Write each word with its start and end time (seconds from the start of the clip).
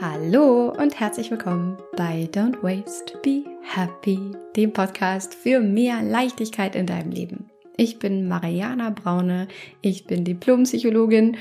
Hallo 0.00 0.72
und 0.78 1.00
herzlich 1.00 1.28
willkommen 1.28 1.76
bei 1.96 2.28
Don't 2.30 2.62
Waste, 2.62 3.18
Be 3.20 3.42
Happy, 3.62 4.30
dem 4.54 4.72
Podcast 4.72 5.34
für 5.34 5.58
mehr 5.58 6.02
Leichtigkeit 6.04 6.76
in 6.76 6.86
deinem 6.86 7.10
Leben. 7.10 7.50
Ich 7.76 7.98
bin 7.98 8.28
Mariana 8.28 8.90
Braune, 8.90 9.48
ich 9.82 10.06
bin 10.06 10.24
Diplompsychologin 10.24 11.36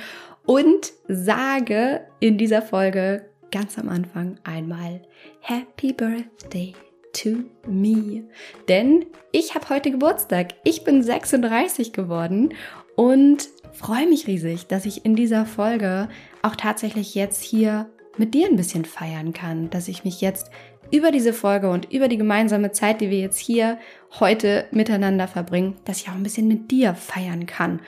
und 0.47 0.91
sage 1.07 2.07
in 2.20 2.39
dieser 2.39 2.63
Folge 2.63 3.29
ganz 3.51 3.78
am 3.78 3.89
Anfang 3.89 4.39
einmal 4.43 5.03
Happy 5.42 5.94
Birthday 5.94 6.74
to 7.13 7.44
me. 7.67 8.24
Denn 8.67 9.05
ich 9.31 9.53
habe 9.53 9.69
heute 9.69 9.92
Geburtstag. 9.92 10.55
Ich 10.63 10.83
bin 10.83 11.03
36 11.03 11.94
geworden 11.94 12.55
und 12.96 13.49
freue 13.71 14.08
mich 14.08 14.26
riesig, 14.26 14.65
dass 14.65 14.87
ich 14.87 15.05
in 15.05 15.15
dieser 15.15 15.46
Folge 15.46 16.09
auch 16.41 16.55
tatsächlich 16.55 17.13
jetzt 17.13 17.44
hier 17.44 17.91
mit 18.20 18.34
dir 18.34 18.48
ein 18.48 18.55
bisschen 18.55 18.86
feiern 18.86 19.34
kann, 19.34 19.70
dass 19.70 19.88
ich 19.88 20.03
mich 20.03 20.21
jetzt 20.21 20.52
über 20.91 21.12
diese 21.12 21.34
Folge 21.34 21.70
und 21.70 21.91
über 21.91 22.08
die 22.08 22.17
gemeinsame 22.17 22.71
Zeit, 22.71 23.02
die 23.02 23.09
wir 23.09 23.20
jetzt 23.20 23.39
hier 23.39 23.77
heute 24.20 24.66
miteinander 24.71 25.27
verbringen, 25.27 25.75
dass 25.85 26.02
ich 26.02 26.09
auch 26.09 26.16
ein 26.16 26.23
bisschen 26.23 26.48
mit 26.48 26.72
dir 26.72 26.95
feiern 26.95 27.45
kann. 27.45 27.81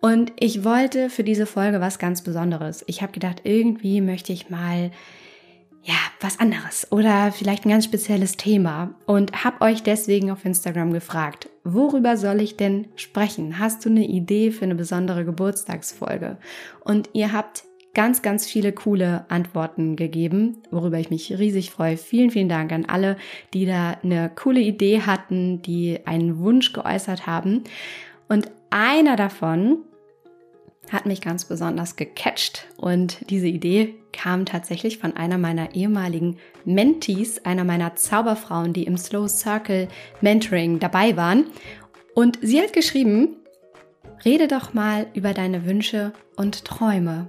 Und 0.00 0.32
ich 0.38 0.64
wollte 0.64 1.08
für 1.08 1.24
diese 1.24 1.46
Folge 1.46 1.80
was 1.80 1.98
ganz 1.98 2.22
Besonderes. 2.22 2.84
Ich 2.86 3.02
habe 3.02 3.12
gedacht, 3.12 3.40
irgendwie 3.44 4.00
möchte 4.00 4.32
ich 4.32 4.50
mal 4.50 4.90
ja, 5.84 5.94
was 6.20 6.40
anderes 6.40 6.90
oder 6.90 7.30
vielleicht 7.30 7.66
ein 7.66 7.70
ganz 7.70 7.84
spezielles 7.84 8.38
Thema 8.38 8.94
und 9.04 9.44
habe 9.44 9.60
euch 9.62 9.82
deswegen 9.82 10.30
auf 10.30 10.44
Instagram 10.44 10.92
gefragt, 10.94 11.50
worüber 11.62 12.16
soll 12.16 12.40
ich 12.40 12.56
denn 12.56 12.88
sprechen? 12.96 13.58
Hast 13.58 13.84
du 13.84 13.90
eine 13.90 14.06
Idee 14.06 14.50
für 14.50 14.64
eine 14.64 14.74
besondere 14.74 15.26
Geburtstagsfolge? 15.26 16.38
Und 16.84 17.10
ihr 17.12 17.32
habt 17.32 17.64
ganz, 17.94 18.22
ganz 18.22 18.46
viele 18.46 18.72
coole 18.72 19.24
Antworten 19.28 19.96
gegeben, 19.96 20.58
worüber 20.70 20.98
ich 20.98 21.10
mich 21.10 21.38
riesig 21.38 21.70
freue. 21.70 21.96
Vielen, 21.96 22.30
vielen 22.30 22.48
Dank 22.48 22.72
an 22.72 22.84
alle, 22.84 23.16
die 23.52 23.66
da 23.66 23.96
eine 24.02 24.30
coole 24.34 24.60
Idee 24.60 25.02
hatten, 25.02 25.62
die 25.62 26.00
einen 26.04 26.38
Wunsch 26.38 26.72
geäußert 26.72 27.26
haben. 27.26 27.64
Und 28.28 28.50
einer 28.70 29.16
davon 29.16 29.78
hat 30.90 31.06
mich 31.06 31.20
ganz 31.20 31.44
besonders 31.44 31.96
gecatcht 31.96 32.66
und 32.76 33.30
diese 33.30 33.46
Idee 33.46 33.94
kam 34.12 34.44
tatsächlich 34.44 34.98
von 34.98 35.16
einer 35.16 35.38
meiner 35.38 35.74
ehemaligen 35.74 36.36
Mentees, 36.64 37.44
einer 37.44 37.64
meiner 37.64 37.96
Zauberfrauen, 37.96 38.72
die 38.72 38.84
im 38.84 38.96
Slow 38.96 39.28
Circle 39.28 39.88
Mentoring 40.20 40.78
dabei 40.78 41.16
waren. 41.16 41.46
Und 42.14 42.38
sie 42.42 42.60
hat 42.60 42.72
geschrieben, 42.72 43.36
rede 44.24 44.46
doch 44.46 44.74
mal 44.74 45.06
über 45.14 45.32
deine 45.32 45.66
Wünsche 45.66 46.12
und 46.36 46.64
Träume. 46.64 47.28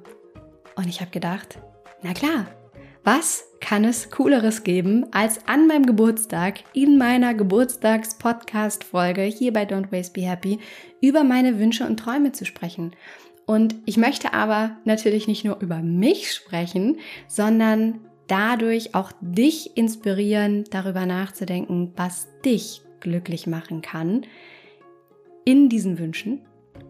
Und 0.75 0.87
ich 0.87 1.01
habe 1.01 1.11
gedacht, 1.11 1.59
na 2.03 2.13
klar, 2.13 2.47
was 3.03 3.45
kann 3.61 3.85
es 3.85 4.09
Cooleres 4.09 4.63
geben, 4.63 5.05
als 5.11 5.47
an 5.47 5.67
meinem 5.67 5.85
Geburtstag 5.85 6.63
in 6.73 6.97
meiner 6.97 7.33
Geburtstags-Podcast-Folge 7.33 9.21
hier 9.21 9.53
bei 9.53 9.63
Don't 9.63 9.91
Waste 9.91 10.13
Be 10.13 10.27
Happy 10.27 10.59
über 11.01 11.23
meine 11.23 11.59
Wünsche 11.59 11.85
und 11.85 11.97
Träume 11.97 12.31
zu 12.31 12.45
sprechen. 12.45 12.95
Und 13.45 13.75
ich 13.85 13.97
möchte 13.97 14.33
aber 14.33 14.77
natürlich 14.85 15.27
nicht 15.27 15.45
nur 15.45 15.59
über 15.61 15.83
mich 15.83 16.33
sprechen, 16.33 16.97
sondern 17.27 17.99
dadurch 18.27 18.95
auch 18.95 19.11
dich 19.21 19.77
inspirieren, 19.77 20.63
darüber 20.71 21.05
nachzudenken, 21.05 21.93
was 21.95 22.27
dich 22.43 22.81
glücklich 22.99 23.45
machen 23.45 23.81
kann 23.83 24.25
in 25.45 25.69
diesen 25.69 25.99
Wünschen 25.99 26.41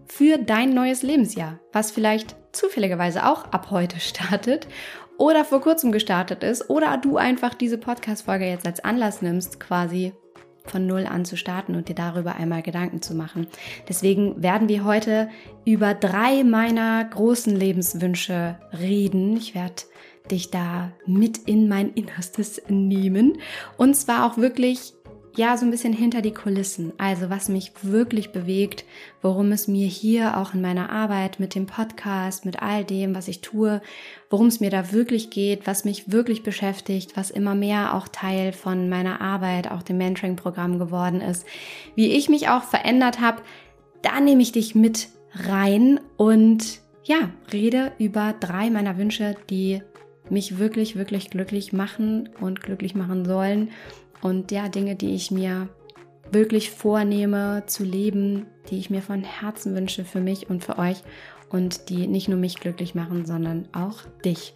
für 0.08 0.38
dein 0.38 0.73
neues 0.73 1.02
Lebensjahr, 1.03 1.59
was 1.72 1.92
vielleicht 1.92 2.36
zufälligerweise 2.52 3.25
auch 3.25 3.45
ab 3.52 3.72
heute 3.72 4.00
startet 4.00 4.67
oder 5.17 5.45
vor 5.45 5.61
kurzem 5.61 5.92
gestartet 5.92 6.44
ist 6.44 6.70
oder 6.70 6.98
du 6.98 7.17
einfach 7.17 7.53
diese 7.53 7.78
Podcast-Folge 7.78 8.45
jetzt 8.45 8.66
als 8.66 8.83
Anlass 8.83 9.22
nimmst, 9.22 9.59
quasi 9.59 10.14
von 10.66 10.88
Null 10.88 11.06
an 11.06 11.26
zu 11.26 11.38
starten 11.38 11.76
und 11.76 11.89
dir 11.89 11.95
darüber 11.95 12.36
einmal 12.36 12.64
Gedanken 12.64 13.02
zu 13.02 13.14
machen. 13.14 13.48
Deswegen 13.88 14.42
werden 14.42 14.67
wir 14.67 14.83
heute 14.83 15.30
über 15.64 15.93
drei 15.93 16.43
meiner 16.43 17.05
großen 17.05 17.55
Lebenswünsche 17.55 18.58
reden. 18.73 19.37
Ich 19.37 19.54
werde 19.54 19.83
dich 20.32 20.49
da 20.49 20.92
mit 21.05 21.37
in 21.37 21.67
mein 21.67 21.93
Innerstes 21.93 22.61
nehmen 22.67 23.37
und 23.77 23.95
zwar 23.95 24.26
auch 24.26 24.37
wirklich 24.37 24.95
ja, 25.36 25.58
so 25.58 25.66
ein 25.66 25.72
bisschen 25.72 25.94
hinter 25.94 26.22
die 26.22 26.34
Kulissen. 26.34 26.94
Also 26.98 27.30
was 27.30 27.50
mich 27.50 27.72
wirklich 27.82 28.32
bewegt, 28.32 28.86
worum 29.22 29.52
es 29.52 29.68
mir 29.68 29.88
hier 29.88 30.38
auch 30.38 30.54
in 30.54 30.62
meiner 30.62 30.90
Arbeit 30.90 31.40
mit 31.40 31.56
dem 31.56 31.66
Podcast, 31.66 32.46
mit 32.46 32.62
all 32.62 32.84
dem, 32.84 33.16
was 33.16 33.28
ich 33.28 33.42
tue, 33.42 33.82
worum 34.30 34.48
es 34.48 34.60
mir 34.60 34.70
da 34.70 34.92
wirklich 34.92 35.30
geht, 35.30 35.68
was 35.68 35.86
mich 35.86 36.12
wirklich 36.12 36.44
beschäftigt, 36.44 37.18
was 37.18 37.32
immer 37.32 37.56
mehr 37.56 37.96
auch 37.96 38.08
Teil 38.08 38.54
von 38.54 38.90
meiner 38.90 39.22
Arbeit, 39.22 39.70
auch 39.70 39.84
dem 39.84 39.98
Mentoring-Programm 39.98 40.80
geworden 40.80 41.22
ist, 41.22 41.46
wie 41.96 42.12
ich 42.12 42.30
mich 42.30 42.50
auch 42.50 42.64
verändert 42.64 43.20
habe, 43.20 43.42
da 44.02 44.20
nehme 44.20 44.42
ich 44.42 44.52
dich 44.52 44.76
mit 44.76 45.10
rein 45.34 46.00
und 46.17 46.80
ja, 47.04 47.30
rede 47.52 47.92
über 48.00 48.34
drei 48.40 48.70
meiner 48.70 48.98
Wünsche, 48.98 49.36
die 49.50 49.82
mich 50.30 50.58
wirklich, 50.58 50.96
wirklich 50.96 51.30
glücklich 51.30 51.73
machen 51.73 52.30
und 52.40 52.62
glücklich 52.62 52.96
machen 52.96 53.26
sollen 53.26 53.70
und 54.25 54.52
ja, 54.52 54.69
Dinge, 54.69 54.95
die 54.95 55.13
ich 55.13 55.30
mir 55.30 55.69
wirklich 56.31 56.71
vornehme 56.71 57.61
zu 57.67 57.83
leben, 57.83 58.47
die 58.71 58.80
ich 58.80 58.89
mir 58.89 59.03
von 59.03 59.23
Herzen 59.23 59.75
wünsche 59.75 60.03
für 60.03 60.19
mich 60.19 60.49
und 60.49 60.63
für 60.63 60.80
euch 60.80 61.03
und 61.52 61.89
die 61.89 62.08
nicht 62.08 62.27
nur 62.27 62.39
mich 62.39 62.59
glücklich 62.59 62.95
machen, 62.95 63.27
sondern 63.27 63.67
auch 63.71 63.99
dich. 64.25 64.55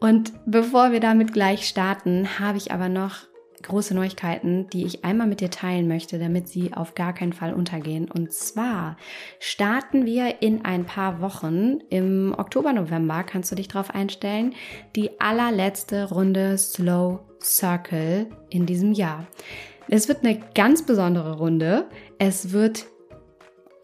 Und 0.00 0.34
bevor 0.44 0.92
wir 0.92 1.00
damit 1.00 1.32
gleich 1.32 1.66
starten, 1.66 2.38
habe 2.38 2.58
ich 2.58 2.72
aber 2.72 2.90
noch 2.90 3.20
große 3.66 3.94
Neuigkeiten, 3.94 4.68
die 4.70 4.84
ich 4.84 5.04
einmal 5.04 5.26
mit 5.26 5.40
dir 5.40 5.50
teilen 5.50 5.88
möchte, 5.88 6.18
damit 6.18 6.48
sie 6.48 6.72
auf 6.72 6.94
gar 6.94 7.12
keinen 7.12 7.32
Fall 7.32 7.54
untergehen. 7.54 8.10
Und 8.10 8.32
zwar 8.32 8.96
starten 9.38 10.06
wir 10.06 10.42
in 10.42 10.64
ein 10.64 10.84
paar 10.84 11.20
Wochen 11.20 11.78
im 11.90 12.34
Oktober, 12.36 12.72
November, 12.72 13.22
kannst 13.24 13.52
du 13.52 13.56
dich 13.56 13.68
darauf 13.68 13.94
einstellen, 13.94 14.54
die 14.94 15.20
allerletzte 15.20 16.08
Runde 16.10 16.56
Slow 16.58 17.20
Circle 17.40 18.28
in 18.50 18.66
diesem 18.66 18.92
Jahr. 18.92 19.26
Es 19.88 20.08
wird 20.08 20.24
eine 20.24 20.40
ganz 20.54 20.84
besondere 20.84 21.38
Runde. 21.38 21.86
Es 22.18 22.52
wird 22.52 22.86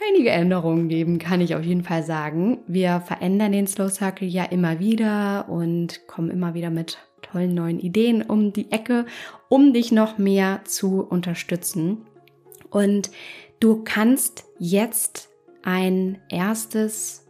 einige 0.09 0.31
Änderungen 0.31 0.89
geben, 0.89 1.19
kann 1.19 1.41
ich 1.41 1.55
auf 1.55 1.63
jeden 1.63 1.85
Fall 1.85 2.03
sagen. 2.03 2.59
Wir 2.67 3.01
verändern 3.01 3.53
den 3.53 3.67
Slow 3.67 3.89
Circle 3.89 4.27
ja 4.27 4.45
immer 4.45 4.81
wieder 4.81 5.49
und 5.49 6.07
kommen 6.07 6.31
immer 6.31 6.55
wieder 6.55 6.71
mit 6.71 6.99
tollen 7.33 7.55
neuen 7.55 7.81
Ideen 7.81 8.23
um 8.23 8.53
die 8.53 8.71
Ecke, 8.71 9.07
um 9.49 9.73
dich 9.73 9.93
noch 9.93 10.19
mehr 10.19 10.61
zu 10.65 11.03
unterstützen. 11.03 12.07
Und 12.71 13.11
du 13.61 13.83
kannst 13.85 14.45
jetzt 14.59 15.29
ein 15.63 16.19
erstes 16.29 17.27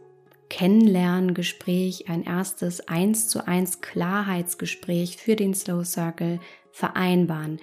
Kennenlerngespräch, 0.49 2.09
ein 2.09 2.23
erstes 2.23 2.87
eins 2.87 3.27
zu 3.27 3.47
eins 3.47 3.81
Klarheitsgespräch 3.81 5.17
für 5.17 5.35
den 5.35 5.53
Slow 5.53 5.83
Circle 5.83 6.39
vereinbaren. 6.71 7.59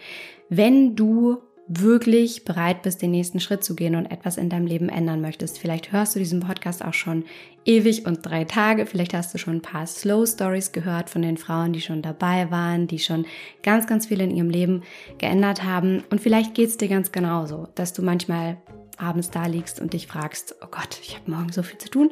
Wenn 0.48 0.96
du 0.96 1.38
wirklich 1.72 2.44
bereit 2.44 2.82
bist, 2.82 3.00
den 3.00 3.12
nächsten 3.12 3.38
Schritt 3.38 3.62
zu 3.62 3.76
gehen 3.76 3.94
und 3.94 4.06
etwas 4.06 4.36
in 4.38 4.50
deinem 4.50 4.66
Leben 4.66 4.88
ändern 4.88 5.20
möchtest. 5.20 5.56
Vielleicht 5.56 5.92
hörst 5.92 6.16
du 6.16 6.18
diesen 6.18 6.40
Podcast 6.40 6.84
auch 6.84 6.94
schon 6.94 7.24
ewig 7.64 8.06
und 8.06 8.26
drei 8.26 8.44
Tage. 8.44 8.86
Vielleicht 8.86 9.14
hast 9.14 9.32
du 9.32 9.38
schon 9.38 9.56
ein 9.56 9.62
paar 9.62 9.86
Slow 9.86 10.26
Stories 10.26 10.72
gehört 10.72 11.10
von 11.10 11.22
den 11.22 11.36
Frauen, 11.36 11.72
die 11.72 11.80
schon 11.80 12.02
dabei 12.02 12.50
waren, 12.50 12.88
die 12.88 12.98
schon 12.98 13.24
ganz, 13.62 13.86
ganz 13.86 14.06
viel 14.06 14.20
in 14.20 14.32
ihrem 14.32 14.50
Leben 14.50 14.82
geändert 15.18 15.62
haben. 15.62 16.02
Und 16.10 16.20
vielleicht 16.20 16.54
geht 16.54 16.70
es 16.70 16.76
dir 16.76 16.88
ganz 16.88 17.12
genauso, 17.12 17.68
dass 17.76 17.92
du 17.92 18.02
manchmal 18.02 18.56
abends 19.00 19.30
da 19.30 19.46
liegst 19.46 19.80
und 19.80 19.92
dich 19.92 20.06
fragst, 20.06 20.54
oh 20.62 20.68
Gott, 20.70 20.98
ich 21.02 21.16
habe 21.16 21.30
morgen 21.30 21.52
so 21.52 21.62
viel 21.62 21.78
zu 21.78 21.88
tun. 21.88 22.10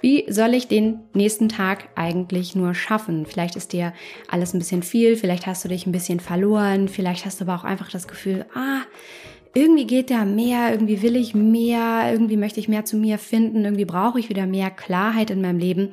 Wie 0.00 0.30
soll 0.30 0.54
ich 0.54 0.68
den 0.68 1.00
nächsten 1.14 1.48
Tag 1.48 1.88
eigentlich 1.94 2.54
nur 2.54 2.74
schaffen? 2.74 3.26
Vielleicht 3.26 3.56
ist 3.56 3.72
dir 3.72 3.92
alles 4.28 4.52
ein 4.52 4.58
bisschen 4.58 4.82
viel, 4.82 5.16
vielleicht 5.16 5.46
hast 5.46 5.64
du 5.64 5.68
dich 5.68 5.86
ein 5.86 5.92
bisschen 5.92 6.20
verloren, 6.20 6.88
vielleicht 6.88 7.24
hast 7.24 7.40
du 7.40 7.44
aber 7.44 7.54
auch 7.56 7.64
einfach 7.64 7.90
das 7.90 8.06
Gefühl, 8.06 8.44
ah, 8.54 8.82
irgendwie 9.54 9.86
geht 9.86 10.10
da 10.10 10.24
mehr, 10.24 10.70
irgendwie 10.70 11.00
will 11.00 11.16
ich 11.16 11.34
mehr, 11.34 12.10
irgendwie 12.12 12.36
möchte 12.36 12.60
ich 12.60 12.68
mehr 12.68 12.84
zu 12.84 12.96
mir 12.96 13.18
finden, 13.18 13.64
irgendwie 13.64 13.86
brauche 13.86 14.20
ich 14.20 14.28
wieder 14.28 14.46
mehr 14.46 14.70
Klarheit 14.70 15.30
in 15.30 15.40
meinem 15.40 15.58
Leben. 15.58 15.90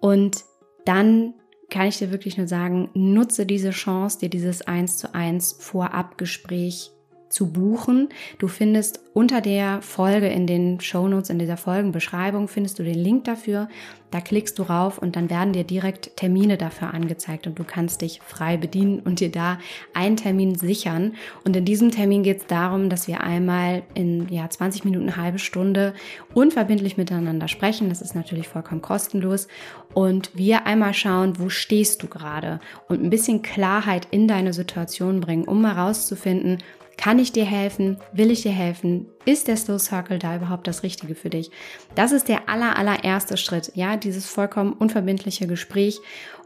Und 0.00 0.44
dann 0.84 1.34
kann 1.68 1.88
ich 1.88 1.98
dir 1.98 2.12
wirklich 2.12 2.36
nur 2.36 2.46
sagen, 2.46 2.90
nutze 2.94 3.44
diese 3.46 3.70
Chance, 3.70 4.20
dir 4.20 4.30
dieses 4.30 4.62
eins 4.62 4.98
zu 4.98 5.14
eins 5.14 5.52
Vorabgespräch 5.52 6.92
zu 7.32 7.50
buchen. 7.50 8.10
Du 8.38 8.46
findest 8.46 9.00
unter 9.14 9.40
der 9.40 9.82
Folge 9.82 10.28
in 10.28 10.46
den 10.46 10.80
Shownotes, 10.80 11.30
in 11.30 11.38
dieser 11.38 11.56
Folgenbeschreibung, 11.56 12.48
findest 12.48 12.78
du 12.78 12.82
den 12.82 12.98
Link 12.98 13.24
dafür. 13.24 13.68
Da 14.10 14.20
klickst 14.20 14.58
du 14.58 14.64
rauf 14.64 14.98
und 14.98 15.16
dann 15.16 15.30
werden 15.30 15.54
dir 15.54 15.64
direkt 15.64 16.16
Termine 16.16 16.58
dafür 16.58 16.92
angezeigt 16.92 17.46
und 17.46 17.58
du 17.58 17.64
kannst 17.64 18.02
dich 18.02 18.20
frei 18.22 18.58
bedienen 18.58 19.00
und 19.00 19.20
dir 19.20 19.30
da 19.30 19.58
einen 19.94 20.16
Termin 20.16 20.54
sichern. 20.54 21.14
Und 21.44 21.56
in 21.56 21.64
diesem 21.64 21.90
Termin 21.90 22.22
geht 22.22 22.40
es 22.42 22.46
darum, 22.46 22.90
dass 22.90 23.08
wir 23.08 23.22
einmal 23.22 23.82
in 23.94 24.28
ja, 24.28 24.48
20 24.48 24.84
Minuten, 24.84 25.08
eine 25.08 25.16
halbe 25.16 25.38
Stunde 25.38 25.94
unverbindlich 26.34 26.98
miteinander 26.98 27.48
sprechen. 27.48 27.88
Das 27.88 28.02
ist 28.02 28.14
natürlich 28.14 28.48
vollkommen 28.48 28.82
kostenlos. 28.82 29.48
Und 29.94 30.30
wir 30.34 30.66
einmal 30.66 30.92
schauen, 30.92 31.38
wo 31.38 31.48
stehst 31.48 32.02
du 32.02 32.06
gerade 32.06 32.60
und 32.88 33.02
ein 33.02 33.10
bisschen 33.10 33.40
Klarheit 33.40 34.08
in 34.10 34.28
deine 34.28 34.52
Situation 34.52 35.20
bringen, 35.20 35.44
um 35.44 35.62
mal 35.62 35.72
rauszufinden, 35.72 36.58
kann 36.96 37.18
ich 37.18 37.32
dir 37.32 37.44
helfen? 37.44 37.96
Will 38.12 38.30
ich 38.30 38.42
dir 38.42 38.52
helfen? 38.52 39.06
Ist 39.24 39.48
der 39.48 39.56
Slow 39.56 39.78
Circle 39.78 40.18
da 40.18 40.36
überhaupt 40.36 40.66
das 40.66 40.82
Richtige 40.82 41.14
für 41.14 41.30
dich? 41.30 41.50
Das 41.94 42.12
ist 42.12 42.28
der 42.28 42.48
aller, 42.48 42.76
allererste 42.76 43.36
Schritt, 43.36 43.72
ja, 43.74 43.96
dieses 43.96 44.26
vollkommen 44.26 44.72
unverbindliche 44.72 45.46
Gespräch. 45.46 46.00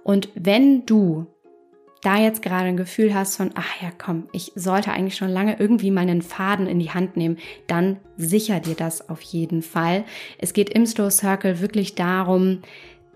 Und 0.05 0.29
wenn 0.35 0.87
du 0.87 1.27
da 2.03 2.19
jetzt 2.19 2.43
gerade 2.43 2.69
ein 2.69 2.77
Gefühl 2.77 3.15
hast 3.15 3.37
von, 3.37 3.51
ach 3.55 3.83
ja, 3.83 3.91
komm, 3.97 4.29
ich 4.33 4.53
sollte 4.55 4.93
eigentlich 4.93 5.17
schon 5.17 5.29
lange 5.29 5.59
irgendwie 5.59 5.91
meinen 5.91 6.23
Faden 6.23 6.67
in 6.67 6.79
die 6.79 6.91
Hand 6.91 7.17
nehmen, 7.17 7.39
dann 7.67 7.97
sicher 8.17 8.61
dir 8.61 8.77
das 8.77 9.09
auf 9.09 9.21
jeden 9.23 9.63
Fall. 9.63 10.05
Es 10.39 10.53
geht 10.53 10.71
im 10.71 10.87
Slow 10.87 11.11
Circle 11.11 11.61
wirklich 11.61 11.97
darum, 11.97 12.61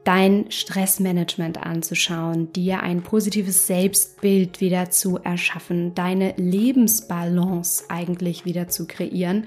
dein 0.05 0.51
Stressmanagement 0.51 1.63
anzuschauen, 1.63 2.53
dir 2.53 2.83
ein 2.83 3.03
positives 3.03 3.67
Selbstbild 3.67 4.61
wieder 4.61 4.91
zu 4.91 5.19
erschaffen, 5.19 5.95
deine 5.95 6.35
Lebensbalance 6.37 7.85
eigentlich 7.89 8.45
wieder 8.45 8.69
zu 8.69 8.87
kreieren. 8.87 9.47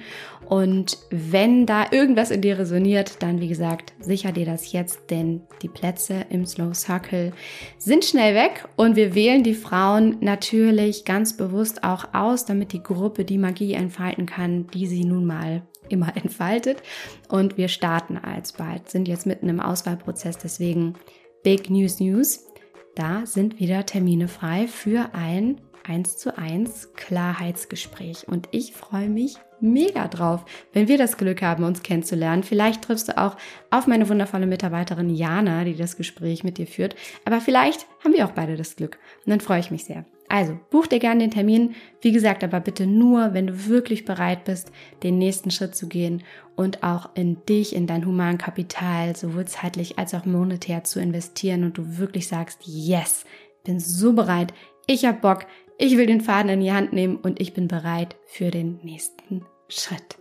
Und 0.54 1.00
wenn 1.10 1.66
da 1.66 1.88
irgendwas 1.90 2.30
in 2.30 2.42
dir 2.42 2.60
resoniert, 2.60 3.24
dann 3.24 3.42
wie 3.42 3.48
gesagt, 3.48 3.92
sicher 4.00 4.32
dir 4.32 4.46
das 4.46 4.72
jetzt, 4.72 5.10
denn 5.10 5.42
die 5.64 5.68
Plätze 5.68 6.28
im 6.30 6.46
Slow 6.46 6.76
Circle 6.76 7.34
sind 7.80 8.06
schnell 8.06 8.36
weg 8.36 8.68
und 8.76 8.96
wir 8.96 9.16
wählen 9.16 9.42
die 9.42 9.56
Frauen 9.56 10.18
natürlich 10.20 11.06
ganz 11.06 11.36
bewusst 11.36 11.84
auch 11.84 12.14
aus, 12.14 12.46
damit 12.46 12.72
die 12.72 12.84
Gruppe 12.84 13.26
die 13.26 13.40
Magie 13.40 13.74
entfalten 13.74 14.28
kann, 14.28 14.68
die 14.68 14.86
sie 14.86 15.06
nun 15.06 15.26
mal 15.26 15.64
immer 15.90 16.16
entfaltet. 16.24 16.84
Und 17.30 17.58
wir 17.58 17.68
starten 17.68 18.20
alsbald, 18.20 18.92
sind 18.92 19.08
jetzt 19.08 19.26
mitten 19.26 19.50
im 19.50 19.60
Auswahlprozess, 19.60 20.38
deswegen 20.38 20.94
Big 21.42 21.72
News 21.72 22.00
News. 22.00 22.46
Da 22.94 23.26
sind 23.26 23.60
wieder 23.60 23.88
Termine 23.88 24.28
frei 24.28 24.68
für 24.68 25.16
ein 25.16 25.62
1 25.84 26.18
zu 26.18 26.38
1 26.38 26.94
Klarheitsgespräch. 26.94 28.28
Und 28.28 28.50
ich 28.52 28.74
freue 28.74 29.10
mich 29.10 29.38
mega 29.64 30.08
drauf, 30.08 30.46
wenn 30.74 30.88
wir 30.88 30.98
das 30.98 31.18
Glück 31.18 31.42
haben, 31.42 31.64
uns 31.64 31.82
kennenzulernen. 31.82 32.44
Vielleicht 32.44 32.84
triffst 32.84 33.08
du 33.08 33.18
auch 33.18 33.38
auf 33.72 33.88
meine 33.88 34.10
wundervolle 34.10 34.46
Mitarbeiterin 34.46 35.10
Jana, 35.10 35.64
die 35.64 35.76
das 35.76 35.98
Gespräch 35.98 36.44
mit 36.44 36.58
dir 36.58 36.68
führt. 36.68 36.96
Aber 37.26 37.42
vielleicht 37.42 37.88
haben 38.04 38.14
wir 38.14 38.26
auch 38.26 38.32
beide 38.32 38.58
das 38.58 38.76
Glück. 38.76 39.00
Und 39.26 39.32
dann 39.32 39.40
freue 39.40 39.60
ich 39.60 39.72
mich 39.72 39.86
sehr. 39.86 40.06
Also, 40.30 40.58
buch 40.72 40.88
dir 40.88 41.00
gerne 41.00 41.20
den 41.20 41.32
Termin. 41.32 41.76
Wie 42.02 42.12
gesagt, 42.12 42.44
aber 42.44 42.60
bitte 42.60 42.88
nur, 42.88 43.34
wenn 43.34 43.48
du 43.48 43.68
wirklich 43.68 44.04
bereit 44.04 44.46
bist, 44.46 44.72
den 45.04 45.18
nächsten 45.18 45.52
Schritt 45.52 45.76
zu 45.76 45.88
gehen 45.88 46.24
und 46.56 46.82
auch 46.82 47.10
in 47.14 47.46
dich, 47.46 47.76
in 47.76 47.88
dein 47.88 48.06
Humankapital, 48.06 49.16
sowohl 49.16 49.46
zeitlich 49.46 50.00
als 50.00 50.14
auch 50.14 50.26
monetär 50.26 50.84
zu 50.84 51.00
investieren 51.00 51.64
und 51.64 51.78
du 51.78 52.00
wirklich 52.00 52.28
sagst, 52.28 52.62
yes, 52.66 53.26
bin 53.64 53.80
so 53.80 54.14
bereit, 54.14 54.54
ich 54.88 55.06
habe 55.06 55.20
Bock, 55.20 55.46
ich 55.78 55.98
will 55.98 56.08
den 56.08 56.22
Faden 56.22 56.50
in 56.50 56.62
die 56.62 56.72
Hand 56.72 56.94
nehmen 56.94 57.18
und 57.18 57.40
ich 57.40 57.54
bin 57.54 57.68
bereit 57.68 58.16
für 58.26 58.52
den 58.52 58.80
nächsten 58.84 59.46
Schritt. 59.68 60.18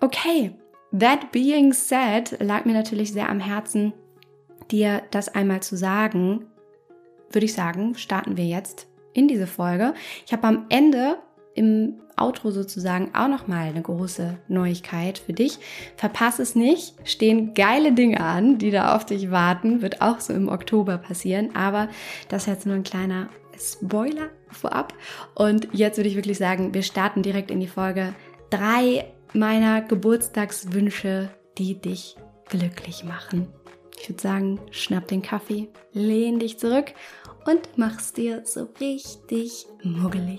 Okay, 0.00 0.52
that 0.92 1.32
being 1.32 1.72
said, 1.72 2.36
lag 2.40 2.64
mir 2.64 2.74
natürlich 2.74 3.12
sehr 3.12 3.28
am 3.28 3.40
Herzen, 3.40 3.92
dir 4.70 5.02
das 5.10 5.28
einmal 5.28 5.62
zu 5.62 5.76
sagen. 5.76 6.46
Würde 7.30 7.46
ich 7.46 7.54
sagen, 7.54 7.94
starten 7.94 8.36
wir 8.36 8.44
jetzt 8.44 8.86
in 9.12 9.28
diese 9.28 9.46
Folge. 9.46 9.94
Ich 10.26 10.32
habe 10.32 10.46
am 10.46 10.66
Ende 10.68 11.18
im 11.54 12.00
Outro 12.16 12.50
sozusagen 12.50 13.10
auch 13.14 13.28
noch 13.28 13.46
mal 13.46 13.68
eine 13.68 13.82
große 13.82 14.38
Neuigkeit 14.48 15.18
für 15.18 15.32
dich. 15.32 15.58
Verpass 15.96 16.38
es 16.38 16.54
nicht, 16.54 16.94
stehen 17.04 17.54
geile 17.54 17.92
Dinge 17.92 18.20
an, 18.20 18.58
die 18.58 18.70
da 18.70 18.94
auf 18.94 19.06
dich 19.06 19.30
warten, 19.30 19.82
wird 19.82 20.00
auch 20.00 20.20
so 20.20 20.32
im 20.32 20.48
Oktober 20.48 20.98
passieren, 20.98 21.54
aber 21.54 21.88
das 22.28 22.42
ist 22.42 22.48
jetzt 22.48 22.66
nur 22.66 22.76
ein 22.76 22.84
kleiner 22.84 23.28
Spoiler 23.58 24.30
vorab 24.50 24.94
und 25.34 25.68
jetzt 25.72 25.96
würde 25.96 26.08
ich 26.08 26.16
wirklich 26.16 26.38
sagen, 26.38 26.74
wir 26.74 26.82
starten 26.82 27.22
direkt 27.22 27.50
in 27.50 27.60
die 27.60 27.68
Folge. 27.68 28.14
Drei 28.54 29.12
meiner 29.32 29.82
Geburtstagswünsche, 29.82 31.28
die 31.58 31.74
dich 31.74 32.14
glücklich 32.48 33.02
machen. 33.02 33.48
Ich 33.98 34.08
würde 34.08 34.22
sagen, 34.22 34.60
schnapp 34.70 35.08
den 35.08 35.22
Kaffee, 35.22 35.70
lehn 35.92 36.38
dich 36.38 36.56
zurück 36.60 36.92
und 37.46 37.68
mach's 37.74 38.12
dir 38.12 38.42
so 38.44 38.68
richtig 38.78 39.66
muggelig. 39.82 40.38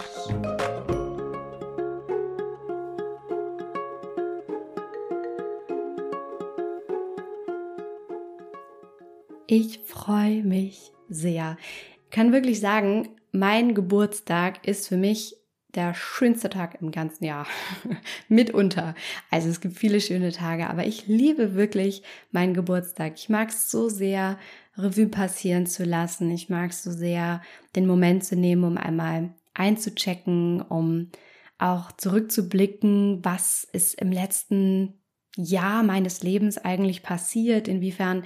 Ich 9.46 9.80
freue 9.80 10.42
mich 10.42 10.94
sehr. 11.10 11.58
Ich 12.06 12.12
kann 12.12 12.32
wirklich 12.32 12.62
sagen, 12.62 13.10
mein 13.34 13.76
Geburtstag 13.76 14.66
ist 14.66 14.88
für 14.88 14.96
mich 14.96 15.36
der 15.76 15.94
schönste 15.94 16.50
Tag 16.50 16.82
im 16.82 16.92
ganzen 16.92 17.26
Jahr. 17.26 17.48
Mitunter. 18.30 18.96
Also 19.30 19.50
es 19.50 19.62
gibt 19.62 19.78
viele 19.78 20.02
schöne 20.02 20.32
Tage, 20.32 20.70
aber 20.70 20.86
ich 20.86 21.08
liebe 21.08 21.56
wirklich 21.56 22.04
meinen 22.32 22.54
Geburtstag. 22.54 23.14
Ich 23.16 23.30
mag 23.30 23.50
es 23.50 23.70
so 23.70 23.90
sehr, 23.90 24.38
Revue 24.78 25.08
passieren 25.08 25.66
zu 25.68 25.84
lassen. 25.84 26.32
Ich 26.32 26.50
mag 26.50 26.72
es 26.72 26.84
so 26.84 26.92
sehr, 26.92 27.42
den 27.76 27.88
Moment 27.88 28.24
zu 28.26 28.36
nehmen, 28.36 28.64
um 28.64 28.78
einmal 28.78 29.34
einzuchecken, 29.54 30.62
um 30.62 31.12
auch 31.58 31.92
zurückzublicken, 31.94 33.24
was 33.24 33.64
ist 33.64 33.96
im 33.96 34.12
letzten 34.12 34.94
Jahr 35.38 35.84
meines 35.84 36.24
Lebens 36.24 36.58
eigentlich 36.58 37.04
passiert, 37.04 37.68
inwiefern 37.68 38.24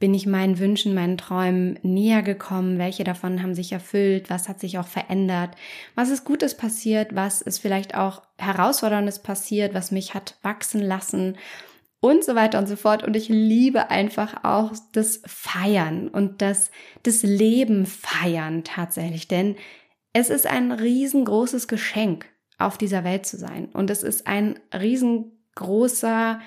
bin 0.00 0.14
ich 0.14 0.26
meinen 0.26 0.58
Wünschen, 0.58 0.94
meinen 0.94 1.18
Träumen 1.18 1.78
näher 1.82 2.22
gekommen? 2.22 2.78
Welche 2.78 3.04
davon 3.04 3.42
haben 3.42 3.54
sich 3.54 3.70
erfüllt? 3.70 4.30
Was 4.30 4.48
hat 4.48 4.58
sich 4.58 4.78
auch 4.78 4.86
verändert? 4.86 5.50
Was 5.94 6.08
ist 6.08 6.24
Gutes 6.24 6.56
passiert? 6.56 7.14
Was 7.14 7.42
ist 7.42 7.58
vielleicht 7.58 7.94
auch 7.94 8.22
Herausforderndes 8.38 9.20
passiert, 9.20 9.74
was 9.74 9.92
mich 9.92 10.14
hat 10.14 10.36
wachsen 10.42 10.80
lassen? 10.80 11.36
Und 12.00 12.24
so 12.24 12.34
weiter 12.34 12.58
und 12.58 12.66
so 12.66 12.76
fort. 12.76 13.04
Und 13.04 13.14
ich 13.14 13.28
liebe 13.28 13.90
einfach 13.90 14.42
auch 14.42 14.72
das 14.92 15.20
Feiern 15.26 16.08
und 16.08 16.40
das, 16.40 16.70
das 17.02 17.22
Leben 17.22 17.84
feiern 17.84 18.64
tatsächlich. 18.64 19.28
Denn 19.28 19.56
es 20.14 20.30
ist 20.30 20.46
ein 20.46 20.72
riesengroßes 20.72 21.68
Geschenk, 21.68 22.24
auf 22.56 22.78
dieser 22.78 23.04
Welt 23.04 23.26
zu 23.26 23.36
sein. 23.36 23.68
Und 23.74 23.90
es 23.90 24.02
ist 24.02 24.26
ein 24.26 24.58
riesengroßer 24.72 26.40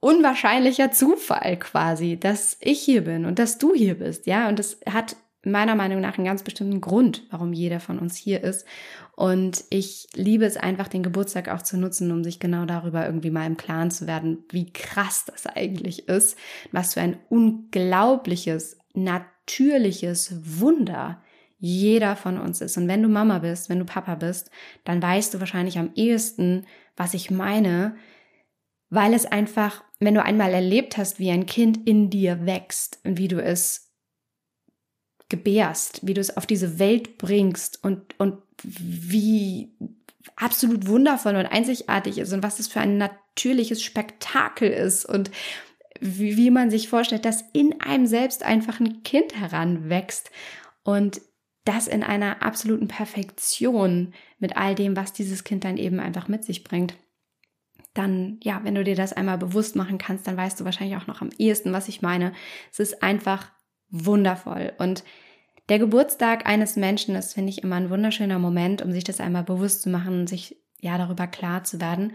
unwahrscheinlicher 0.00 0.92
Zufall 0.92 1.58
quasi, 1.58 2.18
dass 2.18 2.56
ich 2.60 2.80
hier 2.80 3.04
bin 3.04 3.24
und 3.24 3.38
dass 3.38 3.58
du 3.58 3.74
hier 3.74 3.98
bist, 3.98 4.26
ja. 4.26 4.48
Und 4.48 4.58
das 4.58 4.78
hat 4.88 5.16
meiner 5.44 5.74
Meinung 5.74 6.00
nach 6.00 6.18
einen 6.18 6.26
ganz 6.26 6.42
bestimmten 6.42 6.80
Grund, 6.80 7.26
warum 7.30 7.52
jeder 7.52 7.80
von 7.80 7.98
uns 7.98 8.16
hier 8.16 8.42
ist. 8.42 8.66
Und 9.16 9.64
ich 9.70 10.08
liebe 10.14 10.44
es 10.44 10.56
einfach, 10.56 10.88
den 10.88 11.02
Geburtstag 11.02 11.48
auch 11.48 11.62
zu 11.62 11.76
nutzen, 11.76 12.10
um 12.12 12.22
sich 12.22 12.38
genau 12.38 12.64
darüber 12.64 13.06
irgendwie 13.06 13.30
mal 13.30 13.46
im 13.46 13.56
Klaren 13.56 13.90
zu 13.90 14.06
werden, 14.06 14.44
wie 14.50 14.72
krass 14.72 15.24
das 15.26 15.46
eigentlich 15.46 16.08
ist, 16.08 16.36
was 16.72 16.94
für 16.94 17.00
ein 17.00 17.18
unglaubliches, 17.28 18.78
natürliches 18.94 20.60
Wunder 20.60 21.22
jeder 21.58 22.14
von 22.14 22.38
uns 22.38 22.60
ist. 22.60 22.76
Und 22.76 22.86
wenn 22.86 23.02
du 23.02 23.08
Mama 23.08 23.40
bist, 23.40 23.68
wenn 23.68 23.80
du 23.80 23.84
Papa 23.84 24.14
bist, 24.14 24.50
dann 24.84 25.02
weißt 25.02 25.34
du 25.34 25.40
wahrscheinlich 25.40 25.78
am 25.78 25.90
ehesten, 25.94 26.66
was 26.96 27.14
ich 27.14 27.30
meine, 27.30 27.96
weil 28.90 29.12
es 29.12 29.26
einfach, 29.26 29.82
wenn 30.00 30.14
du 30.14 30.22
einmal 30.22 30.52
erlebt 30.54 30.96
hast, 30.96 31.18
wie 31.18 31.30
ein 31.30 31.46
Kind 31.46 31.86
in 31.88 32.10
dir 32.10 32.46
wächst 32.46 33.00
und 33.04 33.18
wie 33.18 33.28
du 33.28 33.42
es 33.42 33.92
gebärst, 35.28 36.06
wie 36.06 36.14
du 36.14 36.20
es 36.20 36.36
auf 36.36 36.46
diese 36.46 36.78
Welt 36.78 37.18
bringst 37.18 37.82
und, 37.84 38.18
und 38.18 38.38
wie 38.62 39.76
absolut 40.36 40.86
wundervoll 40.86 41.36
und 41.36 41.46
einzigartig 41.46 42.18
ist 42.18 42.32
und 42.32 42.42
was 42.42 42.58
es 42.58 42.68
für 42.68 42.80
ein 42.80 42.96
natürliches 42.96 43.82
Spektakel 43.82 44.70
ist 44.70 45.04
und 45.04 45.30
wie, 46.00 46.36
wie 46.36 46.50
man 46.50 46.70
sich 46.70 46.88
vorstellt, 46.88 47.24
dass 47.24 47.44
in 47.52 47.80
einem 47.80 48.06
selbst 48.06 48.42
einfach 48.42 48.80
ein 48.80 49.02
Kind 49.02 49.38
heranwächst 49.38 50.30
und 50.84 51.20
das 51.64 51.88
in 51.88 52.02
einer 52.02 52.42
absoluten 52.42 52.88
Perfektion 52.88 54.14
mit 54.38 54.56
all 54.56 54.74
dem, 54.74 54.96
was 54.96 55.12
dieses 55.12 55.44
Kind 55.44 55.64
dann 55.64 55.76
eben 55.76 56.00
einfach 56.00 56.28
mit 56.28 56.44
sich 56.44 56.64
bringt 56.64 56.94
dann, 57.94 58.38
ja, 58.42 58.60
wenn 58.64 58.74
du 58.74 58.84
dir 58.84 58.94
das 58.94 59.12
einmal 59.12 59.38
bewusst 59.38 59.76
machen 59.76 59.98
kannst, 59.98 60.26
dann 60.26 60.36
weißt 60.36 60.60
du 60.60 60.64
wahrscheinlich 60.64 60.96
auch 60.96 61.06
noch 61.06 61.20
am 61.20 61.30
ehesten, 61.38 61.72
was 61.72 61.88
ich 61.88 62.02
meine. 62.02 62.32
Es 62.70 62.78
ist 62.78 63.02
einfach 63.02 63.50
wundervoll. 63.90 64.72
Und 64.78 65.04
Der 65.68 65.78
Geburtstag 65.78 66.46
eines 66.46 66.76
Menschen 66.76 67.14
ist, 67.14 67.34
finde 67.34 67.50
ich, 67.50 67.62
immer 67.62 67.76
ein 67.76 67.90
wunderschöner 67.90 68.38
Moment, 68.38 68.80
um 68.80 68.92
sich 68.92 69.04
das 69.04 69.20
einmal 69.20 69.44
bewusst 69.44 69.82
zu 69.82 69.90
machen 69.90 70.26
sich 70.26 70.56
ja 70.80 70.96
darüber 70.96 71.26
klar 71.26 71.64
zu 71.64 71.80
werden. 71.80 72.14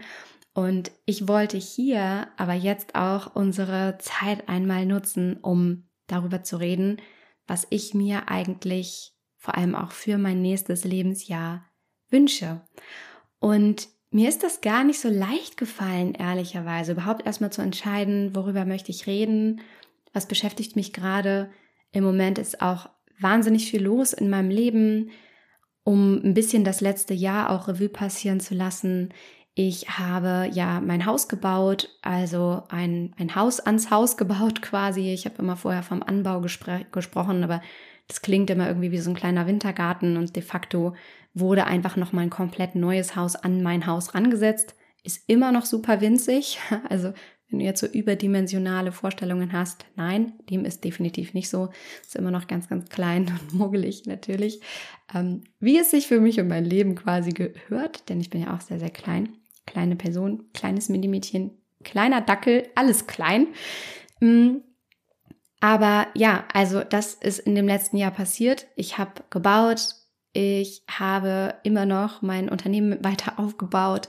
Und 0.54 0.90
ich 1.04 1.28
wollte 1.28 1.56
hier 1.56 2.28
aber 2.36 2.54
jetzt 2.54 2.94
auch 2.94 3.34
unsere 3.34 3.96
Zeit 3.98 4.48
einmal 4.48 4.86
nutzen, 4.86 5.36
um 5.36 5.88
darüber 6.06 6.42
zu 6.42 6.56
reden, 6.56 7.00
was 7.46 7.66
ich 7.70 7.94
mir 7.94 8.28
eigentlich 8.28 9.12
vor 9.36 9.56
allem 9.56 9.74
auch 9.74 9.92
für 9.92 10.18
mein 10.18 10.42
nächstes 10.42 10.84
Lebensjahr 10.84 11.64
wünsche. 12.08 12.62
Und 13.38 13.88
mir 14.14 14.28
ist 14.28 14.44
das 14.44 14.60
gar 14.60 14.84
nicht 14.84 15.00
so 15.00 15.08
leicht 15.08 15.56
gefallen, 15.56 16.14
ehrlicherweise, 16.14 16.92
überhaupt 16.92 17.26
erstmal 17.26 17.50
zu 17.50 17.62
entscheiden, 17.62 18.36
worüber 18.36 18.64
möchte 18.64 18.92
ich 18.92 19.08
reden, 19.08 19.60
was 20.12 20.28
beschäftigt 20.28 20.76
mich 20.76 20.92
gerade. 20.92 21.50
Im 21.90 22.04
Moment 22.04 22.38
ist 22.38 22.62
auch 22.62 22.88
wahnsinnig 23.18 23.68
viel 23.68 23.82
los 23.82 24.12
in 24.12 24.30
meinem 24.30 24.50
Leben, 24.50 25.10
um 25.82 26.22
ein 26.24 26.32
bisschen 26.32 26.62
das 26.62 26.80
letzte 26.80 27.12
Jahr 27.12 27.50
auch 27.50 27.66
Revue 27.66 27.88
passieren 27.88 28.38
zu 28.38 28.54
lassen. 28.54 29.12
Ich 29.56 29.88
habe 29.98 30.48
ja 30.52 30.80
mein 30.80 31.06
Haus 31.06 31.26
gebaut, 31.26 31.88
also 32.00 32.62
ein, 32.68 33.14
ein 33.18 33.34
Haus 33.34 33.58
ans 33.58 33.90
Haus 33.90 34.16
gebaut 34.16 34.62
quasi. 34.62 35.12
Ich 35.12 35.24
habe 35.24 35.42
immer 35.42 35.56
vorher 35.56 35.82
vom 35.82 36.04
Anbau 36.04 36.40
gesprochen, 36.40 37.42
aber 37.42 37.60
das 38.06 38.22
klingt 38.22 38.48
immer 38.48 38.68
irgendwie 38.68 38.92
wie 38.92 38.98
so 38.98 39.10
ein 39.10 39.16
kleiner 39.16 39.48
Wintergarten 39.48 40.16
und 40.16 40.36
de 40.36 40.42
facto 40.44 40.94
wurde 41.34 41.66
einfach 41.66 41.96
noch 41.96 42.12
mal 42.12 42.22
ein 42.22 42.30
komplett 42.30 42.74
neues 42.74 43.16
Haus 43.16 43.36
an 43.36 43.62
mein 43.62 43.86
Haus 43.86 44.14
rangesetzt. 44.14 44.74
Ist 45.02 45.28
immer 45.28 45.52
noch 45.52 45.66
super 45.66 46.00
winzig. 46.00 46.58
Also 46.88 47.12
wenn 47.50 47.58
du 47.58 47.64
jetzt 47.66 47.80
so 47.80 47.86
überdimensionale 47.86 48.90
Vorstellungen 48.90 49.52
hast, 49.52 49.84
nein, 49.96 50.32
dem 50.48 50.64
ist 50.64 50.82
definitiv 50.82 51.34
nicht 51.34 51.50
so. 51.50 51.68
Ist 52.02 52.16
immer 52.16 52.30
noch 52.30 52.46
ganz, 52.46 52.68
ganz 52.68 52.88
klein 52.88 53.26
und 53.52 53.54
muggelig 53.54 54.06
natürlich. 54.06 54.60
Ähm, 55.14 55.42
wie 55.60 55.78
es 55.78 55.90
sich 55.90 56.06
für 56.06 56.20
mich 56.20 56.40
und 56.40 56.48
mein 56.48 56.64
Leben 56.64 56.94
quasi 56.94 57.30
gehört, 57.30 58.08
denn 58.08 58.20
ich 58.20 58.30
bin 58.30 58.42
ja 58.42 58.54
auch 58.54 58.60
sehr, 58.60 58.78
sehr 58.78 58.90
klein 58.90 59.36
kleine 59.66 59.96
Person, 59.96 60.44
kleines 60.52 60.88
Minimädchen, 60.88 61.52
kleiner 61.82 62.20
Dackel, 62.20 62.68
alles 62.74 63.06
klein. 63.06 63.48
Mm, 64.20 64.56
aber 65.60 66.08
ja, 66.14 66.44
also 66.52 66.82
das 66.82 67.14
ist 67.14 67.40
in 67.40 67.54
dem 67.54 67.66
letzten 67.66 67.96
Jahr 67.96 68.10
passiert. 68.10 68.66
Ich 68.76 68.98
habe 68.98 69.24
gebaut, 69.30 69.94
ich 70.34 70.82
habe 70.90 71.54
immer 71.62 71.86
noch 71.86 72.20
mein 72.20 72.48
Unternehmen 72.50 73.02
weiter 73.02 73.38
aufgebaut. 73.38 74.08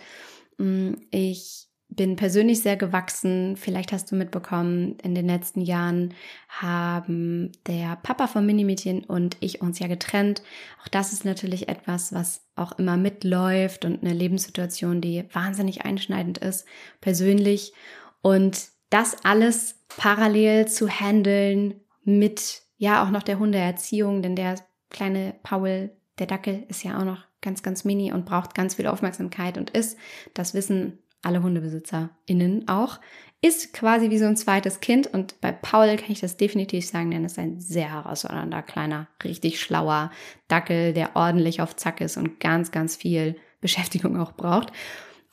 Mm, 0.57 0.93
ich 1.11 1.67
bin 1.87 2.15
persönlich 2.15 2.61
sehr 2.61 2.75
gewachsen. 2.75 3.55
Vielleicht 3.57 3.91
hast 3.91 4.11
du 4.11 4.15
mitbekommen, 4.15 4.97
in 5.03 5.15
den 5.15 5.27
letzten 5.27 5.61
Jahren 5.61 6.13
haben 6.49 7.51
der 7.67 7.95
Papa 7.97 8.27
von 8.27 8.45
Minimädchen 8.45 9.03
und 9.03 9.37
ich 9.39 9.61
uns 9.61 9.79
ja 9.79 9.87
getrennt. 9.87 10.41
Auch 10.83 10.87
das 10.87 11.13
ist 11.13 11.25
natürlich 11.25 11.69
etwas, 11.69 12.11
was 12.11 12.43
auch 12.55 12.77
immer 12.79 12.97
mitläuft 12.97 13.85
und 13.85 14.03
eine 14.03 14.13
Lebenssituation, 14.13 14.99
die 14.99 15.25
wahnsinnig 15.31 15.85
einschneidend 15.85 16.39
ist, 16.39 16.65
persönlich. 17.01 17.73
Und 18.21 18.69
das 18.89 19.23
alles 19.23 19.79
parallel 19.97 20.67
zu 20.67 20.89
handeln 20.89 21.81
mit, 22.03 22.63
ja, 22.77 23.05
auch 23.05 23.11
noch 23.11 23.23
der 23.23 23.39
Hundeerziehung, 23.39 24.21
denn 24.21 24.35
der 24.35 24.55
kleine 24.89 25.35
Paul, 25.43 25.94
der 26.19 26.27
Dackel, 26.27 26.63
ist 26.69 26.83
ja 26.83 26.97
auch 26.99 27.05
noch 27.05 27.25
ganz, 27.41 27.63
ganz 27.63 27.85
mini 27.85 28.11
und 28.11 28.25
braucht 28.25 28.55
ganz 28.55 28.75
viel 28.75 28.87
Aufmerksamkeit 28.87 29.57
und 29.57 29.69
ist, 29.71 29.97
das 30.33 30.53
wissen 30.53 30.99
alle 31.21 31.41
HundebesitzerInnen 31.41 32.67
auch, 32.67 32.99
ist 33.41 33.73
quasi 33.73 34.09
wie 34.09 34.17
so 34.17 34.25
ein 34.25 34.37
zweites 34.37 34.79
Kind. 34.79 35.07
Und 35.07 35.39
bei 35.41 35.51
Paul 35.51 35.95
kann 35.97 36.11
ich 36.11 36.21
das 36.21 36.37
definitiv 36.37 36.87
sagen, 36.87 37.11
denn 37.11 37.23
er 37.23 37.27
ist 37.27 37.39
ein 37.39 37.59
sehr 37.59 37.91
herausfordernder, 37.91 38.61
kleiner, 38.61 39.07
richtig 39.23 39.59
schlauer 39.59 40.11
Dackel, 40.47 40.93
der 40.93 41.15
ordentlich 41.15 41.61
auf 41.61 41.75
Zack 41.75 42.01
ist 42.01 42.17
und 42.17 42.39
ganz, 42.39 42.71
ganz 42.71 42.95
viel 42.95 43.35
Beschäftigung 43.59 44.19
auch 44.19 44.33
braucht. 44.33 44.71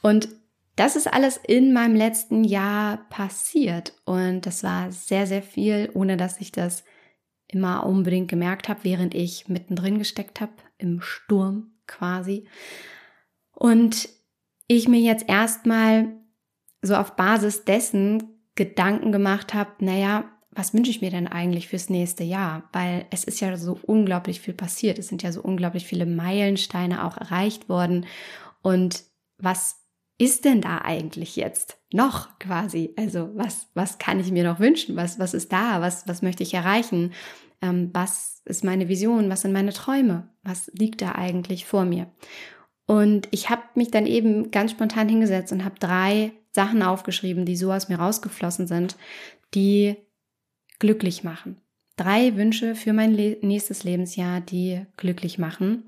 Und 0.02 0.28
das 0.76 0.96
ist 0.96 1.12
alles 1.12 1.36
in 1.36 1.72
meinem 1.72 1.94
letzten 1.94 2.44
Jahr 2.44 2.98
passiert. 3.10 3.94
Und 4.04 4.46
das 4.46 4.64
war 4.64 4.90
sehr, 4.90 5.26
sehr 5.26 5.42
viel, 5.42 5.90
ohne 5.94 6.16
dass 6.16 6.40
ich 6.40 6.52
das 6.52 6.84
immer 7.52 7.86
unbedingt 7.86 8.28
gemerkt 8.28 8.68
habe, 8.68 8.80
während 8.82 9.14
ich 9.14 9.48
mittendrin 9.48 9.98
gesteckt 9.98 10.40
habe, 10.40 10.52
im 10.78 11.00
Sturm 11.00 11.72
quasi. 11.86 12.46
Und 13.54 14.08
ich 14.66 14.88
mir 14.88 15.00
jetzt 15.00 15.28
erstmal 15.28 16.08
so 16.82 16.96
auf 16.96 17.14
Basis 17.16 17.64
dessen 17.64 18.24
Gedanken 18.54 19.12
gemacht 19.12 19.54
habe, 19.54 19.70
naja, 19.78 20.24
was 20.50 20.74
wünsche 20.74 20.90
ich 20.90 21.00
mir 21.00 21.10
denn 21.10 21.28
eigentlich 21.28 21.68
fürs 21.68 21.88
nächste 21.88 22.24
Jahr? 22.24 22.68
Weil 22.72 23.06
es 23.10 23.24
ist 23.24 23.40
ja 23.40 23.56
so 23.56 23.78
unglaublich 23.82 24.40
viel 24.40 24.52
passiert. 24.52 24.98
Es 24.98 25.08
sind 25.08 25.22
ja 25.22 25.32
so 25.32 25.40
unglaublich 25.40 25.86
viele 25.86 26.04
Meilensteine 26.04 27.04
auch 27.04 27.16
erreicht 27.16 27.68
worden. 27.70 28.06
Und 28.60 29.04
was 29.38 29.82
ist 30.18 30.44
denn 30.44 30.60
da 30.60 30.78
eigentlich 30.78 31.36
jetzt 31.36 31.78
noch 31.92 32.38
quasi? 32.38 32.92
Also 32.96 33.30
was, 33.34 33.68
was 33.74 33.98
kann 33.98 34.20
ich 34.20 34.30
mir 34.30 34.44
noch 34.44 34.60
wünschen? 34.60 34.94
Was, 34.94 35.18
was 35.18 35.32
ist 35.32 35.52
da? 35.52 35.80
Was, 35.80 36.06
was 36.06 36.20
möchte 36.20 36.42
ich 36.42 36.52
erreichen? 36.52 37.12
Ähm, 37.62 37.90
was 37.92 38.42
ist 38.44 38.64
meine 38.64 38.88
Vision? 38.88 39.30
Was 39.30 39.42
sind 39.42 39.52
meine 39.52 39.72
Träume? 39.72 40.28
Was 40.42 40.70
liegt 40.74 41.00
da 41.00 41.12
eigentlich 41.12 41.64
vor 41.64 41.84
mir? 41.84 42.08
Und 42.86 43.28
ich 43.30 43.48
habe 43.48 43.62
mich 43.74 43.90
dann 43.90 44.06
eben 44.06 44.50
ganz 44.50 44.72
spontan 44.72 45.08
hingesetzt 45.08 45.52
und 45.52 45.64
habe 45.64 45.76
drei 45.78 46.32
Sachen 46.50 46.82
aufgeschrieben, 46.82 47.46
die 47.46 47.56
so 47.56 47.72
aus 47.72 47.88
mir 47.88 47.98
rausgeflossen 47.98 48.66
sind, 48.66 48.96
die 49.54 49.96
glücklich 50.78 51.24
machen. 51.24 51.60
Drei 51.96 52.36
Wünsche 52.36 52.74
für 52.74 52.92
mein 52.92 53.12
Le 53.14 53.38
nächstes 53.42 53.84
Lebensjahr, 53.84 54.40
die 54.40 54.84
glücklich 54.96 55.38
machen. 55.38 55.84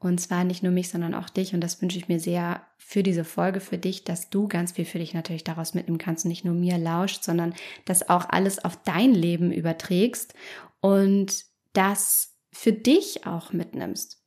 Und 0.00 0.20
zwar 0.20 0.44
nicht 0.44 0.62
nur 0.62 0.70
mich, 0.70 0.88
sondern 0.88 1.14
auch 1.14 1.28
dich. 1.28 1.54
Und 1.54 1.60
das 1.60 1.82
wünsche 1.82 1.98
ich 1.98 2.08
mir 2.08 2.20
sehr 2.20 2.62
für 2.78 3.02
diese 3.02 3.24
Folge, 3.24 3.58
für 3.60 3.78
dich, 3.78 4.04
dass 4.04 4.30
du 4.30 4.46
ganz 4.46 4.72
viel 4.72 4.84
für 4.84 5.00
dich 5.00 5.12
natürlich 5.12 5.42
daraus 5.42 5.74
mitnehmen 5.74 5.98
kannst 5.98 6.24
und 6.24 6.28
nicht 6.28 6.44
nur 6.44 6.54
mir 6.54 6.78
lauscht, 6.78 7.24
sondern 7.24 7.52
das 7.84 8.08
auch 8.08 8.28
alles 8.28 8.64
auf 8.64 8.80
dein 8.84 9.12
Leben 9.12 9.52
überträgst 9.52 10.34
und 10.80 11.44
das 11.72 12.36
für 12.52 12.72
dich 12.72 13.26
auch 13.26 13.52
mitnimmst. 13.52 14.22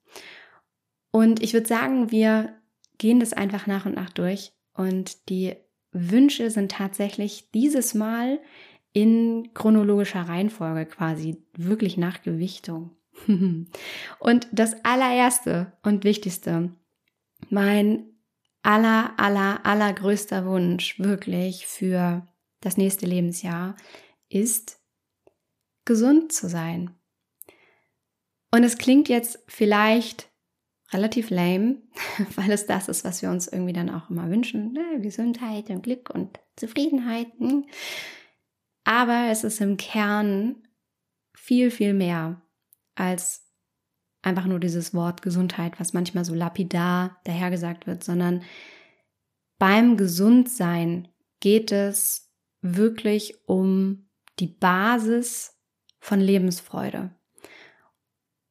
Und 1.12 1.44
ich 1.44 1.54
würde 1.54 1.68
sagen, 1.68 2.12
wir 2.12 2.56
gehen 2.98 3.20
das 3.20 3.34
einfach 3.34 3.68
nach 3.68 3.86
und 3.86 3.96
nach 3.96 4.10
durch. 4.10 4.54
Und 4.74 5.30
die 5.30 5.56
Wünsche 5.92 6.50
sind 6.50 6.72
tatsächlich 6.72 7.52
dieses 7.52 7.94
Mal 7.94 8.40
in 8.94 9.54
chronologischer 9.54 10.22
Reihenfolge 10.22 10.86
quasi, 10.86 11.38
wirklich 11.56 11.98
nach 11.98 12.22
Gewichtung. 12.22 12.92
und 14.20 14.48
das 14.52 14.86
allererste 14.86 15.74
und 15.84 16.04
wichtigste, 16.04 16.72
mein 17.50 18.06
aller, 18.64 19.14
aller, 19.18 19.66
allergrößter 19.66 20.46
Wunsch 20.46 21.00
wirklich 21.00 21.68
für 21.68 22.26
das 22.62 22.78
nächste 22.78 23.06
Lebensjahr 23.06 23.76
ist, 24.30 24.81
gesund 25.86 26.32
zu 26.32 26.50
sein. 26.50 26.96
Und 28.54 28.64
es 28.64 28.78
klingt 28.78 29.10
jetzt 29.10 29.40
vielleicht 29.48 30.30
relativ 30.92 31.30
lame, 31.30 31.78
weil 32.36 32.52
es 32.52 32.66
das 32.66 32.88
ist, 32.88 33.06
was 33.06 33.22
wir 33.22 33.30
uns 33.30 33.48
irgendwie 33.48 33.74
dann 33.74 33.90
auch 33.90 34.10
immer 34.10 34.30
wünschen. 34.30 34.74
Ne? 34.74 35.00
Gesundheit 35.02 35.70
und 35.70 35.84
Glück 35.84 36.10
und 36.10 36.40
Zufriedenheit. 36.56 37.28
Hm? 37.38 37.66
Aber 38.84 39.28
es 39.30 39.44
ist 39.44 39.62
im 39.62 39.78
Kern 39.78 40.68
viel, 41.34 41.72
viel 41.72 41.94
mehr 41.94 42.42
als 42.96 43.48
einfach 44.22 44.46
nur 44.46 44.60
dieses 44.60 44.94
Wort 44.94 45.22
Gesundheit, 45.22 45.80
was 45.80 45.94
manchmal 45.94 46.26
so 46.26 46.36
lapidar 46.36 47.20
dahergesagt 47.24 47.88
wird, 47.88 48.04
sondern 48.04 48.44
beim 49.58 49.98
Gesundsein 49.98 51.08
geht 51.40 51.72
es 51.72 52.32
wirklich 52.62 53.48
um 53.48 54.10
die 54.40 54.48
Basis 54.48 55.51
von 56.02 56.20
Lebensfreude. 56.20 57.12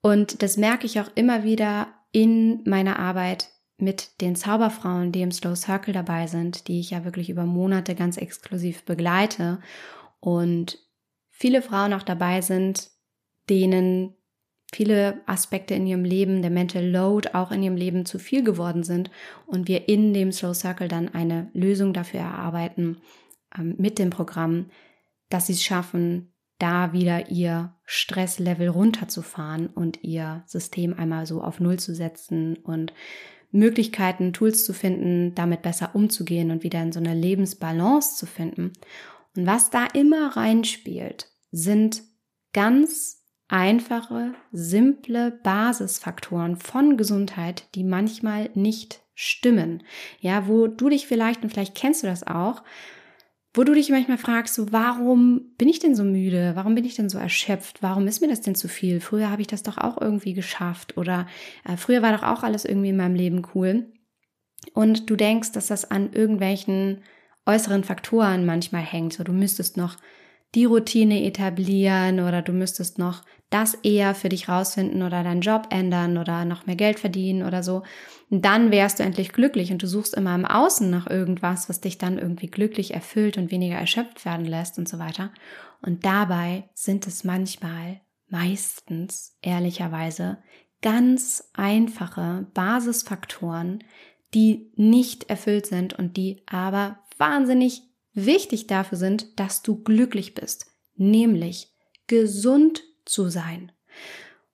Und 0.01 0.43
das 0.43 0.57
merke 0.57 0.87
ich 0.87 0.99
auch 1.01 1.11
immer 1.15 1.45
wieder 1.45 1.89
in 2.13 2.63
meiner 2.65 2.99
Arbeit 2.99 3.51
mit 3.77 4.21
den 4.21 4.37
Zauberfrauen, 4.37 5.13
die 5.13 5.23
im 5.23 5.33
Slow 5.33 5.57
Circle 5.57 5.93
dabei 5.93 6.27
sind, 6.27 6.69
die 6.69 6.81
ich 6.81 6.91
ja 6.91 7.05
wirklich 7.05 7.29
über 7.29 7.45
Monate 7.45 7.95
ganz 7.95 8.17
exklusiv 8.17 8.85
begleite 8.85 9.61
und 10.21 10.79
viele 11.29 11.61
Frauen 11.61 11.93
auch 11.93 12.03
dabei 12.03 12.41
sind, 12.41 12.91
denen 13.49 14.15
viele 14.73 15.21
Aspekte 15.27 15.75
in 15.75 15.87
ihrem 15.87 16.05
Leben, 16.05 16.43
der 16.43 16.51
Mental 16.51 16.87
Load 16.87 17.31
auch 17.33 17.51
in 17.51 17.63
ihrem 17.63 17.77
Leben 17.77 18.07
zu 18.07 18.19
viel 18.19 18.45
geworden 18.45 18.85
sind 18.85 19.11
und 19.47 19.67
wir 19.67 19.89
in 19.89 20.15
dem 20.15 20.31
Slow 20.31 20.55
Circle 20.55 20.89
dann 20.89 21.09
eine 21.09 21.51
Lösung 21.53 21.93
dafür 21.93 22.21
erarbeiten 22.21 22.99
ähm, 23.59 23.75
mit 23.79 23.99
dem 23.99 24.11
Programm, 24.11 24.71
dass 25.29 25.49
sie 25.49 25.55
es 25.55 25.63
schaffen, 25.65 26.33
da 26.61 26.93
wieder 26.93 27.31
ihr 27.31 27.75
Stresslevel 27.85 28.69
runterzufahren 28.69 29.67
und 29.67 30.05
ihr 30.05 30.45
System 30.47 30.95
einmal 30.95 31.27
so 31.27 31.43
auf 31.43 31.59
Null 31.59 31.79
zu 31.79 31.95
setzen 31.95 32.57
und 32.59 32.93
Möglichkeiten, 33.51 34.33
Tools 34.33 34.65
zu 34.65 34.73
finden, 34.73 35.35
damit 35.35 35.63
besser 35.63 35.91
umzugehen 35.95 36.53
und 36.53 36.63
wieder 36.63 36.81
in 36.83 36.93
so 36.93 37.01
eine 37.01 37.15
Lebensbalance 37.15 38.17
zu 38.17 38.27
finden. 38.27 38.73
Und 39.37 39.47
was 39.47 39.71
da 39.71 39.87
immer 39.87 40.37
reinspielt, 40.37 41.29
sind 41.51 42.03
ganz 42.53 43.25
einfache, 43.49 44.35
simple 44.53 45.33
Basisfaktoren 45.43 46.57
von 46.57 46.97
Gesundheit, 46.97 47.65
die 47.75 47.83
manchmal 47.83 48.51
nicht 48.55 49.01
stimmen. 49.15 49.83
Ja, 50.21 50.47
wo 50.47 50.69
du 50.69 50.89
dich 50.89 51.07
vielleicht, 51.07 51.43
und 51.43 51.51
vielleicht 51.51 51.75
kennst 51.75 52.03
du 52.03 52.07
das 52.07 52.25
auch, 52.27 52.63
wo 53.53 53.65
du 53.65 53.75
dich 53.75 53.91
manchmal 53.91 54.19
fragst, 54.19 54.55
so, 54.55 54.71
warum 54.73 55.53
bin 55.59 55.69
ich 55.69 55.81
denn 55.81 55.97
so 55.97 56.05
müde? 56.05 56.53
Warum 56.55 56.77
bin 56.77 56.85
ich 56.85 56.95
denn 56.95 57.09
so 57.09 57.19
erschöpft? 57.19 57.83
Warum 57.83 58.07
ist 58.07 58.21
mir 58.21 58.29
das 58.29 58.41
denn 58.41 58.55
zu 58.55 58.69
viel? 58.69 59.01
Früher 59.01 59.31
habe 59.31 59.43
ich 59.43 59.49
das 59.49 59.65
doch 59.65 59.77
auch 59.77 60.01
irgendwie 60.01 60.35
geschafft 60.35 60.97
oder 60.97 61.27
äh, 61.65 61.77
früher 61.77 62.03
war 62.03 62.13
doch 62.13 62.23
auch 62.23 62.45
alles 62.45 62.65
irgendwie 62.65 62.91
in 62.91 62.97
meinem 62.97 63.17
Leben 63.17 63.43
cool. 63.55 63.93
Und 64.75 65.11
du 65.11 65.17
denkst, 65.17 65.53
dass 65.53 65.67
das 65.67 65.91
an 65.91 66.13
irgendwelchen 66.13 67.03
äußeren 67.47 67.83
Faktoren 67.83 68.47
manchmal 68.47 68.83
hängt. 68.83 69.15
So, 69.15 69.25
du 69.25 69.33
müsstest 69.33 69.77
noch 69.77 69.97
die 70.55 70.65
Routine 70.65 71.25
etablieren 71.25 72.21
oder 72.21 72.43
du 72.43 72.53
müsstest 72.53 72.99
noch 72.99 73.23
das 73.51 73.75
eher 73.75 74.15
für 74.15 74.29
dich 74.29 74.49
rausfinden 74.49 75.03
oder 75.03 75.23
deinen 75.23 75.41
Job 75.41 75.69
ändern 75.71 76.19
oder 76.19 76.45
noch 76.45 76.67
mehr 76.67 76.77
Geld 76.77 77.01
verdienen 77.01 77.43
oder 77.43 77.63
so. 77.63 77.83
Dann 78.31 78.71
wärst 78.71 78.99
du 78.99 79.03
endlich 79.03 79.33
glücklich 79.33 79.73
und 79.73 79.83
du 79.83 79.87
suchst 79.87 80.15
immer 80.15 80.35
im 80.35 80.45
Außen 80.45 80.89
nach 80.89 81.09
irgendwas, 81.09 81.69
was 81.69 81.81
dich 81.81 81.99
dann 81.99 82.19
irgendwie 82.19 82.49
glücklich 82.49 82.95
erfüllt 82.95 83.39
und 83.39 83.51
weniger 83.51 83.77
erschöpft 83.77 84.25
werden 84.25 84.47
lässt 84.47 84.79
und 84.79 84.89
so 84.89 84.99
weiter. 84.99 85.33
Und 85.83 86.05
dabei 86.05 86.69
sind 86.75 87.07
es 87.07 87.25
manchmal, 87.25 88.01
meistens, 88.29 89.37
ehrlicherweise, 89.43 90.39
ganz 90.83 91.51
einfache 91.55 92.47
Basisfaktoren, 92.55 93.83
die 94.33 94.71
nicht 94.77 95.29
erfüllt 95.29 95.67
sind 95.67 95.99
und 95.99 96.17
die 96.17 96.43
aber 96.47 97.01
wahnsinnig 97.19 97.83
wichtig 98.13 98.67
dafür 98.67 98.99
sind, 98.99 99.39
dass 99.39 99.63
du 99.63 99.83
glücklich 99.83 100.35
bist, 100.35 100.67
nämlich 100.97 101.73
gesund 102.07 102.83
zu 103.05 103.29
sein. 103.29 103.73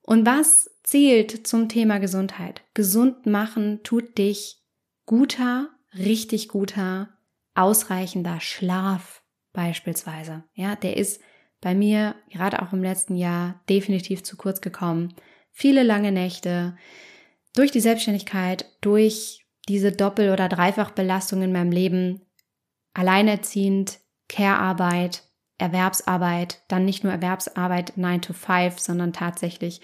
Und 0.02 0.26
was 0.26 0.70
zählt 0.82 1.46
zum 1.46 1.68
Thema 1.68 1.98
Gesundheit? 1.98 2.62
Gesund 2.74 3.26
machen 3.26 3.80
tut 3.82 4.18
dich 4.18 4.62
guter, 5.04 5.70
richtig 5.96 6.48
guter, 6.48 7.08
ausreichender 7.54 8.40
Schlaf 8.40 9.22
beispielsweise. 9.52 10.44
Ja, 10.54 10.76
der 10.76 10.96
ist 10.96 11.20
bei 11.60 11.74
mir 11.74 12.14
gerade 12.30 12.62
auch 12.62 12.72
im 12.72 12.82
letzten 12.82 13.16
Jahr 13.16 13.62
definitiv 13.68 14.22
zu 14.22 14.36
kurz 14.36 14.60
gekommen. 14.60 15.14
Viele 15.50 15.82
lange 15.82 16.12
Nächte 16.12 16.76
durch 17.54 17.70
die 17.70 17.80
Selbstständigkeit, 17.80 18.66
durch 18.82 19.46
diese 19.68 19.90
Doppel- 19.90 20.30
oder 20.30 20.48
Dreifachbelastung 20.48 21.42
in 21.42 21.52
meinem 21.52 21.72
Leben 21.72 22.25
alleinerziehend, 22.96 24.00
Care-Arbeit, 24.28 25.22
Erwerbsarbeit, 25.58 26.62
dann 26.68 26.84
nicht 26.84 27.04
nur 27.04 27.12
Erwerbsarbeit 27.12 27.96
9 27.96 28.22
to 28.22 28.32
5, 28.32 28.78
sondern 28.78 29.12
tatsächlich 29.12 29.80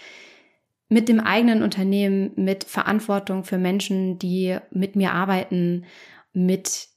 mit 0.88 1.08
dem 1.08 1.20
eigenen 1.20 1.62
Unternehmen, 1.62 2.32
mit 2.36 2.64
Verantwortung 2.64 3.44
für 3.44 3.58
Menschen, 3.58 4.18
die 4.18 4.58
mit 4.70 4.96
mir 4.96 5.12
arbeiten, 5.12 5.84
mit 6.32 6.88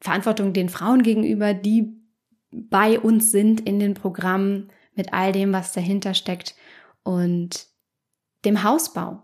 Verantwortung 0.00 0.52
den 0.52 0.68
Frauen 0.68 1.02
gegenüber, 1.02 1.54
die 1.54 1.96
bei 2.50 2.98
uns 2.98 3.30
sind 3.30 3.60
in 3.60 3.78
den 3.78 3.94
Programmen, 3.94 4.70
mit 4.94 5.12
all 5.12 5.32
dem, 5.32 5.52
was 5.52 5.72
dahinter 5.72 6.14
steckt 6.14 6.54
und 7.02 7.66
dem 8.44 8.62
Hausbau 8.64 9.22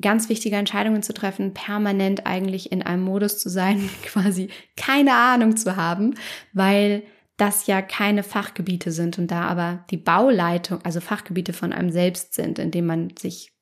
ganz 0.00 0.28
wichtige 0.28 0.56
Entscheidungen 0.56 1.02
zu 1.02 1.12
treffen, 1.12 1.54
permanent 1.54 2.26
eigentlich 2.26 2.72
in 2.72 2.82
einem 2.82 3.02
Modus 3.02 3.38
zu 3.38 3.48
sein, 3.48 3.88
quasi 4.04 4.48
keine 4.76 5.14
Ahnung 5.14 5.56
zu 5.56 5.76
haben, 5.76 6.14
weil 6.52 7.02
das 7.36 7.66
ja 7.66 7.82
keine 7.82 8.24
Fachgebiete 8.24 8.90
sind 8.90 9.18
und 9.18 9.30
da 9.30 9.42
aber 9.42 9.84
die 9.90 9.96
Bauleitung, 9.96 10.80
also 10.84 11.00
Fachgebiete 11.00 11.52
von 11.52 11.72
einem 11.72 11.90
selbst 11.90 12.34
sind, 12.34 12.58
in 12.58 12.72
dem 12.72 12.86
man 12.86 13.16
sich 13.16 13.52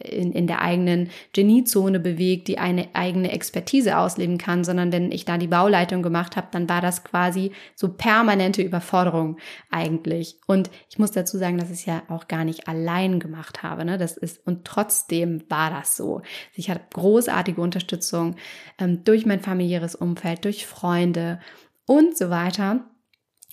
in, 0.00 0.32
in 0.32 0.46
der 0.46 0.62
eigenen 0.62 1.10
Geniezone 1.32 2.00
bewegt, 2.00 2.48
die 2.48 2.58
eine 2.58 2.88
eigene 2.94 3.32
Expertise 3.32 3.98
ausleben 3.98 4.38
kann, 4.38 4.64
sondern 4.64 4.92
wenn 4.92 5.12
ich 5.12 5.24
da 5.24 5.38
die 5.38 5.46
Bauleitung 5.46 6.02
gemacht 6.02 6.36
habe, 6.36 6.48
dann 6.50 6.68
war 6.68 6.80
das 6.80 7.04
quasi 7.04 7.52
so 7.74 7.88
permanente 7.88 8.62
Überforderung 8.62 9.38
eigentlich. 9.70 10.36
Und 10.46 10.70
ich 10.90 10.98
muss 10.98 11.10
dazu 11.10 11.38
sagen, 11.38 11.58
dass 11.58 11.70
ich 11.70 11.80
es 11.80 11.86
ja 11.86 12.02
auch 12.08 12.28
gar 12.28 12.44
nicht 12.44 12.68
allein 12.68 13.20
gemacht 13.20 13.62
habe. 13.62 13.84
Ne? 13.84 13.98
Das 13.98 14.16
ist 14.16 14.46
und 14.46 14.64
trotzdem 14.64 15.42
war 15.48 15.70
das 15.70 15.96
so. 15.96 16.22
Ich 16.54 16.70
hatte 16.70 16.82
großartige 16.92 17.60
Unterstützung 17.60 18.36
ähm, 18.78 19.04
durch 19.04 19.26
mein 19.26 19.40
familiäres 19.40 19.94
Umfeld, 19.94 20.44
durch 20.44 20.66
Freunde 20.66 21.40
und 21.86 22.16
so 22.16 22.30
weiter. 22.30 22.84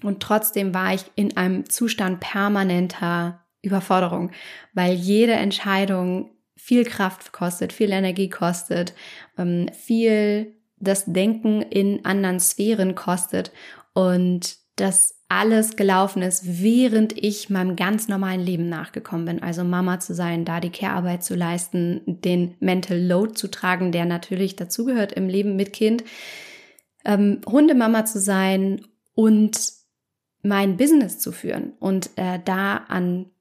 Und 0.04 0.22
trotzdem 0.22 0.74
war 0.74 0.94
ich 0.94 1.06
in 1.16 1.38
einem 1.38 1.70
Zustand 1.70 2.20
permanenter 2.20 3.46
Überforderung, 3.62 4.32
weil 4.74 4.94
jede 4.94 5.34
Entscheidung 5.34 6.35
viel 6.56 6.86
Kraft 6.86 7.32
kostet, 7.32 7.74
viel 7.74 7.92
Energie 7.92 8.30
kostet, 8.30 8.94
ähm, 9.38 9.70
viel 9.74 10.56
das 10.78 11.06
Denken 11.06 11.62
in 11.62 12.06
anderen 12.06 12.40
Sphären 12.40 12.96
kostet 12.96 13.52
und 13.94 14.58
das 14.76 15.16
alles 15.30 15.76
gelaufen 15.76 16.22
ist, 16.22 16.62
während 16.62 17.18
ich 17.18 17.50
meinem 17.50 17.76
ganz 17.76 18.08
normalen 18.08 18.42
Leben 18.42 18.70
nachgekommen 18.70 19.26
bin. 19.26 19.44
Also 19.44 19.64
Mama 19.64 20.00
zu 20.00 20.14
sein, 20.14 20.46
da 20.46 20.60
die 20.60 20.70
Care-Arbeit 20.70 21.24
zu 21.24 21.34
leisten, 21.34 22.02
den 22.06 22.56
Mental 22.60 23.00
Load 23.00 23.34
zu 23.34 23.50
tragen, 23.50 23.92
der 23.92 24.06
natürlich 24.06 24.56
dazugehört 24.56 25.14
im 25.14 25.28
Leben 25.28 25.56
mit 25.56 25.74
Kind, 25.74 26.04
ähm, 27.06 27.42
Hundemama 27.48 28.06
zu 28.06 28.20
sein 28.20 28.86
und 29.14 29.72
mein 30.44 30.78
Business 30.78 31.20
zu 31.20 31.32
führen 31.32 31.74
und 31.80 32.12
äh, 32.18 32.40
da 32.44 32.78
an 32.78 33.32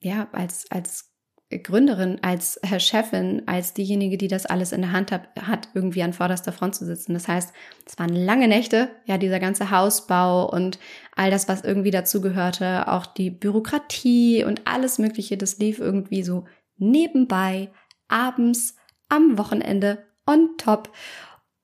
ja 0.00 0.28
als 0.32 0.68
als 0.70 1.09
Gründerin, 1.50 2.18
als 2.22 2.60
Chefin, 2.78 3.42
als 3.46 3.74
diejenige, 3.74 4.16
die 4.16 4.28
das 4.28 4.46
alles 4.46 4.70
in 4.70 4.82
der 4.82 4.92
Hand 4.92 5.10
hat, 5.10 5.28
hat, 5.40 5.68
irgendwie 5.74 6.02
an 6.02 6.12
vorderster 6.12 6.52
Front 6.52 6.76
zu 6.76 6.86
sitzen. 6.86 7.12
Das 7.12 7.26
heißt, 7.26 7.52
es 7.84 7.98
waren 7.98 8.14
lange 8.14 8.46
Nächte, 8.46 8.88
ja, 9.04 9.18
dieser 9.18 9.40
ganze 9.40 9.70
Hausbau 9.70 10.48
und 10.48 10.78
all 11.16 11.30
das, 11.30 11.48
was 11.48 11.62
irgendwie 11.62 11.90
dazu 11.90 12.20
gehörte, 12.20 12.86
auch 12.86 13.04
die 13.04 13.30
Bürokratie 13.30 14.44
und 14.44 14.62
alles 14.66 14.98
Mögliche, 14.98 15.36
das 15.36 15.58
lief 15.58 15.80
irgendwie 15.80 16.22
so 16.22 16.44
nebenbei, 16.76 17.70
abends, 18.06 18.76
am 19.08 19.36
Wochenende, 19.36 20.06
on 20.26 20.50
top. 20.56 20.92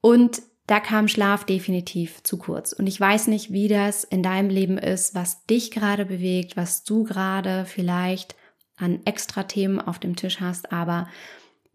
Und 0.01 0.43
da 0.67 0.81
kam 0.81 1.07
Schlaf 1.07 1.45
definitiv 1.45 2.25
zu 2.25 2.39
kurz. 2.39 2.73
Und 2.73 2.89
ich 2.89 3.01
weiß 3.01 3.29
nicht, 3.29 3.53
wie 3.53 3.69
das 3.69 4.03
in 4.03 4.25
deinem 4.25 4.51
Leben 4.51 4.79
ist, 4.79 5.15
was 5.15 5.47
dich 5.47 5.71
gerade 5.71 6.05
bewegt, 6.05 6.57
was 6.57 6.83
du 6.83 7.05
gerade 7.05 7.65
vielleicht 7.67 8.35
an 8.77 9.01
extra 9.05 9.45
Themen 9.45 9.81
auf 9.81 9.99
dem 9.99 10.17
Tisch 10.17 10.41
hast, 10.41 10.73
aber 10.73 11.09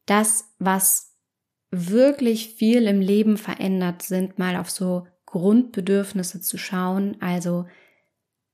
das, 0.06 0.54
was 0.60 1.16
wirklich 1.72 2.56
viel 2.56 2.88
im 2.88 3.02
Leben 3.02 3.38
verändert, 3.38 4.02
sind 4.02 4.38
mal 4.38 4.58
auf 4.58 4.70
so 4.70 5.08
Grundbedürfnisse 5.26 6.42
zu 6.42 6.58
schauen. 6.58 7.16
Also 7.22 7.66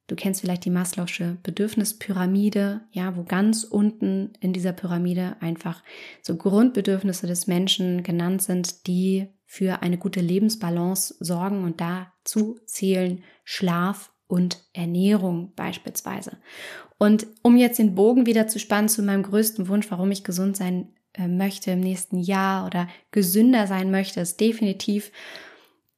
du 0.05 0.15
kennst 0.15 0.41
vielleicht 0.41 0.65
die 0.65 0.71
Maslow'sche 0.71 1.37
Bedürfnispyramide, 1.41 2.81
ja, 2.91 3.17
wo 3.17 3.23
ganz 3.23 3.63
unten 3.63 4.33
in 4.39 4.53
dieser 4.53 4.73
Pyramide 4.73 5.37
einfach 5.39 5.83
so 6.21 6.37
Grundbedürfnisse 6.37 7.25
des 7.25 7.47
Menschen 7.47 8.03
genannt 8.03 8.43
sind, 8.43 8.85
die 8.85 9.27
für 9.45 9.81
eine 9.81 9.97
gute 9.97 10.21
Lebensbalance 10.21 11.15
sorgen 11.19 11.63
und 11.63 11.81
dazu 11.81 12.59
zählen 12.65 13.23
Schlaf 13.43 14.11
und 14.27 14.59
Ernährung 14.73 15.53
beispielsweise. 15.55 16.37
Und 16.97 17.27
um 17.43 17.57
jetzt 17.57 17.79
den 17.79 17.95
Bogen 17.95 18.25
wieder 18.25 18.47
zu 18.47 18.59
spannen 18.59 18.89
zu 18.89 19.01
meinem 19.03 19.23
größten 19.23 19.67
Wunsch, 19.67 19.89
warum 19.89 20.11
ich 20.11 20.23
gesund 20.23 20.57
sein 20.57 20.89
äh, 21.13 21.27
möchte 21.27 21.71
im 21.71 21.79
nächsten 21.79 22.17
Jahr 22.17 22.65
oder 22.65 22.87
gesünder 23.11 23.67
sein 23.67 23.91
möchte, 23.91 24.19
ist 24.19 24.39
definitiv 24.39 25.11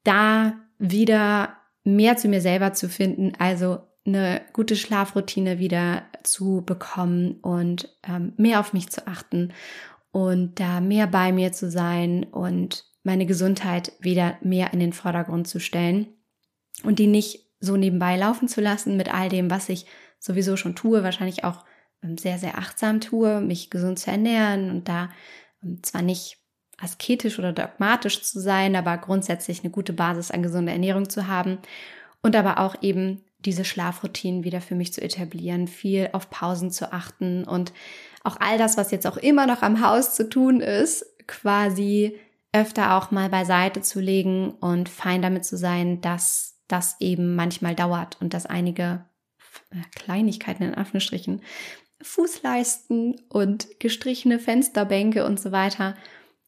da 0.03 0.53
wieder 0.77 1.57
mehr 1.83 2.17
zu 2.17 2.27
mir 2.27 2.41
selber 2.41 2.73
zu 2.73 2.89
finden, 2.89 3.33
also 3.37 3.79
eine 4.05 4.41
gute 4.53 4.75
Schlafroutine 4.75 5.59
wieder 5.59 6.03
zu 6.23 6.63
bekommen 6.65 7.39
und 7.41 7.97
ähm, 8.07 8.33
mehr 8.37 8.59
auf 8.59 8.73
mich 8.73 8.89
zu 8.89 9.07
achten 9.07 9.53
und 10.11 10.59
da 10.59 10.81
mehr 10.81 11.07
bei 11.07 11.31
mir 11.31 11.51
zu 11.51 11.69
sein 11.69 12.23
und 12.23 12.85
meine 13.03 13.25
Gesundheit 13.25 13.93
wieder 13.99 14.37
mehr 14.41 14.73
in 14.73 14.79
den 14.79 14.93
Vordergrund 14.93 15.47
zu 15.47 15.59
stellen 15.59 16.07
und 16.83 16.99
die 16.99 17.07
nicht 17.07 17.48
so 17.59 17.77
nebenbei 17.77 18.15
laufen 18.15 18.47
zu 18.47 18.61
lassen 18.61 18.97
mit 18.97 19.13
all 19.13 19.29
dem, 19.29 19.49
was 19.49 19.69
ich 19.69 19.85
sowieso 20.19 20.57
schon 20.57 20.75
tue, 20.75 21.03
wahrscheinlich 21.03 21.43
auch 21.43 21.65
ähm, 22.03 22.17
sehr, 22.17 22.37
sehr 22.37 22.57
achtsam 22.57 23.01
tue, 23.01 23.41
mich 23.41 23.69
gesund 23.69 23.99
zu 23.99 24.11
ernähren 24.11 24.69
und 24.69 24.87
da 24.87 25.09
ähm, 25.63 25.81
zwar 25.83 26.01
nicht 26.01 26.37
asketisch 26.77 27.39
oder 27.39 27.51
dogmatisch 27.51 28.21
zu 28.21 28.39
sein, 28.39 28.75
aber 28.75 28.97
grundsätzlich 28.97 29.61
eine 29.61 29.71
gute 29.71 29.93
Basis 29.93 30.31
an 30.31 30.43
gesunder 30.43 30.71
Ernährung 30.71 31.09
zu 31.09 31.27
haben 31.27 31.59
und 32.21 32.35
aber 32.35 32.59
auch 32.59 32.75
eben 32.81 33.21
diese 33.39 33.63
Schlafroutinen 33.63 34.43
wieder 34.43 34.61
für 34.61 34.75
mich 34.75 34.93
zu 34.93 35.01
etablieren, 35.01 35.67
viel 35.67 36.09
auf 36.11 36.29
Pausen 36.29 36.71
zu 36.71 36.91
achten 36.91 37.45
und 37.45 37.71
auch 38.23 38.37
all 38.39 38.57
das, 38.57 38.77
was 38.77 38.91
jetzt 38.91 39.07
auch 39.07 39.17
immer 39.17 39.47
noch 39.47 39.61
am 39.61 39.85
Haus 39.85 40.15
zu 40.15 40.27
tun 40.27 40.59
ist, 40.59 41.05
quasi 41.27 42.17
öfter 42.51 42.95
auch 42.95 43.11
mal 43.11 43.29
beiseite 43.29 43.81
zu 43.81 43.99
legen 43.99 44.51
und 44.51 44.89
fein 44.89 45.21
damit 45.21 45.45
zu 45.45 45.55
sein, 45.55 46.01
dass 46.01 46.48
das 46.69 46.95
eben 47.01 47.35
manchmal 47.35 47.75
dauert 47.75 48.17
und 48.21 48.33
dass 48.33 48.45
einige 48.45 49.05
äh, 49.71 49.81
Kleinigkeiten 49.95 50.63
in 50.63 50.75
Anführungsstrichen 50.75 51.41
Fußleisten 52.01 53.19
und 53.27 53.79
gestrichene 53.79 54.39
Fensterbänke 54.39 55.25
und 55.25 55.39
so 55.39 55.51
weiter, 55.51 55.95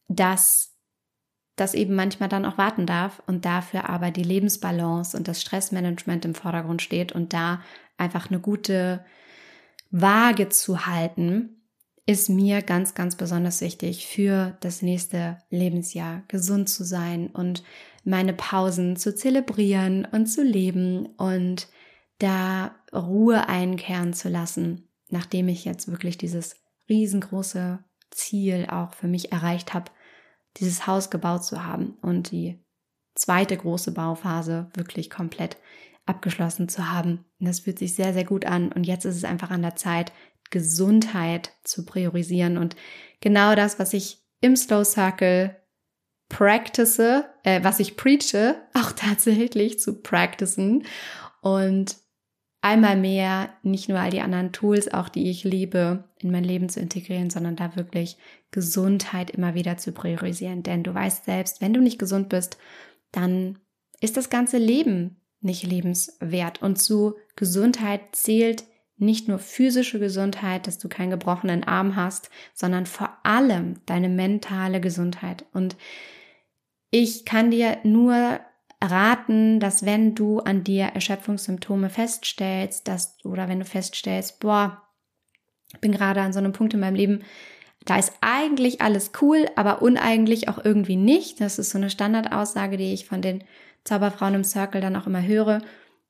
dass 0.08 0.72
das 1.56 1.74
eben 1.74 1.94
manchmal 1.94 2.30
dann 2.30 2.46
auch 2.46 2.56
warten 2.56 2.86
darf 2.86 3.22
und 3.26 3.44
dafür 3.44 3.90
aber 3.90 4.10
die 4.10 4.22
Lebensbalance 4.22 5.14
und 5.16 5.28
das 5.28 5.42
Stressmanagement 5.42 6.24
im 6.24 6.34
Vordergrund 6.34 6.80
steht 6.80 7.12
und 7.12 7.34
da 7.34 7.62
einfach 7.98 8.30
eine 8.30 8.40
gute 8.40 9.04
Waage 9.90 10.48
zu 10.48 10.86
halten, 10.86 11.62
ist 12.06 12.30
mir 12.30 12.62
ganz, 12.62 12.94
ganz 12.94 13.16
besonders 13.16 13.60
wichtig 13.60 14.06
für 14.06 14.56
das 14.60 14.82
nächste 14.82 15.38
Lebensjahr, 15.50 16.22
gesund 16.28 16.68
zu 16.68 16.84
sein 16.84 17.28
und 17.28 17.62
meine 18.04 18.32
Pausen 18.32 18.96
zu 18.96 19.14
zelebrieren 19.14 20.06
und 20.10 20.26
zu 20.26 20.42
leben 20.42 21.06
und 21.16 21.68
da 22.18 22.74
Ruhe 22.92 23.48
einkehren 23.48 24.12
zu 24.12 24.28
lassen, 24.28 24.88
nachdem 25.08 25.48
ich 25.48 25.64
jetzt 25.64 25.88
wirklich 25.88 26.18
dieses 26.18 26.56
riesengroße 26.88 27.78
Ziel 28.10 28.66
auch 28.70 28.94
für 28.94 29.08
mich 29.08 29.32
erreicht 29.32 29.74
habe, 29.74 29.90
dieses 30.58 30.86
Haus 30.86 31.10
gebaut 31.10 31.44
zu 31.44 31.64
haben 31.64 31.96
und 32.02 32.30
die 32.30 32.62
zweite 33.14 33.56
große 33.56 33.92
Bauphase 33.92 34.70
wirklich 34.74 35.10
komplett 35.10 35.56
abgeschlossen 36.06 36.68
zu 36.68 36.90
haben. 36.90 37.24
Und 37.40 37.46
das 37.46 37.60
fühlt 37.60 37.78
sich 37.78 37.94
sehr, 37.94 38.12
sehr 38.12 38.24
gut 38.24 38.44
an. 38.44 38.72
Und 38.72 38.84
jetzt 38.84 39.04
ist 39.04 39.16
es 39.16 39.24
einfach 39.24 39.50
an 39.50 39.62
der 39.62 39.76
Zeit, 39.76 40.12
Gesundheit 40.50 41.52
zu 41.64 41.84
priorisieren. 41.84 42.58
Und 42.58 42.76
genau 43.20 43.54
das, 43.54 43.78
was 43.78 43.94
ich 43.94 44.18
im 44.40 44.56
Slow 44.56 44.84
Circle 44.84 45.56
practice, 46.32 46.98
äh, 46.98 47.62
was 47.62 47.78
ich 47.78 47.96
preache, 47.96 48.56
auch 48.74 48.92
tatsächlich 48.92 49.78
zu 49.78 50.00
practicen. 50.00 50.84
Und 51.42 51.96
einmal 52.62 52.96
mehr 52.96 53.50
nicht 53.62 53.88
nur 53.88 54.00
all 54.00 54.10
die 54.10 54.22
anderen 54.22 54.52
Tools, 54.52 54.92
auch 54.92 55.08
die 55.08 55.30
ich 55.30 55.44
liebe, 55.44 56.04
in 56.18 56.30
mein 56.30 56.44
Leben 56.44 56.68
zu 56.68 56.80
integrieren, 56.80 57.30
sondern 57.30 57.56
da 57.56 57.76
wirklich 57.76 58.16
Gesundheit 58.50 59.30
immer 59.30 59.54
wieder 59.54 59.76
zu 59.76 59.92
priorisieren. 59.92 60.62
Denn 60.62 60.82
du 60.82 60.94
weißt 60.94 61.26
selbst, 61.26 61.60
wenn 61.60 61.74
du 61.74 61.80
nicht 61.80 61.98
gesund 61.98 62.28
bist, 62.28 62.56
dann 63.10 63.58
ist 64.00 64.16
das 64.16 64.30
ganze 64.30 64.58
Leben 64.58 65.16
nicht 65.40 65.64
lebenswert. 65.64 66.62
Und 66.62 66.76
zu 66.80 67.16
Gesundheit 67.36 68.00
zählt 68.12 68.64
nicht 68.96 69.26
nur 69.28 69.38
physische 69.38 69.98
Gesundheit, 69.98 70.66
dass 70.66 70.78
du 70.78 70.88
keinen 70.88 71.10
gebrochenen 71.10 71.64
Arm 71.64 71.96
hast, 71.96 72.30
sondern 72.54 72.86
vor 72.86 73.18
allem 73.24 73.80
deine 73.84 74.08
mentale 74.08 74.80
Gesundheit. 74.80 75.44
Und 75.52 75.76
ich 76.92 77.24
kann 77.24 77.50
dir 77.50 77.78
nur 77.84 78.38
raten, 78.80 79.60
dass 79.60 79.86
wenn 79.86 80.14
du 80.14 80.40
an 80.40 80.62
dir 80.62 80.84
Erschöpfungssymptome 80.84 81.88
feststellst, 81.88 82.86
dass 82.86 83.16
oder 83.24 83.48
wenn 83.48 83.60
du 83.60 83.64
feststellst, 83.64 84.40
boah, 84.40 84.82
ich 85.72 85.80
bin 85.80 85.92
gerade 85.92 86.20
an 86.20 86.34
so 86.34 86.38
einem 86.38 86.52
Punkt 86.52 86.74
in 86.74 86.80
meinem 86.80 86.94
Leben, 86.94 87.24
da 87.86 87.98
ist 87.98 88.12
eigentlich 88.20 88.82
alles 88.82 89.12
cool, 89.22 89.48
aber 89.56 89.80
uneigentlich 89.80 90.48
auch 90.48 90.62
irgendwie 90.62 90.96
nicht. 90.96 91.40
Das 91.40 91.58
ist 91.58 91.70
so 91.70 91.78
eine 91.78 91.88
Standardaussage, 91.88 92.76
die 92.76 92.92
ich 92.92 93.06
von 93.06 93.22
den 93.22 93.42
Zauberfrauen 93.84 94.34
im 94.34 94.44
Circle 94.44 94.82
dann 94.82 94.94
auch 94.94 95.06
immer 95.06 95.22
höre. 95.22 95.62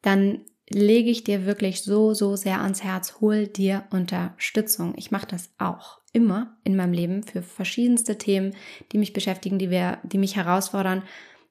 Dann 0.02 0.40
lege 0.68 1.10
ich 1.10 1.22
dir 1.22 1.46
wirklich 1.46 1.82
so, 1.82 2.12
so 2.12 2.34
sehr 2.34 2.60
ans 2.60 2.82
Herz, 2.82 3.20
hol 3.20 3.46
dir 3.46 3.84
Unterstützung. 3.90 4.94
Ich 4.96 5.12
mache 5.12 5.28
das 5.28 5.50
auch 5.58 6.01
immer 6.12 6.56
in 6.64 6.76
meinem 6.76 6.92
Leben 6.92 7.22
für 7.22 7.42
verschiedenste 7.42 8.18
Themen, 8.18 8.54
die 8.92 8.98
mich 8.98 9.12
beschäftigen, 9.12 9.58
die 9.58 9.70
wir, 9.70 9.98
die 10.02 10.18
mich 10.18 10.36
herausfordern. 10.36 11.02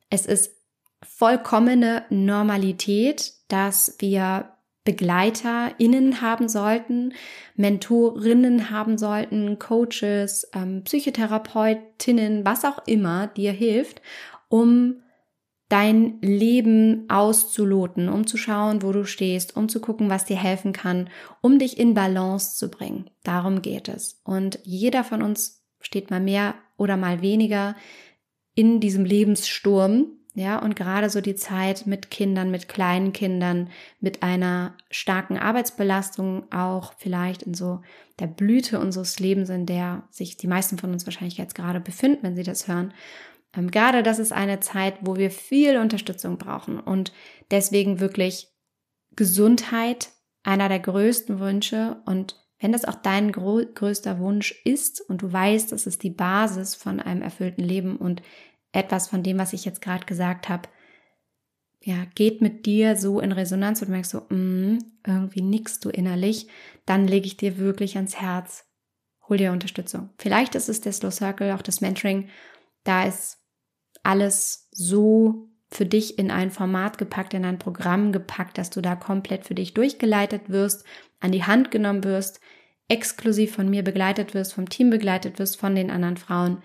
Es 0.10 0.26
ist 0.26 0.56
vollkommene 1.04 2.04
Normalität, 2.10 3.34
dass 3.47 3.95
wir 4.00 4.54
BegleiterInnen 4.84 6.21
haben 6.21 6.50
sollten, 6.50 7.13
Mentorinnen 7.56 8.71
haben 8.71 8.97
sollten, 8.97 9.60
Coaches, 9.60 10.50
ähm, 10.54 10.84
Psychotherapeutinnen, 10.84 12.45
was 12.45 12.65
auch 12.65 12.86
immer 12.88 13.28
dir 13.28 13.52
hilft, 13.52 14.02
um 14.50 15.02
dein 15.71 16.19
Leben 16.21 17.10
auszuloten, 17.10 18.10
um 18.10 18.27
zu 18.27 18.36
schauen, 18.36 18.81
wo 18.81 18.91
du 18.91 19.05
stehst, 19.05 19.55
um 19.55 19.69
zu 19.69 19.79
gucken, 19.79 20.10
was 20.10 20.25
dir 20.25 20.36
helfen 20.36 20.73
kann, 20.73 21.10
um 21.39 21.60
dich 21.60 21.79
in 21.79 21.93
Balance 21.93 22.57
zu 22.57 22.69
bringen. 22.69 23.10
Darum 23.23 23.62
geht 23.62 23.88
es. 23.88 24.19
Und 24.25 24.60
jeder 24.63 25.05
von 25.05 25.21
uns 25.21 25.63
steht 25.79 26.12
mal 26.12 26.19
mehr 26.19 26.55
oder 26.77 26.97
mal 26.97 27.21
weniger 27.21 27.75
in 28.53 28.81
diesem 28.81 29.05
Lebenssturm, 29.05 30.07
ja, 30.34 30.60
und 30.60 30.77
gerade 30.77 31.10
so 31.10 31.19
die 31.19 31.36
Zeit 31.36 31.88
mit 31.88 32.10
Kindern, 32.10 32.51
mit 32.51 32.69
kleinen 32.69 33.12
Kindern, 33.12 33.69
mit 33.99 34.23
einer 34.23 34.75
starken 34.89 35.38
Arbeitsbelastung 35.38 36.49
auch 36.53 36.93
vielleicht 36.97 37.43
in 37.43 37.53
so 37.53 37.81
der 38.17 38.27
Blüte 38.27 38.79
unseres 38.79 39.19
Lebens, 39.19 39.49
in 39.49 39.65
der 39.65 40.03
sich 40.10 40.38
die 40.38 40.47
meisten 40.47 40.77
von 40.77 40.93
uns 40.93 41.05
wahrscheinlich 41.05 41.38
jetzt 41.38 41.55
gerade 41.55 41.81
befinden, 41.81 42.19
wenn 42.21 42.38
sie 42.38 42.43
das 42.43 42.69
hören. 42.69 42.93
Ähm, 43.56 43.72
gerade 43.72 44.04
das 44.04 44.20
ist 44.20 44.32
eine 44.32 44.60
Zeit, 44.60 44.96
wo 45.02 45.16
wir 45.16 45.32
viel 45.32 45.78
Unterstützung 45.78 46.38
brauchen 46.38 46.80
und 46.80 47.12
deswegen 47.50 48.00
wirklich 48.00 48.48
Gesundheit 49.16 50.10
einer 50.44 50.70
der 50.70 50.80
größten 50.80 51.40
Wünsche 51.40 52.02
und 52.06 52.38
wenn 52.60 52.72
das 52.72 52.86
auch 52.86 52.96
dein 52.96 53.32
größter 53.32 54.20
Wunsch 54.20 54.62
ist 54.66 55.02
und 55.02 55.24
du 55.24 55.34
weißt, 55.34 55.72
das 55.72 55.88
ist 55.88 56.04
die 56.04 56.12
Basis 56.12 56.76
von 56.76 57.00
einem 57.00 57.24
erfüllten 57.24 57.64
Leben 57.64 57.98
und 57.98 58.22
etwas 58.72 59.08
von 59.08 59.24
dem, 59.24 59.40
was 59.40 59.54
ich 59.54 59.66
jetzt 59.66 59.82
gerade 59.82 60.06
gesagt 60.06 60.48
habe, 60.48 60.70
ja, 61.84 62.06
geht 62.14 62.42
mit 62.42 62.68
dir 62.68 62.96
so 62.96 63.20
in 63.20 63.32
Resonanz 63.32 63.82
und 63.82 63.90
merkst 63.90 64.12
so, 64.12 64.20
mm, 64.30 64.78
irgendwie 65.06 65.42
nickst 65.42 65.84
du 65.84 65.90
innerlich, 65.90 66.48
dann 66.86 67.08
lege 67.08 67.26
ich 67.26 67.38
dir 67.38 67.58
wirklich 67.58 67.96
ans 67.96 68.22
Herz, 68.22 68.66
hol 69.28 69.38
dir 69.38 69.52
Unterstützung. 69.52 70.12
Vielleicht 70.20 70.54
ist 70.54 70.70
es 70.70 70.82
der 70.82 70.94
Slow 70.94 71.12
Circle, 71.12 71.54
auch 71.54 71.64
das 71.64 71.82
Mentoring, 71.82 72.30
da 72.84 73.06
ist 73.06 73.40
alles 74.04 74.68
so 74.72 75.50
für 75.70 75.86
dich 75.86 76.20
in 76.20 76.32
ein 76.32 76.52
Format 76.52 76.98
gepackt, 76.98 77.34
in 77.34 77.46
ein 77.46 77.60
Programm 77.60 78.12
gepackt, 78.12 78.58
dass 78.58 78.70
du 78.70 78.82
da 78.82 78.96
komplett 78.96 79.46
für 79.46 79.56
dich 79.56 79.74
durchgeleitet 79.74 80.50
wirst, 80.50 80.86
an 81.20 81.32
die 81.32 81.44
Hand 81.44 81.72
genommen 81.72 82.04
wirst, 82.04 82.42
exklusiv 82.90 83.56
von 83.56 83.70
mir 83.70 83.84
begleitet 83.84 84.34
wirst, 84.34 84.54
vom 84.54 84.68
Team 84.68 84.90
begleitet 84.90 85.40
wirst, 85.40 85.58
von 85.58 85.76
den 85.76 85.90
anderen 85.90 86.18
Frauen. 86.18 86.62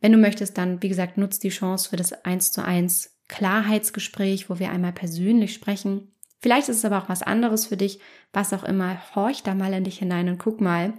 Wenn 0.00 0.12
du 0.12 0.18
möchtest, 0.18 0.58
dann, 0.58 0.82
wie 0.82 0.88
gesagt, 0.88 1.16
nutzt 1.16 1.42
die 1.42 1.48
Chance 1.48 1.88
für 1.88 1.96
das 1.96 2.12
1 2.12 2.52
zu 2.52 2.62
1 2.62 3.18
Klarheitsgespräch, 3.28 4.50
wo 4.50 4.58
wir 4.58 4.70
einmal 4.70 4.92
persönlich 4.92 5.54
sprechen. 5.54 6.12
Vielleicht 6.40 6.68
ist 6.68 6.78
es 6.78 6.84
aber 6.84 7.02
auch 7.02 7.08
was 7.08 7.22
anderes 7.22 7.66
für 7.66 7.76
dich, 7.76 8.00
was 8.32 8.52
auch 8.52 8.64
immer. 8.64 9.00
Horch 9.14 9.42
da 9.42 9.54
mal 9.54 9.72
in 9.72 9.84
dich 9.84 9.98
hinein 9.98 10.28
und 10.28 10.38
guck 10.38 10.60
mal 10.60 10.94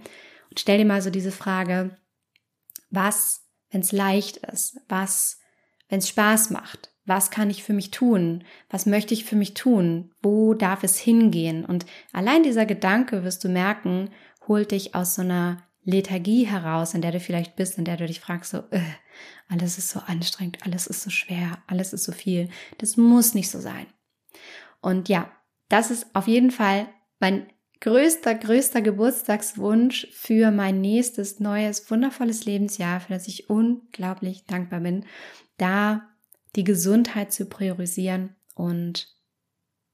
und 0.50 0.60
stell 0.60 0.78
dir 0.78 0.84
mal 0.84 1.02
so 1.02 1.10
diese 1.10 1.32
Frage, 1.32 1.96
was, 2.90 3.44
wenn 3.70 3.80
es 3.82 3.92
leicht 3.92 4.38
ist, 4.38 4.80
was, 4.88 5.38
wenn 5.92 5.98
es 5.98 6.08
Spaß 6.08 6.48
macht, 6.48 6.90
was 7.04 7.30
kann 7.30 7.50
ich 7.50 7.62
für 7.62 7.74
mich 7.74 7.90
tun? 7.90 8.44
Was 8.70 8.86
möchte 8.86 9.12
ich 9.12 9.26
für 9.26 9.36
mich 9.36 9.52
tun? 9.52 10.10
Wo 10.22 10.54
darf 10.54 10.84
es 10.84 10.98
hingehen? 10.98 11.66
Und 11.66 11.84
allein 12.14 12.42
dieser 12.42 12.64
Gedanke 12.64 13.24
wirst 13.24 13.44
du 13.44 13.50
merken, 13.50 14.08
holt 14.48 14.70
dich 14.70 14.94
aus 14.94 15.16
so 15.16 15.20
einer 15.20 15.62
Lethargie 15.84 16.46
heraus, 16.46 16.94
in 16.94 17.02
der 17.02 17.12
du 17.12 17.20
vielleicht 17.20 17.56
bist, 17.56 17.76
in 17.76 17.84
der 17.84 17.98
du 17.98 18.06
dich 18.06 18.20
fragst, 18.20 18.52
so, 18.52 18.58
äh, 18.70 18.80
alles 19.50 19.76
ist 19.76 19.90
so 19.90 20.00
anstrengend, 20.00 20.64
alles 20.64 20.86
ist 20.86 21.02
so 21.02 21.10
schwer, 21.10 21.58
alles 21.66 21.92
ist 21.92 22.04
so 22.04 22.12
viel. 22.12 22.48
Das 22.78 22.96
muss 22.96 23.34
nicht 23.34 23.50
so 23.50 23.60
sein. 23.60 23.86
Und 24.80 25.10
ja, 25.10 25.30
das 25.68 25.90
ist 25.90 26.06
auf 26.14 26.26
jeden 26.26 26.52
Fall 26.52 26.88
mein 27.20 27.48
größter, 27.80 28.34
größter 28.34 28.80
Geburtstagswunsch 28.80 30.06
für 30.10 30.52
mein 30.52 30.80
nächstes, 30.80 31.38
neues, 31.38 31.90
wundervolles 31.90 32.46
Lebensjahr, 32.46 33.00
für 33.00 33.12
das 33.12 33.28
ich 33.28 33.50
unglaublich 33.50 34.46
dankbar 34.46 34.80
bin, 34.80 35.04
da 35.62 36.10
die 36.56 36.64
Gesundheit 36.64 37.32
zu 37.32 37.46
priorisieren 37.46 38.34
und 38.54 39.16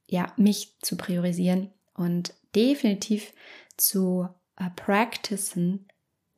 ja, 0.07 0.33
mich 0.35 0.77
zu 0.81 0.97
priorisieren 0.97 1.71
und 1.93 2.33
definitiv 2.55 3.33
zu 3.77 4.27
uh, 4.59 4.69
practicing 4.75 5.85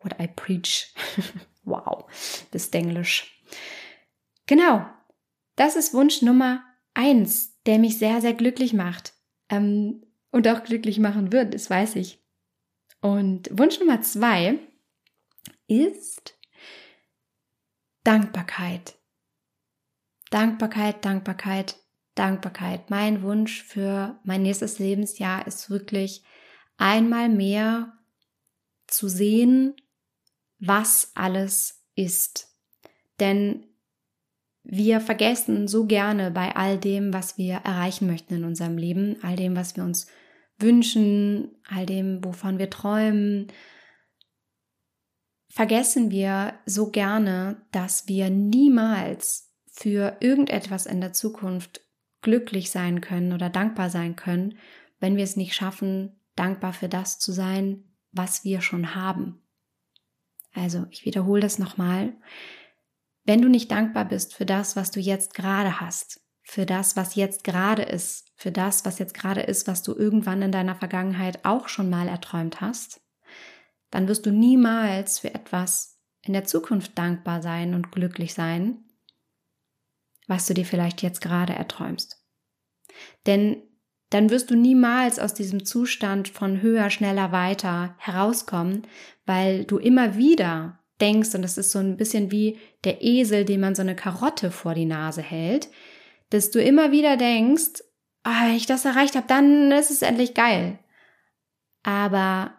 what 0.01 0.13
I 0.19 0.27
preach. 0.27 0.93
wow, 1.63 2.05
das 2.51 2.65
ist 2.65 2.75
Englisch. 2.75 3.41
Genau, 4.47 4.85
das 5.55 5.77
ist 5.77 5.93
Wunsch 5.93 6.21
Nummer 6.21 6.63
eins, 6.93 7.57
der 7.65 7.79
mich 7.79 7.97
sehr, 7.97 8.19
sehr 8.19 8.33
glücklich 8.33 8.73
macht 8.73 9.13
ähm, 9.49 10.03
und 10.31 10.47
auch 10.49 10.63
glücklich 10.63 10.99
machen 10.99 11.31
wird, 11.31 11.53
das 11.53 11.69
weiß 11.69 11.95
ich. 11.95 12.19
Und 12.99 13.49
Wunsch 13.57 13.79
Nummer 13.79 14.01
zwei 14.01 14.59
ist 15.67 16.37
Dankbarkeit. 18.03 19.00
Dankbarkeit, 20.31 21.05
Dankbarkeit, 21.05 21.77
Dankbarkeit. 22.15 22.89
Mein 22.89 23.21
Wunsch 23.21 23.63
für 23.63 24.19
mein 24.23 24.41
nächstes 24.41 24.79
Lebensjahr 24.79 25.45
ist 25.45 25.69
wirklich 25.69 26.23
einmal 26.77 27.29
mehr 27.29 27.93
zu 28.87 29.07
sehen, 29.07 29.75
was 30.57 31.11
alles 31.15 31.85
ist. 31.95 32.47
Denn 33.19 33.67
wir 34.63 35.01
vergessen 35.01 35.67
so 35.67 35.85
gerne 35.85 36.31
bei 36.31 36.55
all 36.55 36.77
dem, 36.77 37.13
was 37.13 37.37
wir 37.37 37.55
erreichen 37.55 38.07
möchten 38.07 38.35
in 38.35 38.43
unserem 38.45 38.77
Leben, 38.77 39.17
all 39.21 39.35
dem, 39.35 39.55
was 39.55 39.75
wir 39.75 39.83
uns 39.83 40.07
Wünschen, 40.59 41.57
all 41.67 41.85
dem, 41.85 42.23
wovon 42.23 42.57
wir 42.57 42.69
träumen, 42.69 43.47
vergessen 45.49 46.09
wir 46.09 46.53
so 46.65 46.89
gerne, 46.89 47.65
dass 47.71 48.07
wir 48.07 48.29
niemals 48.29 49.50
für 49.71 50.17
irgendetwas 50.19 50.86
in 50.86 51.01
der 51.01 51.13
Zukunft 51.13 51.81
glücklich 52.21 52.69
sein 52.69 53.01
können 53.01 53.34
oder 53.34 53.49
dankbar 53.49 53.89
sein 53.89 54.15
können, 54.15 54.60
wenn 54.99 55.17
wir 55.17 55.23
es 55.23 55.38
nicht 55.38 55.55
schaffen, 55.55 56.19
dankbar 56.36 56.73
für 56.73 56.89
das 56.89 57.17
zu 57.17 57.31
sein, 57.31 57.84
was 58.12 58.43
wir 58.43 58.62
schon 58.62 58.93
haben. 58.93 59.41
Also, 60.53 60.86
ich 60.91 61.05
wiederhole 61.05 61.41
das 61.41 61.57
nochmal. 61.57 62.13
Wenn 63.23 63.41
du 63.41 63.47
nicht 63.47 63.71
dankbar 63.71 64.05
bist 64.05 64.36
für 64.36 64.45
das, 64.45 64.75
was 64.75 64.91
du 64.91 64.99
jetzt 64.99 65.34
gerade 65.34 65.79
hast, 65.79 66.21
für 66.43 66.65
das, 66.65 66.97
was 66.97 67.15
jetzt 67.15 67.43
gerade 67.43 67.84
ist, 67.84 68.34
für 68.36 68.51
das, 68.51 68.84
was 68.84 68.99
jetzt 68.99 69.13
gerade 69.13 69.41
ist, 69.41 69.67
was 69.67 69.84
du 69.84 69.95
irgendwann 69.95 70.41
in 70.41 70.51
deiner 70.51 70.75
Vergangenheit 70.75 71.45
auch 71.45 71.69
schon 71.69 71.89
mal 71.89 72.10
erträumt 72.10 72.60
hast, 72.60 73.01
dann 73.89 74.07
wirst 74.07 74.25
du 74.25 74.31
niemals 74.31 75.19
für 75.19 75.34
etwas 75.34 75.99
in 76.21 76.34
der 76.34 76.43
Zukunft 76.43 76.97
dankbar 76.97 77.41
sein 77.41 77.73
und 77.73 77.91
glücklich 77.91 78.34
sein, 78.34 78.84
was 80.31 80.45
du 80.45 80.53
dir 80.53 80.65
vielleicht 80.65 81.01
jetzt 81.01 81.19
gerade 81.19 81.51
erträumst. 81.51 82.25
Denn 83.27 83.61
dann 84.11 84.29
wirst 84.29 84.49
du 84.49 84.55
niemals 84.55 85.19
aus 85.19 85.33
diesem 85.33 85.65
Zustand 85.65 86.29
von 86.29 86.61
höher, 86.61 86.89
schneller, 86.89 87.33
weiter 87.33 87.95
herauskommen, 87.97 88.87
weil 89.25 89.65
du 89.65 89.77
immer 89.77 90.15
wieder 90.15 90.79
denkst, 91.01 91.35
und 91.35 91.41
das 91.41 91.57
ist 91.57 91.71
so 91.71 91.79
ein 91.79 91.97
bisschen 91.97 92.31
wie 92.31 92.57
der 92.85 93.03
Esel, 93.03 93.43
dem 93.43 93.59
man 93.59 93.75
so 93.75 93.81
eine 93.81 93.95
Karotte 93.95 94.51
vor 94.51 94.73
die 94.73 94.85
Nase 94.85 95.21
hält, 95.21 95.69
dass 96.29 96.49
du 96.49 96.61
immer 96.61 96.93
wieder 96.93 97.17
denkst, 97.17 97.83
ah, 98.23 98.45
wenn 98.45 98.55
ich 98.55 98.65
das 98.65 98.85
erreicht 98.85 99.15
habe, 99.15 99.27
dann 99.27 99.69
ist 99.73 99.91
es 99.91 100.01
endlich 100.01 100.33
geil. 100.33 100.79
Aber 101.83 102.53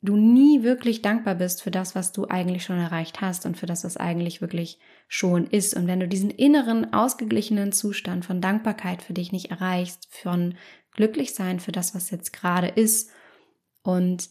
du 0.00 0.16
nie 0.16 0.62
wirklich 0.62 1.02
dankbar 1.02 1.34
bist 1.34 1.60
für 1.60 1.72
das, 1.72 1.96
was 1.96 2.12
du 2.12 2.28
eigentlich 2.28 2.62
schon 2.62 2.78
erreicht 2.78 3.20
hast 3.20 3.46
und 3.46 3.56
für 3.56 3.66
das, 3.66 3.82
was 3.82 3.96
eigentlich 3.96 4.40
wirklich 4.40 4.78
schon 5.12 5.48
ist. 5.48 5.74
Und 5.74 5.88
wenn 5.88 5.98
du 5.98 6.06
diesen 6.06 6.30
inneren, 6.30 6.92
ausgeglichenen 6.92 7.72
Zustand 7.72 8.24
von 8.24 8.40
Dankbarkeit 8.40 9.02
für 9.02 9.12
dich 9.12 9.32
nicht 9.32 9.50
erreichst, 9.50 10.06
von 10.14 10.54
glücklich 10.92 11.34
sein 11.34 11.58
für 11.58 11.72
das, 11.72 11.96
was 11.96 12.10
jetzt 12.10 12.32
gerade 12.32 12.68
ist 12.68 13.10
und 13.82 14.30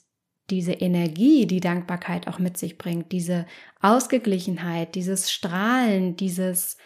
diese 0.49 0.71
Energie, 0.71 1.45
die 1.45 1.59
Dankbarkeit 1.59 2.29
auch 2.29 2.39
mit 2.39 2.57
sich 2.57 2.77
bringt, 2.77 3.11
diese 3.11 3.45
Ausgeglichenheit, 3.81 4.95
dieses 4.95 5.29
Strahlen, 5.29 6.15
dieses 6.15 6.77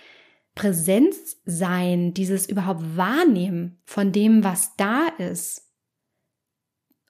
Präsenzsein, 0.56 2.15
dieses 2.15 2.49
überhaupt 2.49 2.97
Wahrnehmen 2.97 3.79
von 3.86 4.12
dem, 4.12 4.43
was 4.43 4.75
da 4.75 5.08
ist, 5.19 5.69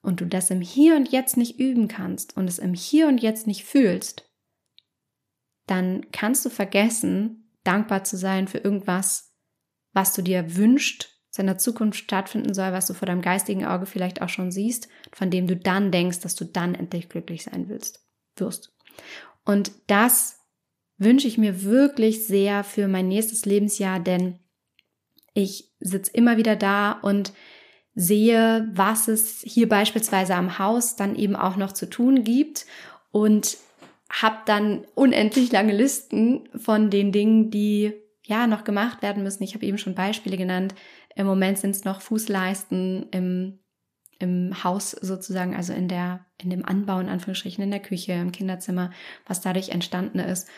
und 0.02 0.20
du 0.20 0.26
das 0.26 0.50
im 0.50 0.60
Hier 0.60 0.96
und 0.96 1.10
Jetzt 1.10 1.38
nicht 1.38 1.58
üben 1.58 1.88
kannst 1.88 2.36
und 2.36 2.46
es 2.46 2.58
im 2.58 2.74
Hier 2.74 3.08
und 3.08 3.22
Jetzt 3.22 3.46
nicht 3.46 3.64
fühlst, 3.64 4.30
dann 5.66 6.10
kannst 6.12 6.44
du 6.44 6.50
vergessen, 6.50 7.50
dankbar 7.64 8.04
zu 8.04 8.16
sein 8.16 8.48
für 8.48 8.58
irgendwas, 8.58 9.34
was 9.92 10.14
du 10.14 10.22
dir 10.22 10.56
wünscht, 10.56 11.10
seiner 11.30 11.58
Zukunft 11.58 11.98
stattfinden 11.98 12.54
soll, 12.54 12.72
was 12.72 12.86
du 12.86 12.94
vor 12.94 13.06
deinem 13.06 13.22
geistigen 13.22 13.64
Auge 13.64 13.86
vielleicht 13.86 14.22
auch 14.22 14.28
schon 14.28 14.52
siehst, 14.52 14.88
von 15.12 15.30
dem 15.30 15.46
du 15.46 15.56
dann 15.56 15.90
denkst, 15.90 16.20
dass 16.20 16.36
du 16.36 16.44
dann 16.44 16.74
endlich 16.74 17.08
glücklich 17.08 17.42
sein 17.42 17.68
willst, 17.68 18.06
wirst. 18.36 18.72
Und 19.44 19.72
das 19.88 20.38
wünsche 20.96 21.26
ich 21.26 21.38
mir 21.38 21.64
wirklich 21.64 22.26
sehr 22.26 22.62
für 22.62 22.86
mein 22.86 23.08
nächstes 23.08 23.46
Lebensjahr, 23.46 23.98
denn 23.98 24.38
ich 25.32 25.72
sitze 25.80 26.12
immer 26.12 26.36
wieder 26.36 26.54
da 26.54 26.92
und 26.92 27.32
sehe, 27.96 28.68
was 28.72 29.08
es 29.08 29.40
hier 29.40 29.68
beispielsweise 29.68 30.34
am 30.34 30.58
Haus 30.58 30.96
dann 30.96 31.16
eben 31.16 31.36
auch 31.36 31.56
noch 31.56 31.72
zu 31.72 31.90
tun 31.90 32.24
gibt 32.24 32.66
und 33.10 33.56
habe 34.10 34.38
dann 34.46 34.86
unendlich 34.94 35.50
lange 35.52 35.72
Listen 35.72 36.48
von 36.56 36.90
den 36.90 37.12
Dingen, 37.12 37.50
die 37.50 37.92
ja 38.22 38.46
noch 38.46 38.64
gemacht 38.64 39.02
werden 39.02 39.22
müssen. 39.22 39.42
Ich 39.42 39.54
habe 39.54 39.66
eben 39.66 39.78
schon 39.78 39.94
Beispiele 39.94 40.36
genannt, 40.36 40.74
im 41.14 41.26
Moment 41.26 41.58
sind 41.58 41.70
es 41.70 41.84
noch 41.84 42.00
Fußleisten 42.00 43.08
im, 43.10 43.60
im 44.18 44.64
Haus 44.64 44.90
sozusagen, 44.90 45.54
also 45.54 45.72
in 45.72 45.88
der, 45.88 46.26
in 46.40 46.50
dem 46.50 46.64
Anbau, 46.64 46.98
in 46.98 47.08
Anführungsstrichen, 47.08 47.62
in 47.62 47.70
der 47.70 47.80
Küche, 47.80 48.12
im 48.12 48.32
Kinderzimmer, 48.32 48.90
was 49.26 49.40
dadurch 49.40 49.68
entstanden 49.68 50.18
ist. 50.18 50.48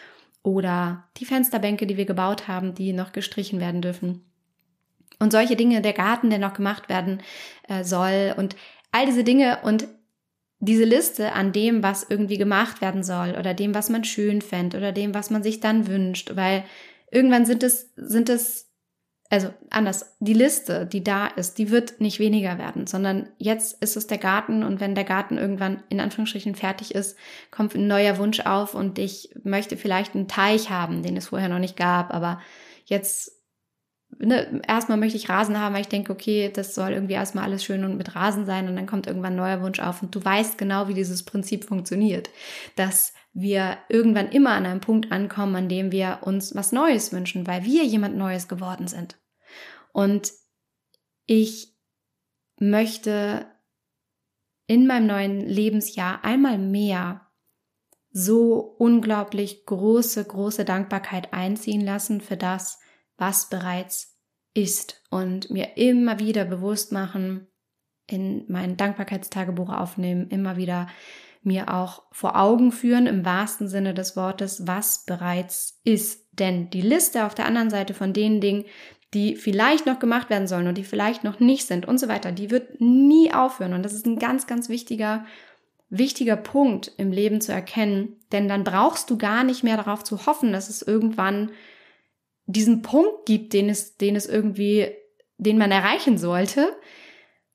Oder 0.42 1.08
die 1.16 1.24
Fensterbänke, 1.24 1.86
die 1.86 1.96
wir 1.96 2.06
gebaut 2.06 2.48
haben, 2.48 2.74
die 2.74 2.92
noch 2.92 3.12
gestrichen 3.12 3.60
werden 3.60 3.82
dürfen. 3.82 4.24
Und 5.18 5.32
solche 5.32 5.56
Dinge, 5.56 5.80
der 5.82 5.92
Garten, 5.92 6.30
der 6.30 6.38
noch 6.38 6.54
gemacht 6.54 6.88
werden 6.88 7.22
äh, 7.68 7.84
soll 7.84 8.34
und 8.36 8.56
all 8.92 9.06
diese 9.06 9.24
Dinge 9.24 9.58
und 9.62 9.88
diese 10.58 10.84
Liste 10.84 11.32
an 11.32 11.52
dem, 11.52 11.82
was 11.82 12.06
irgendwie 12.08 12.38
gemacht 12.38 12.80
werden 12.80 13.02
soll 13.02 13.36
oder 13.38 13.54
dem, 13.54 13.74
was 13.74 13.90
man 13.90 14.04
schön 14.04 14.40
fände 14.40 14.78
oder 14.78 14.92
dem, 14.92 15.14
was 15.14 15.30
man 15.30 15.42
sich 15.42 15.60
dann 15.60 15.86
wünscht, 15.86 16.34
weil 16.34 16.64
irgendwann 17.10 17.46
sind 17.46 17.62
es, 17.62 17.92
sind 17.96 18.28
es 18.28 18.66
also 19.28 19.52
anders, 19.70 20.16
die 20.20 20.34
Liste, 20.34 20.86
die 20.86 21.02
da 21.02 21.26
ist, 21.26 21.58
die 21.58 21.70
wird 21.70 22.00
nicht 22.00 22.20
weniger 22.20 22.58
werden, 22.58 22.86
sondern 22.86 23.28
jetzt 23.38 23.82
ist 23.82 23.96
es 23.96 24.06
der 24.06 24.18
Garten 24.18 24.62
und 24.62 24.80
wenn 24.80 24.94
der 24.94 25.04
Garten 25.04 25.36
irgendwann 25.36 25.82
in 25.88 26.00
Anführungsstrichen 26.00 26.54
fertig 26.54 26.94
ist, 26.94 27.16
kommt 27.50 27.74
ein 27.74 27.88
neuer 27.88 28.18
Wunsch 28.18 28.40
auf 28.40 28.74
und 28.74 28.98
ich 28.98 29.30
möchte 29.42 29.76
vielleicht 29.76 30.14
einen 30.14 30.28
Teich 30.28 30.70
haben, 30.70 31.02
den 31.02 31.16
es 31.16 31.28
vorher 31.28 31.48
noch 31.48 31.58
nicht 31.58 31.76
gab, 31.76 32.14
aber 32.14 32.40
jetzt 32.84 33.35
Ne, 34.18 34.62
erstmal 34.66 34.96
möchte 34.96 35.16
ich 35.16 35.28
Rasen 35.28 35.58
haben, 35.60 35.74
weil 35.74 35.82
ich 35.82 35.88
denke, 35.88 36.12
okay, 36.12 36.50
das 36.52 36.74
soll 36.74 36.92
irgendwie 36.92 37.14
erstmal 37.14 37.44
alles 37.44 37.64
schön 37.64 37.84
und 37.84 37.98
mit 37.98 38.14
Rasen 38.14 38.46
sein 38.46 38.66
und 38.68 38.76
dann 38.76 38.86
kommt 38.86 39.06
irgendwann 39.06 39.34
ein 39.34 39.36
neuer 39.36 39.60
Wunsch 39.60 39.78
auf 39.80 40.02
und 40.02 40.14
du 40.14 40.24
weißt 40.24 40.56
genau, 40.56 40.88
wie 40.88 40.94
dieses 40.94 41.24
Prinzip 41.24 41.64
funktioniert, 41.64 42.30
dass 42.76 43.12
wir 43.34 43.76
irgendwann 43.90 44.30
immer 44.30 44.52
an 44.52 44.64
einem 44.64 44.80
Punkt 44.80 45.12
ankommen, 45.12 45.54
an 45.56 45.68
dem 45.68 45.92
wir 45.92 46.20
uns 46.22 46.54
was 46.54 46.72
Neues 46.72 47.12
wünschen, 47.12 47.46
weil 47.46 47.64
wir 47.64 47.84
jemand 47.84 48.16
Neues 48.16 48.48
geworden 48.48 48.88
sind. 48.88 49.18
Und 49.92 50.32
ich 51.26 51.76
möchte 52.58 53.46
in 54.66 54.86
meinem 54.86 55.06
neuen 55.06 55.40
Lebensjahr 55.40 56.24
einmal 56.24 56.56
mehr 56.56 57.26
so 58.10 58.58
unglaublich 58.78 59.66
große, 59.66 60.24
große 60.24 60.64
Dankbarkeit 60.64 61.34
einziehen 61.34 61.82
lassen 61.82 62.22
für 62.22 62.38
das, 62.38 62.80
was 63.16 63.48
bereits 63.48 64.16
ist 64.54 65.02
und 65.10 65.50
mir 65.50 65.76
immer 65.76 66.18
wieder 66.18 66.44
bewusst 66.44 66.92
machen, 66.92 67.46
in 68.06 68.44
mein 68.48 68.76
Dankbarkeitstagebuch 68.76 69.70
aufnehmen, 69.70 70.28
immer 70.28 70.56
wieder 70.56 70.88
mir 71.42 71.72
auch 71.72 72.02
vor 72.10 72.36
Augen 72.36 72.72
führen, 72.72 73.06
im 73.06 73.24
wahrsten 73.24 73.68
Sinne 73.68 73.94
des 73.94 74.16
Wortes, 74.16 74.66
was 74.66 75.04
bereits 75.04 75.80
ist. 75.84 76.26
Denn 76.32 76.70
die 76.70 76.80
Liste 76.80 77.24
auf 77.24 77.34
der 77.34 77.46
anderen 77.46 77.70
Seite 77.70 77.94
von 77.94 78.12
den 78.12 78.40
Dingen, 78.40 78.64
die 79.14 79.36
vielleicht 79.36 79.86
noch 79.86 79.98
gemacht 79.98 80.28
werden 80.28 80.48
sollen 80.48 80.66
und 80.66 80.76
die 80.76 80.84
vielleicht 80.84 81.24
noch 81.24 81.38
nicht 81.38 81.66
sind 81.66 81.86
und 81.86 81.98
so 81.98 82.08
weiter, 82.08 82.32
die 82.32 82.50
wird 82.50 82.80
nie 82.80 83.32
aufhören. 83.32 83.74
Und 83.74 83.84
das 83.84 83.92
ist 83.92 84.06
ein 84.06 84.18
ganz, 84.18 84.46
ganz 84.46 84.68
wichtiger, 84.68 85.24
wichtiger 85.88 86.36
Punkt 86.36 86.90
im 86.98 87.12
Leben 87.12 87.40
zu 87.40 87.52
erkennen. 87.52 88.16
Denn 88.32 88.48
dann 88.48 88.64
brauchst 88.64 89.08
du 89.08 89.16
gar 89.16 89.44
nicht 89.44 89.62
mehr 89.62 89.76
darauf 89.76 90.02
zu 90.02 90.26
hoffen, 90.26 90.52
dass 90.52 90.68
es 90.68 90.82
irgendwann 90.82 91.50
diesen 92.46 92.82
Punkt 92.82 93.26
gibt, 93.26 93.52
den 93.52 93.68
es, 93.68 93.96
den 93.96 94.16
es 94.16 94.26
irgendwie, 94.26 94.88
den 95.36 95.58
man 95.58 95.70
erreichen 95.70 96.16
sollte, 96.16 96.76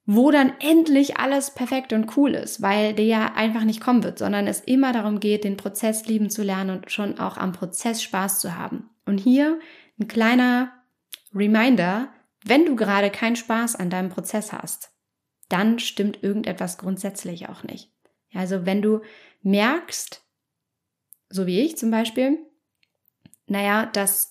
wo 0.05 0.31
dann 0.31 0.53
endlich 0.59 1.17
alles 1.17 1.51
perfekt 1.51 1.93
und 1.93 2.17
cool 2.17 2.33
ist, 2.33 2.61
weil 2.61 2.93
der 2.93 3.05
ja 3.05 3.33
einfach 3.33 3.63
nicht 3.63 3.81
kommen 3.81 4.03
wird, 4.03 4.19
sondern 4.19 4.47
es 4.47 4.59
immer 4.59 4.91
darum 4.93 5.19
geht, 5.19 5.43
den 5.43 5.57
Prozess 5.57 6.05
lieben 6.05 6.29
zu 6.29 6.43
lernen 6.43 6.77
und 6.77 6.91
schon 6.91 7.19
auch 7.19 7.37
am 7.37 7.53
Prozess 7.53 8.01
Spaß 8.03 8.39
zu 8.39 8.57
haben. 8.57 8.89
Und 9.05 9.19
hier 9.19 9.59
ein 9.99 10.07
kleiner 10.07 10.73
Reminder, 11.33 12.09
wenn 12.43 12.65
du 12.65 12.75
gerade 12.75 13.09
keinen 13.09 13.35
Spaß 13.35 13.75
an 13.75 13.89
deinem 13.89 14.09
Prozess 14.09 14.51
hast, 14.51 14.91
dann 15.49 15.79
stimmt 15.79 16.23
irgendetwas 16.23 16.77
grundsätzlich 16.77 17.49
auch 17.49 17.63
nicht. 17.63 17.91
Also 18.33 18.65
wenn 18.65 18.81
du 18.81 19.01
merkst, 19.43 20.23
so 21.29 21.45
wie 21.45 21.61
ich 21.61 21.77
zum 21.77 21.91
Beispiel, 21.91 22.39
naja, 23.47 23.85
das 23.85 24.30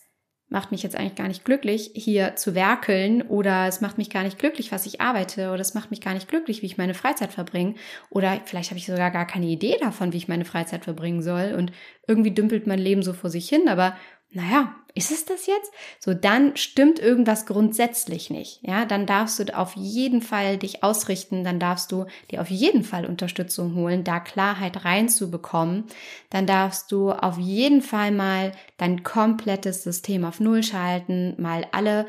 macht 0.51 0.73
mich 0.73 0.83
jetzt 0.83 0.97
eigentlich 0.97 1.15
gar 1.15 1.29
nicht 1.29 1.45
glücklich, 1.45 1.93
hier 1.95 2.35
zu 2.37 2.55
werkeln 2.57 3.23
oder 3.23 3.69
es 3.69 3.81
macht 3.81 3.99
mich 3.99 4.11
gar 4.11 4.25
nicht 4.25 4.39
glücklich, 4.39 4.73
was 4.73 4.85
ich 4.85 5.01
arbeite 5.01 5.53
oder 5.53 5.61
es 5.61 5.75
macht 5.75 5.91
mich 5.91 6.01
gar 6.01 6.13
nicht 6.13 6.29
glücklich, 6.29 6.61
wie 6.61 6.67
ich 6.67 6.77
meine 6.77 6.95
Freizeit 6.95 7.33
verbringe. 7.33 7.75
Oder 8.11 8.41
vielleicht 8.45 8.71
habe 8.71 8.79
ich 8.79 8.87
sogar 8.87 9.13
gar 9.13 9.27
keine 9.27 9.47
Idee 9.47 9.77
davon, 9.81 10.13
wie 10.13 10.17
ich 10.17 10.29
meine 10.29 10.45
Freizeit 10.45 10.85
verbringen 10.85 11.23
soll. 11.23 11.55
Und 11.57 11.73
irgendwie 12.09 12.33
dümpelt 12.33 12.67
mein 12.67 12.81
Leben 12.81 13.03
so 13.03 13.13
vor 13.13 13.31
sich 13.31 13.49
hin, 13.49 13.69
aber 13.69 13.97
naja, 14.33 14.75
ist 14.95 15.11
es 15.11 15.25
das 15.25 15.47
jetzt? 15.47 15.73
So, 15.99 16.15
dann 16.15 16.57
stimmt 16.57 16.99
irgendwas 16.99 17.47
grundsätzlich 17.47 18.31
nicht. 18.31 18.61
Ja, 18.63 18.85
dann 18.85 19.07
darfst 19.07 19.39
du 19.39 19.57
auf 19.57 19.75
jeden 19.77 20.23
Fall 20.23 20.57
dich 20.57 20.83
ausrichten, 20.83 21.45
dann 21.45 21.59
darfst 21.61 21.93
du 21.93 22.07
dir 22.31 22.41
auf 22.41 22.51
jeden 22.51 22.85
Fall 22.85 23.07
Unterstützung 23.07 23.75
holen, 23.75 24.05
da 24.05 24.21
Klarheit 24.21 24.85
reinzubekommen. 24.85 25.85
Dann 26.31 26.47
darfst 26.47 26.93
du 26.93 27.11
auf 27.11 27.39
jeden 27.39 27.83
Fall 27.83 28.13
mal 28.13 28.53
dein 28.77 29.03
komplettes 29.03 29.83
System 29.83 30.25
auf 30.25 30.41
Null 30.41 30.63
schalten, 30.63 31.35
mal 31.39 31.67
alle 31.73 32.07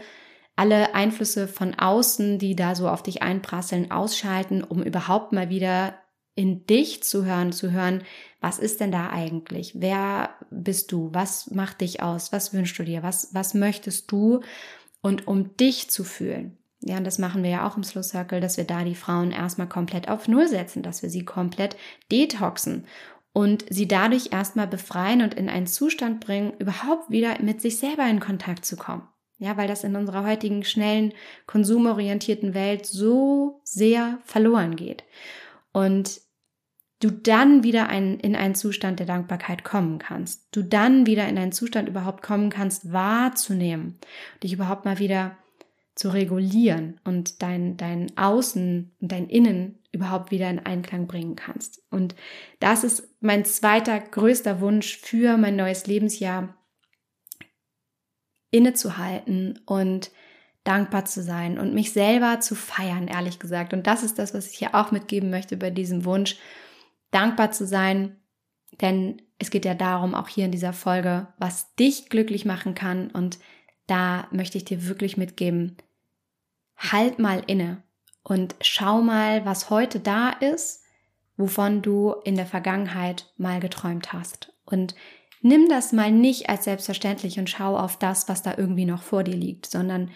alle 0.57 0.93
Einflüsse 0.93 1.47
von 1.47 1.73
außen, 1.73 2.37
die 2.37 2.55
da 2.55 2.75
so 2.75 2.87
auf 2.87 3.01
dich 3.01 3.23
einprasseln, 3.23 3.89
ausschalten, 3.89 4.63
um 4.63 4.83
überhaupt 4.83 5.31
mal 5.31 5.49
wieder 5.49 5.95
in 6.35 6.65
dich 6.65 7.03
zu 7.03 7.25
hören, 7.25 7.51
zu 7.51 7.71
hören, 7.71 8.03
was 8.39 8.57
ist 8.57 8.79
denn 8.79 8.91
da 8.91 9.09
eigentlich? 9.09 9.73
Wer 9.75 10.31
bist 10.49 10.91
du? 10.91 11.09
Was 11.13 11.51
macht 11.51 11.81
dich 11.81 12.01
aus? 12.01 12.31
Was 12.31 12.53
wünschst 12.53 12.79
du 12.79 12.83
dir? 12.83 13.03
Was, 13.03 13.33
was 13.33 13.53
möchtest 13.53 14.11
du? 14.11 14.41
Und 15.01 15.27
um 15.27 15.55
dich 15.57 15.89
zu 15.89 16.03
fühlen. 16.03 16.57
Ja, 16.83 16.97
und 16.97 17.03
das 17.03 17.19
machen 17.19 17.43
wir 17.43 17.51
ja 17.51 17.67
auch 17.67 17.77
im 17.77 17.83
Slow 17.83 18.03
Circle, 18.03 18.41
dass 18.41 18.57
wir 18.57 18.63
da 18.63 18.83
die 18.83 18.95
Frauen 18.95 19.31
erstmal 19.31 19.69
komplett 19.69 20.09
auf 20.09 20.27
Null 20.27 20.47
setzen, 20.47 20.81
dass 20.81 21.03
wir 21.03 21.09
sie 21.09 21.25
komplett 21.25 21.75
detoxen 22.11 22.85
und 23.33 23.65
sie 23.69 23.87
dadurch 23.87 24.31
erstmal 24.31 24.67
befreien 24.67 25.21
und 25.21 25.35
in 25.35 25.47
einen 25.47 25.67
Zustand 25.67 26.19
bringen, 26.19 26.53
überhaupt 26.59 27.09
wieder 27.09 27.41
mit 27.41 27.61
sich 27.61 27.77
selber 27.77 28.07
in 28.07 28.19
Kontakt 28.19 28.65
zu 28.65 28.77
kommen. 28.77 29.07
Ja, 29.37 29.57
weil 29.57 29.67
das 29.67 29.83
in 29.83 29.95
unserer 29.95 30.25
heutigen 30.25 30.63
schnellen, 30.63 31.13
konsumorientierten 31.47 32.53
Welt 32.53 32.85
so 32.85 33.61
sehr 33.63 34.19
verloren 34.23 34.75
geht. 34.75 35.03
Und 35.73 36.21
du 36.99 37.09
dann 37.09 37.63
wieder 37.63 37.89
ein, 37.89 38.19
in 38.19 38.35
einen 38.35 38.55
Zustand 38.55 38.99
der 38.99 39.07
Dankbarkeit 39.07 39.63
kommen 39.63 39.97
kannst. 39.99 40.47
Du 40.51 40.61
dann 40.61 41.05
wieder 41.05 41.27
in 41.27 41.37
einen 41.37 41.51
Zustand 41.51 41.89
überhaupt 41.89 42.21
kommen 42.21 42.49
kannst, 42.49 42.93
wahrzunehmen, 42.93 43.97
dich 44.43 44.53
überhaupt 44.53 44.85
mal 44.85 44.99
wieder 44.99 45.37
zu 45.95 46.09
regulieren 46.09 46.99
und 47.03 47.41
dein, 47.41 47.75
dein 47.77 48.15
Außen 48.17 48.91
und 48.99 49.11
dein 49.11 49.27
Innen 49.27 49.79
überhaupt 49.91 50.31
wieder 50.31 50.49
in 50.49 50.59
Einklang 50.59 51.07
bringen 51.07 51.35
kannst. 51.35 51.83
Und 51.89 52.15
das 52.59 52.83
ist 52.83 53.09
mein 53.19 53.45
zweiter 53.45 53.99
größter 53.99 54.61
Wunsch 54.61 54.97
für 54.97 55.37
mein 55.37 55.55
neues 55.55 55.87
Lebensjahr, 55.87 56.55
innezuhalten 58.51 59.59
und 59.65 60.11
dankbar 60.63 61.05
zu 61.05 61.23
sein 61.23 61.57
und 61.57 61.73
mich 61.73 61.93
selber 61.93 62.39
zu 62.39 62.55
feiern, 62.55 63.07
ehrlich 63.07 63.39
gesagt. 63.39 63.73
Und 63.73 63.87
das 63.87 64.03
ist 64.03 64.19
das, 64.19 64.33
was 64.33 64.51
ich 64.51 64.57
hier 64.57 64.75
auch 64.75 64.91
mitgeben 64.91 65.29
möchte 65.29 65.57
bei 65.57 65.69
diesem 65.69 66.05
Wunsch, 66.05 66.37
dankbar 67.09 67.51
zu 67.51 67.65
sein, 67.65 68.17
denn 68.79 69.21
es 69.39 69.49
geht 69.49 69.65
ja 69.65 69.73
darum, 69.73 70.13
auch 70.13 70.27
hier 70.27 70.45
in 70.45 70.51
dieser 70.51 70.73
Folge, 70.73 71.27
was 71.37 71.75
dich 71.75 72.09
glücklich 72.09 72.45
machen 72.45 72.75
kann. 72.75 73.09
Und 73.09 73.39
da 73.87 74.27
möchte 74.31 74.57
ich 74.57 74.65
dir 74.65 74.87
wirklich 74.87 75.17
mitgeben, 75.17 75.77
halt 76.77 77.19
mal 77.19 77.43
inne 77.47 77.83
und 78.23 78.55
schau 78.61 79.01
mal, 79.01 79.45
was 79.45 79.69
heute 79.69 79.99
da 79.99 80.29
ist, 80.29 80.83
wovon 81.37 81.81
du 81.81 82.13
in 82.23 82.35
der 82.35 82.45
Vergangenheit 82.45 83.33
mal 83.37 83.59
geträumt 83.59 84.13
hast. 84.13 84.53
Und 84.65 84.95
nimm 85.41 85.67
das 85.69 85.91
mal 85.91 86.11
nicht 86.11 86.49
als 86.49 86.65
selbstverständlich 86.65 87.39
und 87.39 87.49
schau 87.49 87.75
auf 87.77 87.97
das, 87.97 88.29
was 88.29 88.43
da 88.43 88.55
irgendwie 88.57 88.85
noch 88.85 89.01
vor 89.01 89.23
dir 89.23 89.35
liegt, 89.35 89.65
sondern 89.65 90.11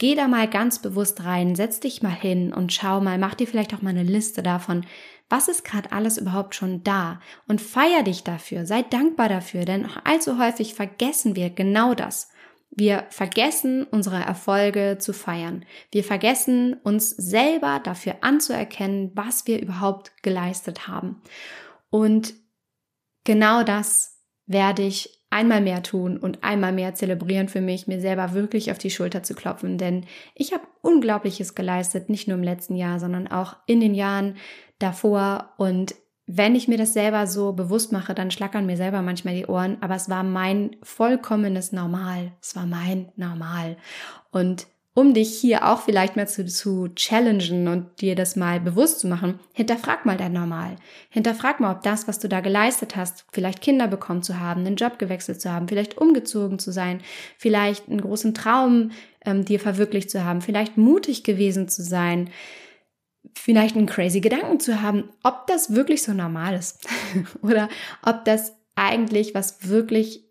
geh 0.00 0.14
da 0.14 0.26
mal 0.26 0.48
ganz 0.48 0.80
bewusst 0.80 1.24
rein, 1.24 1.54
setz 1.54 1.78
dich 1.78 2.02
mal 2.02 2.08
hin 2.08 2.52
und 2.52 2.72
schau 2.72 3.00
mal, 3.00 3.18
mach 3.18 3.34
dir 3.34 3.46
vielleicht 3.46 3.74
auch 3.74 3.82
mal 3.82 3.90
eine 3.90 4.02
Liste 4.02 4.42
davon, 4.42 4.84
was 5.28 5.46
ist 5.46 5.64
gerade 5.64 5.92
alles 5.92 6.18
überhaupt 6.18 6.56
schon 6.56 6.82
da 6.82 7.20
und 7.46 7.60
feier 7.60 8.02
dich 8.02 8.24
dafür, 8.24 8.66
sei 8.66 8.82
dankbar 8.82 9.28
dafür, 9.28 9.64
denn 9.64 9.86
allzu 10.04 10.38
häufig 10.38 10.74
vergessen 10.74 11.36
wir 11.36 11.50
genau 11.50 11.94
das. 11.94 12.30
Wir 12.70 13.06
vergessen 13.10 13.84
unsere 13.84 14.20
Erfolge 14.20 14.96
zu 14.98 15.12
feiern. 15.12 15.66
Wir 15.92 16.02
vergessen 16.02 16.74
uns 16.82 17.10
selber 17.10 17.80
dafür 17.82 18.18
anzuerkennen, 18.22 19.10
was 19.14 19.46
wir 19.46 19.60
überhaupt 19.60 20.12
geleistet 20.22 20.88
haben. 20.88 21.20
Und 21.90 22.34
genau 23.24 23.64
das 23.64 24.20
werde 24.46 24.82
ich 24.82 25.19
einmal 25.30 25.60
mehr 25.60 25.82
tun 25.82 26.18
und 26.18 26.42
einmal 26.42 26.72
mehr 26.72 26.94
zelebrieren 26.94 27.48
für 27.48 27.60
mich, 27.60 27.86
mir 27.86 28.00
selber 28.00 28.34
wirklich 28.34 28.70
auf 28.70 28.78
die 28.78 28.90
Schulter 28.90 29.22
zu 29.22 29.34
klopfen. 29.34 29.78
Denn 29.78 30.04
ich 30.34 30.52
habe 30.52 30.64
Unglaubliches 30.82 31.54
geleistet, 31.54 32.10
nicht 32.10 32.26
nur 32.28 32.36
im 32.36 32.42
letzten 32.42 32.74
Jahr, 32.74 32.98
sondern 32.98 33.28
auch 33.28 33.56
in 33.66 33.80
den 33.80 33.94
Jahren 33.94 34.36
davor. 34.80 35.52
Und 35.56 35.94
wenn 36.26 36.54
ich 36.54 36.68
mir 36.68 36.78
das 36.78 36.92
selber 36.92 37.26
so 37.26 37.52
bewusst 37.52 37.92
mache, 37.92 38.14
dann 38.14 38.30
schlackern 38.30 38.66
mir 38.66 38.76
selber 38.76 39.02
manchmal 39.02 39.34
die 39.34 39.46
Ohren, 39.46 39.78
aber 39.80 39.94
es 39.94 40.08
war 40.08 40.24
mein 40.24 40.76
vollkommenes 40.82 41.72
Normal. 41.72 42.32
Es 42.42 42.56
war 42.56 42.66
mein 42.66 43.12
Normal. 43.16 43.76
Und 44.30 44.66
um 45.00 45.14
dich 45.14 45.32
hier 45.40 45.66
auch 45.66 45.80
vielleicht 45.80 46.16
mal 46.16 46.28
zu, 46.28 46.44
zu 46.44 46.88
challengen 46.94 47.68
und 47.68 48.02
dir 48.02 48.14
das 48.14 48.36
mal 48.36 48.60
bewusst 48.60 49.00
zu 49.00 49.06
machen, 49.08 49.40
hinterfrag 49.54 50.04
mal 50.04 50.18
dein 50.18 50.34
Normal. 50.34 50.76
Hinterfrag 51.08 51.58
mal, 51.58 51.74
ob 51.74 51.82
das, 51.82 52.06
was 52.06 52.18
du 52.18 52.28
da 52.28 52.40
geleistet 52.40 52.96
hast, 52.96 53.24
vielleicht 53.32 53.62
Kinder 53.62 53.88
bekommen 53.88 54.22
zu 54.22 54.38
haben, 54.38 54.66
einen 54.66 54.76
Job 54.76 54.98
gewechselt 54.98 55.40
zu 55.40 55.50
haben, 55.50 55.68
vielleicht 55.68 55.96
umgezogen 55.96 56.58
zu 56.58 56.70
sein, 56.70 57.00
vielleicht 57.38 57.88
einen 57.88 58.02
großen 58.02 58.34
Traum 58.34 58.90
ähm, 59.24 59.46
dir 59.46 59.58
verwirklicht 59.58 60.10
zu 60.10 60.22
haben, 60.22 60.42
vielleicht 60.42 60.76
mutig 60.76 61.24
gewesen 61.24 61.68
zu 61.68 61.82
sein, 61.82 62.28
vielleicht 63.34 63.76
einen 63.76 63.86
crazy 63.86 64.20
Gedanken 64.20 64.60
zu 64.60 64.82
haben, 64.82 65.10
ob 65.22 65.46
das 65.46 65.74
wirklich 65.74 66.02
so 66.02 66.12
normal 66.12 66.54
ist 66.54 66.86
oder 67.42 67.70
ob 68.04 68.26
das 68.26 68.54
eigentlich 68.74 69.34
was 69.34 69.66
wirklich 69.66 70.26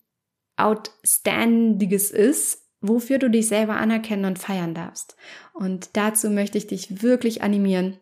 Outstandiges 0.58 2.12
ist, 2.12 2.69
wofür 2.82 3.20
du 3.20 3.30
dich 3.30 3.48
selber 3.48 3.78
anerkennen 3.78 4.26
und 4.26 4.40
feiern 4.40 4.74
darfst. 4.74 5.16
Und 5.54 5.90
dazu 5.94 6.30
möchte 6.30 6.58
ich 6.58 6.68
dich 6.68 7.02
wirklich 7.02 7.42
animieren, 7.42 7.98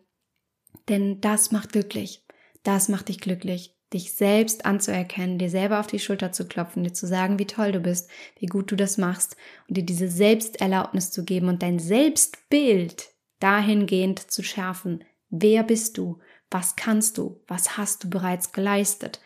denn 0.88 1.20
das 1.20 1.50
macht 1.52 1.72
glücklich. 1.72 2.24
Das 2.62 2.88
macht 2.88 3.08
dich 3.08 3.20
glücklich, 3.20 3.76
dich 3.92 4.12
selbst 4.12 4.66
anzuerkennen, 4.66 5.38
dir 5.38 5.50
selber 5.50 5.80
auf 5.80 5.86
die 5.86 5.98
Schulter 5.98 6.32
zu 6.32 6.46
klopfen, 6.46 6.84
dir 6.84 6.92
zu 6.92 7.06
sagen, 7.06 7.38
wie 7.38 7.46
toll 7.46 7.72
du 7.72 7.80
bist, 7.80 8.10
wie 8.38 8.46
gut 8.46 8.70
du 8.70 8.76
das 8.76 8.98
machst 8.98 9.36
und 9.68 9.76
dir 9.76 9.84
diese 9.84 10.08
Selbsterlaubnis 10.08 11.10
zu 11.10 11.24
geben 11.24 11.48
und 11.48 11.62
dein 11.62 11.78
Selbstbild 11.78 13.10
dahingehend 13.40 14.30
zu 14.30 14.42
schärfen. 14.42 15.04
Wer 15.30 15.62
bist 15.62 15.98
du? 15.98 16.18
Was 16.50 16.76
kannst 16.76 17.18
du? 17.18 17.42
Was 17.46 17.76
hast 17.76 18.04
du 18.04 18.10
bereits 18.10 18.52
geleistet? 18.52 19.20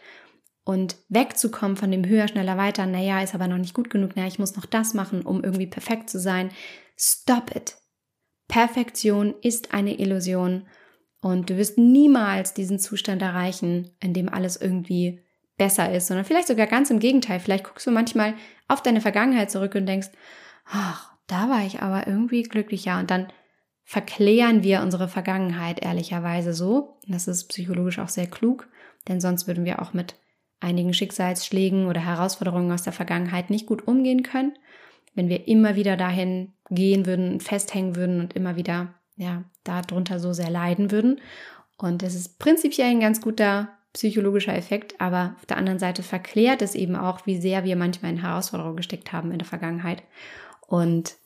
Und 0.64 0.96
wegzukommen 1.08 1.76
von 1.76 1.90
dem 1.90 2.06
höher, 2.06 2.28
schneller, 2.28 2.56
weiter, 2.56 2.86
naja, 2.86 3.20
ist 3.20 3.34
aber 3.34 3.48
noch 3.48 3.58
nicht 3.58 3.74
gut 3.74 3.90
genug, 3.90 4.14
naja, 4.14 4.28
ich 4.28 4.38
muss 4.38 4.54
noch 4.54 4.66
das 4.66 4.94
machen, 4.94 5.22
um 5.22 5.42
irgendwie 5.42 5.66
perfekt 5.66 6.08
zu 6.08 6.20
sein. 6.20 6.50
Stop 6.96 7.54
it. 7.56 7.76
Perfektion 8.46 9.34
ist 9.42 9.74
eine 9.74 9.98
Illusion 9.98 10.66
und 11.20 11.50
du 11.50 11.56
wirst 11.56 11.78
niemals 11.78 12.54
diesen 12.54 12.78
Zustand 12.78 13.22
erreichen, 13.22 13.90
in 14.00 14.12
dem 14.12 14.28
alles 14.28 14.56
irgendwie 14.56 15.20
besser 15.56 15.92
ist, 15.92 16.08
sondern 16.08 16.24
vielleicht 16.24 16.48
sogar 16.48 16.66
ganz 16.66 16.90
im 16.90 16.98
Gegenteil. 16.98 17.40
Vielleicht 17.40 17.64
guckst 17.64 17.86
du 17.86 17.90
manchmal 17.90 18.34
auf 18.68 18.82
deine 18.82 19.00
Vergangenheit 19.00 19.50
zurück 19.50 19.74
und 19.74 19.86
denkst, 19.86 20.08
ach, 20.66 21.12
da 21.26 21.48
war 21.48 21.64
ich 21.64 21.80
aber 21.80 22.06
irgendwie 22.06 22.42
glücklicher 22.42 22.98
und 22.98 23.10
dann 23.10 23.28
verklären 23.84 24.62
wir 24.62 24.82
unsere 24.82 25.08
Vergangenheit 25.08 25.82
ehrlicherweise 25.82 26.54
so. 26.54 26.98
Das 27.06 27.28
ist 27.28 27.48
psychologisch 27.48 27.98
auch 27.98 28.08
sehr 28.08 28.26
klug, 28.26 28.68
denn 29.08 29.20
sonst 29.20 29.46
würden 29.46 29.64
wir 29.64 29.80
auch 29.80 29.92
mit 29.92 30.16
einigen 30.62 30.94
Schicksalsschlägen 30.94 31.86
oder 31.86 32.00
Herausforderungen 32.00 32.72
aus 32.72 32.82
der 32.82 32.92
Vergangenheit 32.92 33.50
nicht 33.50 33.66
gut 33.66 33.86
umgehen 33.86 34.22
können. 34.22 34.52
Wenn 35.14 35.28
wir 35.28 35.46
immer 35.48 35.76
wieder 35.76 35.96
dahin 35.96 36.52
gehen 36.70 37.06
würden, 37.06 37.40
festhängen 37.40 37.96
würden 37.96 38.20
und 38.20 38.34
immer 38.34 38.56
wieder, 38.56 38.94
ja, 39.16 39.44
darunter 39.64 40.18
so 40.18 40.32
sehr 40.32 40.50
leiden 40.50 40.90
würden. 40.90 41.20
Und 41.76 42.02
das 42.02 42.14
ist 42.14 42.38
prinzipiell 42.38 42.90
ein 42.90 43.00
ganz 43.00 43.20
guter 43.20 43.68
psychologischer 43.92 44.56
Effekt, 44.56 45.00
aber 45.00 45.36
auf 45.38 45.46
der 45.46 45.58
anderen 45.58 45.78
Seite 45.78 46.02
verklärt 46.02 46.62
es 46.62 46.74
eben 46.74 46.96
auch, 46.96 47.26
wie 47.26 47.38
sehr 47.38 47.64
wir 47.64 47.76
manchmal 47.76 48.12
in 48.12 48.22
Herausforderungen 48.22 48.76
gesteckt 48.76 49.12
haben 49.12 49.32
in 49.32 49.38
der 49.38 49.46
Vergangenheit. 49.46 50.02
Und 50.66 51.16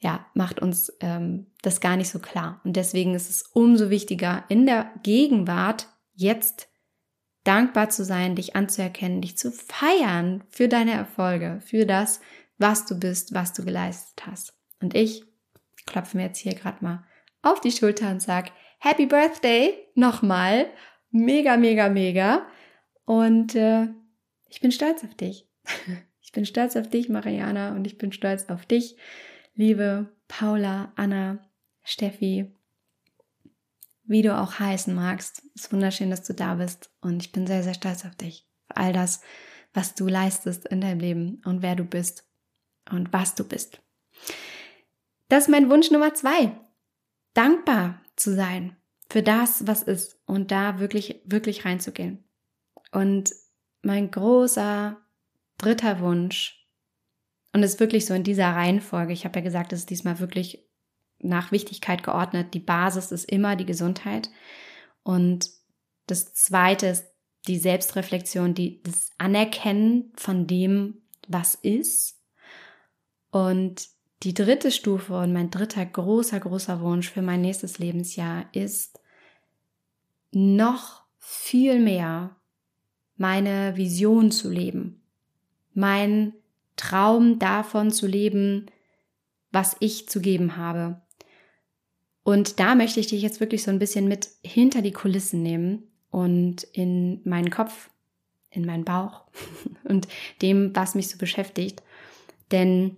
ja, 0.00 0.26
macht 0.34 0.60
uns 0.60 0.92
ähm, 1.00 1.46
das 1.62 1.80
gar 1.80 1.96
nicht 1.96 2.10
so 2.10 2.18
klar. 2.18 2.60
Und 2.64 2.76
deswegen 2.76 3.14
ist 3.14 3.30
es 3.30 3.42
umso 3.42 3.88
wichtiger, 3.88 4.44
in 4.48 4.66
der 4.66 4.90
Gegenwart 5.02 5.86
jetzt 6.14 6.68
dankbar 7.46 7.90
zu 7.90 8.04
sein, 8.04 8.34
dich 8.34 8.56
anzuerkennen, 8.56 9.20
dich 9.20 9.38
zu 9.38 9.52
feiern 9.52 10.44
für 10.48 10.68
deine 10.68 10.92
Erfolge, 10.92 11.60
für 11.64 11.86
das, 11.86 12.20
was 12.58 12.86
du 12.86 12.98
bist, 12.98 13.34
was 13.34 13.52
du 13.52 13.64
geleistet 13.64 14.26
hast. 14.26 14.54
Und 14.80 14.94
ich 14.94 15.24
klopfe 15.86 16.16
mir 16.16 16.24
jetzt 16.24 16.38
hier 16.38 16.54
gerade 16.54 16.84
mal 16.84 17.04
auf 17.42 17.60
die 17.60 17.72
Schulter 17.72 18.10
und 18.10 18.20
sag 18.20 18.50
Happy 18.78 19.06
Birthday 19.06 19.74
nochmal. 19.94 20.66
Mega, 21.10 21.56
mega, 21.56 21.88
mega. 21.88 22.46
Und 23.04 23.54
äh, 23.54 23.88
ich 24.48 24.60
bin 24.60 24.72
stolz 24.72 25.04
auf 25.04 25.14
dich. 25.14 25.48
Ich 26.26 26.32
bin 26.32 26.44
stolz 26.44 26.76
auf 26.76 26.90
dich, 26.90 27.08
Mariana, 27.08 27.70
und 27.70 27.86
ich 27.86 27.98
bin 27.98 28.10
stolz 28.10 28.50
auf 28.50 28.66
dich, 28.66 28.96
liebe 29.54 30.12
Paula, 30.26 30.92
Anna, 30.96 31.38
Steffi, 31.82 32.52
wie 34.06 34.22
du 34.22 34.36
auch 34.36 34.58
heißen 34.58 34.94
magst. 34.94 35.42
Es 35.54 35.64
ist 35.64 35.72
wunderschön, 35.72 36.10
dass 36.10 36.22
du 36.22 36.34
da 36.34 36.54
bist 36.54 36.90
und 37.00 37.22
ich 37.22 37.32
bin 37.32 37.46
sehr, 37.46 37.62
sehr 37.62 37.74
stolz 37.74 38.04
auf 38.04 38.14
dich. 38.14 38.48
Für 38.68 38.76
all 38.76 38.92
das, 38.92 39.20
was 39.74 39.94
du 39.94 40.06
leistest 40.06 40.66
in 40.66 40.80
deinem 40.80 41.00
Leben 41.00 41.42
und 41.44 41.62
wer 41.62 41.76
du 41.76 41.84
bist 41.84 42.24
und 42.90 43.12
was 43.12 43.34
du 43.34 43.44
bist. 43.44 43.80
Das 45.28 45.44
ist 45.44 45.50
mein 45.50 45.70
Wunsch 45.70 45.90
Nummer 45.90 46.14
zwei. 46.14 46.52
Dankbar 47.34 48.00
zu 48.16 48.34
sein 48.34 48.76
für 49.10 49.22
das, 49.22 49.66
was 49.66 49.82
ist 49.82 50.18
und 50.26 50.50
da 50.50 50.78
wirklich, 50.78 51.22
wirklich 51.24 51.64
reinzugehen. 51.64 52.24
Und 52.92 53.32
mein 53.82 54.10
großer 54.10 54.96
dritter 55.58 56.00
Wunsch 56.00 56.66
Und 57.52 57.62
es 57.62 57.74
ist 57.74 57.80
wirklich 57.80 58.04
so 58.04 58.12
in 58.12 58.24
dieser 58.24 58.48
Reihenfolge. 58.48 59.14
Ich 59.14 59.24
habe 59.24 59.38
ja 59.38 59.42
gesagt, 59.44 59.72
es 59.72 59.80
ist 59.80 59.90
diesmal 59.90 60.18
wirklich 60.18 60.65
nach 61.20 61.52
Wichtigkeit 61.52 62.02
geordnet. 62.02 62.54
Die 62.54 62.60
Basis 62.60 63.12
ist 63.12 63.30
immer 63.30 63.56
die 63.56 63.66
Gesundheit. 63.66 64.30
Und 65.02 65.50
das 66.06 66.34
zweite 66.34 66.86
ist 66.86 67.06
die 67.46 67.58
Selbstreflexion, 67.58 68.54
die, 68.54 68.82
das 68.82 69.10
Anerkennen 69.18 70.12
von 70.16 70.46
dem, 70.46 71.02
was 71.28 71.54
ist. 71.54 72.20
Und 73.30 73.88
die 74.22 74.34
dritte 74.34 74.70
Stufe 74.70 75.18
und 75.18 75.32
mein 75.32 75.50
dritter 75.50 75.84
großer, 75.84 76.40
großer 76.40 76.80
Wunsch 76.80 77.10
für 77.10 77.22
mein 77.22 77.42
nächstes 77.42 77.78
Lebensjahr 77.78 78.46
ist, 78.52 78.98
noch 80.32 81.02
viel 81.18 81.80
mehr 81.80 82.36
meine 83.16 83.76
Vision 83.76 84.30
zu 84.30 84.50
leben, 84.50 85.02
mein 85.74 86.34
Traum 86.76 87.38
davon 87.38 87.90
zu 87.90 88.06
leben, 88.06 88.66
was 89.50 89.76
ich 89.80 90.08
zu 90.08 90.20
geben 90.20 90.56
habe. 90.56 91.00
Und 92.26 92.58
da 92.58 92.74
möchte 92.74 92.98
ich 92.98 93.06
dich 93.06 93.22
jetzt 93.22 93.38
wirklich 93.38 93.62
so 93.62 93.70
ein 93.70 93.78
bisschen 93.78 94.08
mit 94.08 94.30
hinter 94.42 94.82
die 94.82 94.90
Kulissen 94.90 95.44
nehmen 95.44 95.84
und 96.10 96.64
in 96.64 97.20
meinen 97.22 97.50
Kopf, 97.50 97.88
in 98.50 98.66
meinen 98.66 98.84
Bauch 98.84 99.22
und 99.84 100.08
dem, 100.42 100.74
was 100.74 100.96
mich 100.96 101.08
so 101.08 101.18
beschäftigt. 101.18 101.84
Denn 102.50 102.96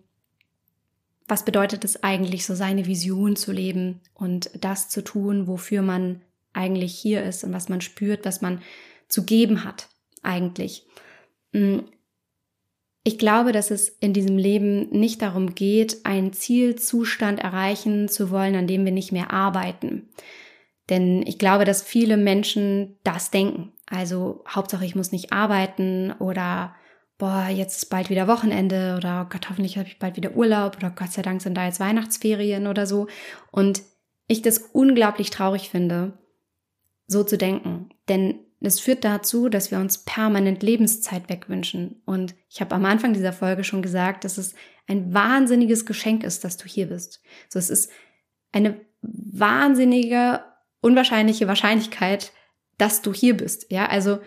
was 1.26 1.44
bedeutet 1.44 1.84
es 1.84 2.02
eigentlich, 2.02 2.46
so 2.46 2.54
seine 2.54 2.86
Vision 2.86 3.36
zu 3.36 3.52
leben 3.52 4.00
und 4.14 4.50
das 4.58 4.88
zu 4.88 5.04
tun, 5.04 5.46
wofür 5.46 5.82
man 5.82 6.22
eigentlich 6.54 6.98
hier 6.98 7.22
ist 7.22 7.44
und 7.44 7.52
was 7.52 7.68
man 7.68 7.82
spürt, 7.82 8.24
was 8.24 8.40
man 8.40 8.62
zu 9.08 9.24
geben 9.24 9.62
hat 9.62 9.90
eigentlich. 10.22 10.86
Ich 13.08 13.16
glaube, 13.16 13.52
dass 13.52 13.70
es 13.70 13.88
in 13.88 14.12
diesem 14.12 14.36
Leben 14.36 14.90
nicht 14.90 15.22
darum 15.22 15.54
geht, 15.54 16.04
einen 16.04 16.34
Zielzustand 16.34 17.40
erreichen 17.40 18.06
zu 18.10 18.30
wollen, 18.30 18.54
an 18.54 18.66
dem 18.66 18.84
wir 18.84 18.92
nicht 18.92 19.12
mehr 19.12 19.32
arbeiten. 19.32 20.10
Denn 20.90 21.22
ich 21.26 21.38
glaube, 21.38 21.64
dass 21.64 21.82
viele 21.82 22.18
Menschen 22.18 22.98
das 23.04 23.30
denken. 23.30 23.72
Also 23.86 24.44
Hauptsache, 24.46 24.84
ich 24.84 24.94
muss 24.94 25.10
nicht 25.10 25.32
arbeiten 25.32 26.12
oder 26.18 26.74
boah, 27.16 27.48
jetzt 27.48 27.78
ist 27.78 27.86
bald 27.86 28.10
wieder 28.10 28.28
Wochenende 28.28 28.96
oder 28.98 29.24
oh 29.24 29.30
Gott, 29.32 29.48
hoffentlich 29.48 29.78
habe 29.78 29.88
ich 29.88 29.98
bald 29.98 30.18
wieder 30.18 30.36
Urlaub 30.36 30.76
oder 30.76 30.90
Gott 30.90 31.12
sei 31.12 31.22
Dank 31.22 31.40
sind 31.40 31.54
da 31.54 31.64
jetzt 31.64 31.80
Weihnachtsferien 31.80 32.66
oder 32.66 32.84
so. 32.84 33.06
Und 33.50 33.80
ich 34.26 34.42
das 34.42 34.58
unglaublich 34.58 35.30
traurig 35.30 35.70
finde, 35.70 36.12
so 37.06 37.24
zu 37.24 37.38
denken. 37.38 37.88
Denn 38.10 38.40
es 38.60 38.80
führt 38.80 39.04
dazu, 39.04 39.48
dass 39.48 39.70
wir 39.70 39.78
uns 39.78 39.98
permanent 39.98 40.62
Lebenszeit 40.62 41.28
wegwünschen. 41.28 42.02
Und 42.04 42.34
ich 42.50 42.60
habe 42.60 42.74
am 42.74 42.84
Anfang 42.84 43.12
dieser 43.12 43.32
Folge 43.32 43.62
schon 43.62 43.82
gesagt, 43.82 44.24
dass 44.24 44.36
es 44.36 44.54
ein 44.88 45.14
wahnsinniges 45.14 45.86
Geschenk 45.86 46.24
ist, 46.24 46.44
dass 46.44 46.56
du 46.56 46.66
hier 46.66 46.88
bist. 46.88 47.22
So, 47.48 47.58
es 47.58 47.70
ist 47.70 47.90
eine 48.50 48.80
wahnsinnige, 49.02 50.42
unwahrscheinliche 50.80 51.46
Wahrscheinlichkeit, 51.46 52.32
dass 52.78 53.00
du 53.02 53.12
hier 53.12 53.36
bist. 53.36 53.70
Ja, 53.70 53.86
also 53.86 54.18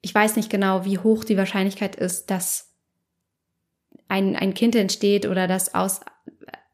ich 0.00 0.14
weiß 0.14 0.36
nicht 0.36 0.48
genau, 0.50 0.84
wie 0.84 0.98
hoch 0.98 1.24
die 1.24 1.36
Wahrscheinlichkeit 1.36 1.96
ist, 1.96 2.30
dass 2.30 2.72
ein, 4.08 4.36
ein 4.36 4.54
Kind 4.54 4.74
entsteht 4.74 5.26
oder 5.26 5.48
das 5.48 5.74
aus 5.74 6.00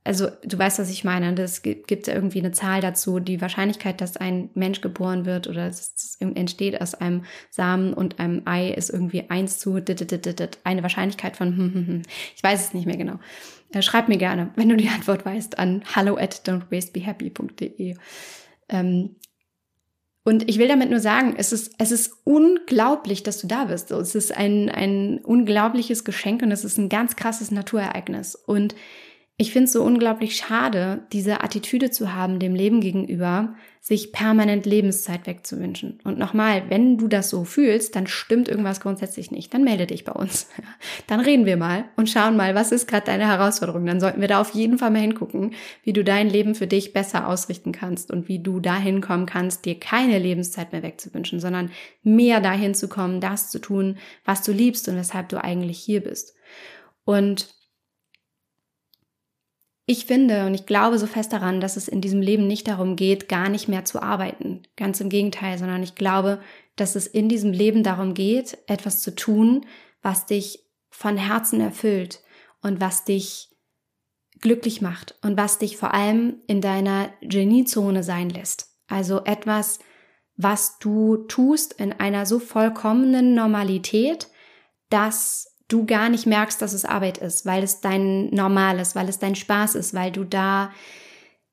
also 0.04 0.28
du 0.44 0.58
weißt, 0.58 0.80
was 0.80 0.90
ich 0.90 1.04
meine. 1.04 1.34
Das 1.34 1.62
gibt 1.62 2.08
irgendwie 2.08 2.40
eine 2.40 2.50
Zahl 2.50 2.80
dazu. 2.80 3.20
Die 3.20 3.40
Wahrscheinlichkeit, 3.40 4.00
dass 4.00 4.16
ein 4.16 4.50
Mensch 4.54 4.80
geboren 4.80 5.26
wird 5.26 5.46
oder 5.46 5.68
es 5.68 6.16
entsteht 6.18 6.80
aus 6.80 6.94
einem 6.94 7.24
Samen 7.50 7.94
und 7.94 8.18
einem 8.18 8.42
Ei, 8.44 8.70
ist 8.70 8.90
irgendwie 8.90 9.30
eins 9.30 9.58
zu 9.58 9.80
eine 10.64 10.82
Wahrscheinlichkeit 10.82 11.36
von 11.36 11.56
hm, 11.56 11.74
hm, 11.74 11.86
hm. 11.86 12.02
ich 12.34 12.42
weiß 12.42 12.66
es 12.66 12.74
nicht 12.74 12.86
mehr 12.86 12.96
genau. 12.96 13.20
Äh, 13.72 13.82
schreib 13.82 14.08
mir 14.08 14.18
gerne, 14.18 14.50
wenn 14.56 14.68
du 14.68 14.76
die 14.76 14.88
Antwort 14.88 15.24
weißt, 15.24 15.58
an 15.58 15.82
hello 15.94 16.16
at 16.16 16.48
don'twastebehappy.de. 16.48 17.94
Ähm, 18.68 19.16
und 20.24 20.48
ich 20.48 20.58
will 20.58 20.68
damit 20.68 20.90
nur 20.90 21.00
sagen, 21.00 21.34
es 21.36 21.52
ist, 21.52 21.74
es 21.78 21.90
ist 21.90 22.12
unglaublich, 22.24 23.22
dass 23.22 23.40
du 23.40 23.48
da 23.48 23.64
bist. 23.64 23.90
Es 23.90 24.14
ist 24.14 24.36
ein, 24.36 24.68
ein 24.68 25.18
unglaubliches 25.18 26.04
Geschenk 26.04 26.42
und 26.42 26.52
es 26.52 26.64
ist 26.64 26.78
ein 26.78 26.88
ganz 26.88 27.16
krasses 27.16 27.50
Naturereignis. 27.50 28.36
Und 28.36 28.76
ich 29.38 29.50
finde 29.50 29.64
es 29.64 29.72
so 29.72 29.82
unglaublich 29.82 30.36
schade, 30.36 31.06
diese 31.12 31.42
Attitüde 31.42 31.90
zu 31.90 32.14
haben 32.14 32.38
dem 32.38 32.54
Leben 32.54 32.80
gegenüber, 32.80 33.54
sich 33.80 34.12
permanent 34.12 34.66
Lebenszeit 34.66 35.26
wegzuwünschen. 35.26 35.98
Und 36.04 36.16
nochmal, 36.16 36.62
wenn 36.68 36.98
du 36.98 37.08
das 37.08 37.30
so 37.30 37.42
fühlst, 37.42 37.96
dann 37.96 38.06
stimmt 38.06 38.48
irgendwas 38.48 38.80
grundsätzlich 38.80 39.32
nicht. 39.32 39.52
Dann 39.52 39.64
melde 39.64 39.86
dich 39.86 40.04
bei 40.04 40.12
uns. 40.12 40.48
Dann 41.08 41.18
reden 41.18 41.46
wir 41.46 41.56
mal 41.56 41.86
und 41.96 42.08
schauen 42.08 42.36
mal, 42.36 42.54
was 42.54 42.70
ist 42.70 42.86
gerade 42.86 43.06
deine 43.06 43.26
Herausforderung. 43.26 43.84
Dann 43.84 43.98
sollten 43.98 44.20
wir 44.20 44.28
da 44.28 44.40
auf 44.40 44.50
jeden 44.50 44.78
Fall 44.78 44.92
mal 44.92 45.00
hingucken, 45.00 45.54
wie 45.82 45.92
du 45.92 46.04
dein 46.04 46.30
Leben 46.30 46.54
für 46.54 46.68
dich 46.68 46.92
besser 46.92 47.26
ausrichten 47.26 47.72
kannst 47.72 48.12
und 48.12 48.28
wie 48.28 48.38
du 48.38 48.60
dahin 48.60 49.00
kommen 49.00 49.26
kannst, 49.26 49.64
dir 49.64 49.80
keine 49.80 50.20
Lebenszeit 50.20 50.70
mehr 50.72 50.84
wegzuwünschen, 50.84 51.40
sondern 51.40 51.72
mehr 52.04 52.40
dahin 52.40 52.74
zu 52.74 52.86
kommen, 52.86 53.20
das 53.20 53.50
zu 53.50 53.58
tun, 53.58 53.96
was 54.24 54.42
du 54.42 54.52
liebst 54.52 54.88
und 54.88 54.96
weshalb 54.96 55.30
du 55.30 55.42
eigentlich 55.42 55.78
hier 55.78 56.02
bist. 56.02 56.34
Und 57.04 57.61
ich 59.84 60.06
finde 60.06 60.46
und 60.46 60.54
ich 60.54 60.66
glaube 60.66 60.98
so 60.98 61.06
fest 61.06 61.32
daran, 61.32 61.60
dass 61.60 61.76
es 61.76 61.88
in 61.88 62.00
diesem 62.00 62.20
Leben 62.20 62.46
nicht 62.46 62.68
darum 62.68 62.94
geht, 62.94 63.28
gar 63.28 63.48
nicht 63.48 63.68
mehr 63.68 63.84
zu 63.84 64.00
arbeiten. 64.00 64.62
Ganz 64.76 65.00
im 65.00 65.08
Gegenteil, 65.08 65.58
sondern 65.58 65.82
ich 65.82 65.96
glaube, 65.96 66.40
dass 66.76 66.94
es 66.94 67.06
in 67.06 67.28
diesem 67.28 67.52
Leben 67.52 67.82
darum 67.82 68.14
geht, 68.14 68.58
etwas 68.66 69.00
zu 69.00 69.14
tun, 69.14 69.66
was 70.00 70.26
dich 70.26 70.60
von 70.90 71.16
Herzen 71.16 71.60
erfüllt 71.60 72.20
und 72.60 72.80
was 72.80 73.04
dich 73.04 73.50
glücklich 74.40 74.82
macht 74.82 75.16
und 75.22 75.36
was 75.36 75.58
dich 75.58 75.76
vor 75.76 75.94
allem 75.94 76.42
in 76.46 76.60
deiner 76.60 77.10
Geniezone 77.20 78.02
sein 78.02 78.30
lässt. 78.30 78.68
Also 78.88 79.24
etwas, 79.24 79.78
was 80.36 80.78
du 80.78 81.18
tust 81.28 81.72
in 81.74 81.92
einer 81.92 82.26
so 82.26 82.38
vollkommenen 82.38 83.34
Normalität, 83.34 84.28
dass 84.90 85.51
du 85.72 85.86
gar 85.86 86.08
nicht 86.08 86.26
merkst, 86.26 86.60
dass 86.60 86.72
es 86.72 86.84
Arbeit 86.84 87.18
ist, 87.18 87.46
weil 87.46 87.62
es 87.62 87.80
dein 87.80 88.26
Normal 88.30 88.78
ist, 88.78 88.94
weil 88.94 89.08
es 89.08 89.18
dein 89.18 89.34
Spaß 89.34 89.74
ist, 89.74 89.94
weil 89.94 90.12
du 90.12 90.24
da 90.24 90.70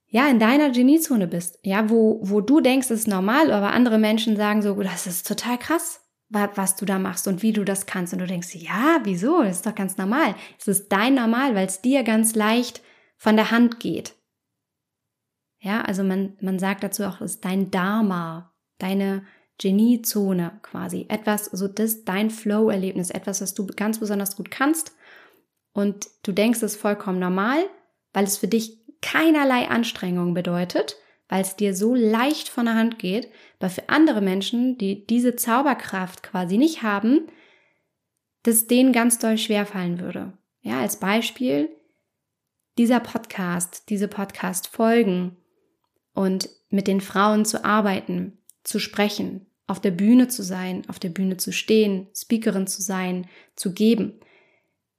ja 0.08 0.28
in 0.28 0.40
deiner 0.40 0.72
Geniezone 0.72 1.28
bist, 1.28 1.60
ja, 1.64 1.90
wo 1.90 2.20
wo 2.24 2.42
du 2.42 2.62
denkst, 2.62 2.90
es 2.90 3.02
ist 3.02 3.08
normal, 3.08 3.52
aber 3.52 3.72
andere 3.72 3.98
Menschen 3.98 4.36
sagen 4.36 4.62
so, 4.62 4.74
das 4.82 5.08
ist 5.08 5.28
total 5.28 5.58
krass, 5.58 6.02
was 6.30 6.76
du 6.76 6.86
da 6.86 7.00
machst 7.00 7.28
und 7.28 7.42
wie 7.42 7.54
du 7.54 7.64
das 7.64 7.86
kannst 7.86 8.14
und 8.14 8.20
du 8.20 8.28
denkst, 8.28 8.54
ja, 8.56 9.00
wieso? 9.04 9.42
Das 9.42 9.58
ist 9.58 9.66
doch 9.66 9.76
ganz 9.76 9.98
normal. 9.98 10.36
Es 10.60 10.68
ist 10.68 10.90
dein 10.90 11.16
Normal, 11.16 11.56
weil 11.56 11.66
es 11.66 11.82
dir 11.82 12.04
ganz 12.04 12.36
leicht 12.36 12.82
von 13.18 13.36
der 13.36 13.50
Hand 13.52 13.80
geht. 13.80 14.16
Ja, 15.60 15.82
also 15.82 16.04
man 16.04 16.38
man 16.42 16.60
sagt 16.60 16.84
dazu 16.84 17.04
auch, 17.04 17.22
es 17.22 17.36
ist 17.36 17.46
dein 17.46 17.72
Dharma, 17.72 18.54
deine 18.78 19.24
Geniezone 19.60 20.60
quasi. 20.64 21.06
Etwas, 21.10 21.46
so 21.46 21.68
das 21.68 22.06
dein 22.06 22.32
Flow-Erlebnis, 22.32 23.12
etwas, 23.12 23.42
was 23.42 23.54
du 23.54 23.68
ganz 23.68 24.00
besonders 24.00 24.36
gut 24.36 24.50
kannst. 24.50 24.96
Und 25.74 26.08
du 26.24 26.32
denkst, 26.32 26.64
es 26.64 26.74
ist 26.74 26.82
vollkommen 26.82 27.20
normal, 27.20 27.60
weil 28.14 28.24
es 28.24 28.38
für 28.38 28.48
dich 28.48 28.80
keinerlei 29.02 29.68
Anstrengung 29.68 30.34
bedeutet, 30.34 30.96
weil 31.28 31.42
es 31.42 31.56
dir 31.56 31.76
so 31.76 31.94
leicht 31.94 32.50
von 32.50 32.66
der 32.66 32.76
Hand 32.76 33.00
geht. 33.00 33.30
Aber 33.60 33.70
für 33.70 33.88
andere 33.90 34.22
Menschen, 34.22 34.78
die 34.78 35.06
diese 35.06 35.36
Zauberkraft 35.36 36.24
quasi 36.24 36.58
nicht 36.58 36.82
haben, 36.82 37.28
das 38.44 38.68
denen 38.68 38.94
ganz 38.94 39.20
doll 39.20 39.38
schwer 39.38 39.66
fallen 39.66 40.00
würde. 40.00 40.34
Ja, 40.62 40.80
als 40.80 41.00
Beispiel, 41.00 41.70
dieser 42.78 43.02
Podcast, 43.02 43.90
diese 43.90 44.08
Podcast-Folgen 44.08 45.36
und 46.14 46.50
mit 46.70 46.88
den 46.88 47.02
Frauen 47.02 47.44
zu 47.44 47.66
arbeiten, 47.66 48.38
zu 48.64 48.80
sprechen, 48.80 49.49
auf 49.70 49.80
der 49.80 49.92
Bühne 49.92 50.28
zu 50.28 50.42
sein, 50.42 50.84
auf 50.88 51.00
der 51.00 51.10
Bühne 51.10 51.38
zu 51.38 51.52
stehen, 51.52 52.08
Speakerin 52.16 52.68
zu 52.68 52.82
sein, 52.82 53.28
zu 53.56 53.74
geben, 53.74 54.20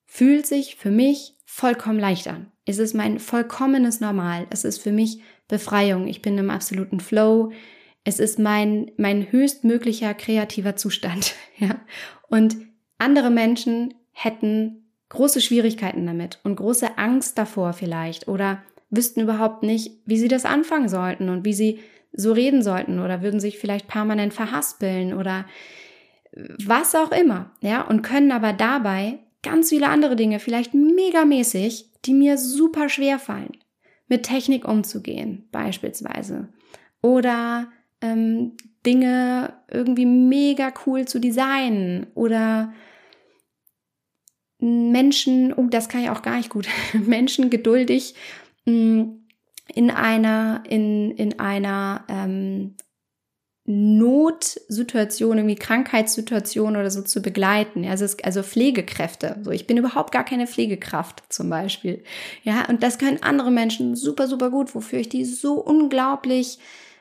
fühlt 0.07 0.47
sich 0.47 0.77
für 0.77 0.91
mich 0.91 1.35
vollkommen 1.45 1.99
leicht 1.99 2.29
an. 2.29 2.53
Es 2.65 2.79
ist 2.79 2.95
mein 2.95 3.19
vollkommenes 3.19 4.01
Normal. 4.01 4.47
Es 4.51 4.65
ist 4.65 4.79
für 4.79 4.93
mich 4.93 5.21
Befreiung. 5.49 6.07
Ich 6.07 6.23
bin 6.23 6.39
im 6.39 6.51
absoluten 6.51 7.01
Flow. 7.01 7.51
Es 8.05 8.21
ist 8.21 8.39
mein, 8.39 8.93
mein 8.97 9.31
höchstmöglicher 9.31 10.15
kreativer 10.15 10.77
Zustand. 10.77 11.35
Ja. 11.59 11.79
Und 12.31 12.57
andere 12.97 13.29
Menschen 13.29 13.93
hätten 14.13 14.87
große 15.11 15.43
Schwierigkeiten 15.43 16.07
damit 16.07 16.41
und 16.43 16.57
große 16.57 16.97
Angst 16.97 17.37
davor 17.37 17.75
vielleicht 17.75 18.29
oder 18.29 18.63
wüssten 18.89 19.21
überhaupt 19.21 19.63
nicht, 19.63 19.93
wie 20.07 20.17
sie 20.17 20.29
das 20.29 20.47
anfangen 20.47 20.89
sollten 20.89 21.29
und 21.29 21.45
wie 21.45 21.53
sie 21.53 21.81
so 22.13 22.33
reden 22.33 22.63
sollten 22.63 22.99
oder 23.01 23.23
würden 23.23 23.41
sich 23.41 23.59
vielleicht 23.59 23.89
permanent 23.89 24.35
verhaspeln 24.35 25.15
oder 25.15 25.47
was 26.33 26.95
auch 26.95 27.13
immer, 27.13 27.53
ja, 27.61 27.83
und 27.83 28.03
können 28.03 28.33
aber 28.33 28.53
dabei 28.53 29.19
ganz 29.43 29.71
viele 29.71 29.89
andere 29.89 30.17
Dinge, 30.17 30.39
vielleicht 30.39 30.75
megamäßig, 30.75 31.87
die 32.05 32.15
mir 32.15 32.39
super 32.39 32.89
schwer 32.89 33.19
fallen, 33.19 33.57
mit 34.09 34.25
Technik 34.25 34.67
umzugehen, 34.67 35.49
beispielsweise. 35.51 36.49
Oder 37.03 37.69
ähm, 38.01 38.53
Dinge 38.87 39.55
irgendwie 39.71 40.07
mega 40.07 40.73
cool 40.87 41.07
zu 41.07 41.19
designen 41.19 42.07
oder 42.15 42.73
Menschen, 44.59 45.55
oh, 45.55 45.67
das 45.71 45.89
kann 45.89 46.03
ich 46.03 46.11
auch 46.11 46.23
gar 46.23 46.37
nicht 46.37 46.51
gut, 46.51 46.69
Menschen 46.93 47.51
geduldig 47.51 48.15
mm, 48.67 49.20
in 49.75 49.91
einer, 49.91 50.63
in, 50.69 51.13
in 51.13 51.39
einer 51.39 52.05
ähm, 52.09 52.77
Notsituation, 53.65 55.39
irgendwie 55.39 55.55
Krankheitssituation 55.55 56.77
oder 56.77 56.91
so 56.91 57.03
zu 57.03 57.23
begleiten. 57.23 57.85
Also, 57.87 58.05
es, 58.05 58.23
also 58.25 58.43
Pflegekräfte. 58.43 59.39
So, 59.43 59.51
ich 59.51 59.67
bin 59.67 59.77
überhaupt 59.77 60.13
gar 60.13 60.25
keine 60.25 60.47
Pflegekraft 60.47 61.23
zum 61.29 61.51
Beispiel. 61.51 62.03
Ja, 62.43 62.69
und 62.69 62.83
das 62.83 62.99
können 62.99 63.23
andere 63.23 63.51
Menschen 63.51 63.95
super, 63.95 64.27
super 64.27 64.51
gut, 64.51 64.75
wofür 64.75 64.99
ich 64.99 65.09
die 65.09 65.25
so 65.25 65.55
unglaublich 65.55 66.59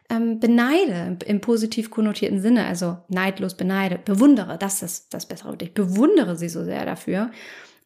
ähm, 0.10 0.40
beneide 0.40 1.18
im 1.26 1.42
positiv 1.42 1.90
konnotierten 1.90 2.42
Sinne. 2.42 2.66
Also 2.66 2.98
neidlos 3.08 3.56
beneide, 3.56 3.98
bewundere. 3.98 4.58
Das 4.60 4.84
ist 4.84 5.14
das 5.14 5.26
bessere. 5.28 5.58
Ich 5.62 5.74
bewundere 5.74 6.36
sie 6.36 6.50
so 6.50 6.64
sehr 6.64 6.86
dafür. 6.86 7.32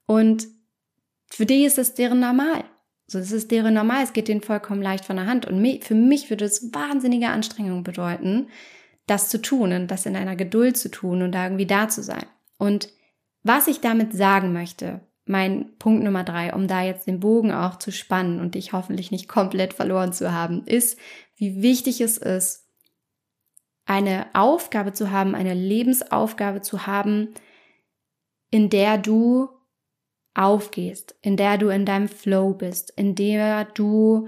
Und 0.05 0.47
für 1.29 1.45
die 1.45 1.63
ist 1.63 1.77
es 1.77 1.93
deren 1.93 2.19
normal. 2.19 2.65
So, 3.13 3.19
das 3.19 3.31
ist 3.31 3.51
deren 3.51 3.75
normal, 3.75 4.03
es 4.03 4.13
geht 4.13 4.27
denen 4.27 4.41
vollkommen 4.41 4.81
leicht 4.81 5.05
von 5.05 5.17
der 5.17 5.27
Hand. 5.27 5.45
Und 5.45 5.83
für 5.83 5.93
mich 5.93 6.31
würde 6.31 6.45
es 6.45 6.73
wahnsinnige 6.73 7.29
Anstrengung 7.29 7.83
bedeuten, 7.83 8.47
das 9.05 9.29
zu 9.29 9.39
tun 9.39 9.71
und 9.71 9.91
das 9.91 10.07
in 10.07 10.15
einer 10.15 10.35
Geduld 10.35 10.77
zu 10.77 10.89
tun 10.89 11.21
und 11.21 11.31
da 11.31 11.43
irgendwie 11.43 11.67
da 11.67 11.87
zu 11.87 12.01
sein. 12.01 12.25
Und 12.57 12.89
was 13.43 13.67
ich 13.67 13.81
damit 13.81 14.13
sagen 14.13 14.51
möchte, 14.51 15.01
mein 15.25 15.77
Punkt 15.77 16.03
Nummer 16.03 16.23
drei, 16.23 16.55
um 16.55 16.67
da 16.67 16.81
jetzt 16.81 17.05
den 17.05 17.19
Bogen 17.19 17.51
auch 17.51 17.77
zu 17.77 17.91
spannen 17.91 18.39
und 18.39 18.55
dich 18.55 18.73
hoffentlich 18.73 19.11
nicht 19.11 19.27
komplett 19.27 19.75
verloren 19.75 20.11
zu 20.11 20.33
haben, 20.33 20.65
ist, 20.65 20.97
wie 21.35 21.61
wichtig 21.61 22.01
es 22.01 22.17
ist, 22.17 22.67
eine 23.85 24.25
Aufgabe 24.33 24.91
zu 24.91 25.11
haben, 25.11 25.35
eine 25.35 25.53
Lebensaufgabe 25.53 26.61
zu 26.61 26.87
haben, 26.87 27.29
in 28.49 28.71
der 28.71 28.97
du 28.97 29.49
aufgehst, 30.35 31.15
in 31.21 31.37
der 31.37 31.57
du 31.57 31.69
in 31.69 31.85
deinem 31.85 32.07
Flow 32.07 32.53
bist, 32.53 32.91
in 32.95 33.15
der 33.15 33.65
du, 33.65 34.27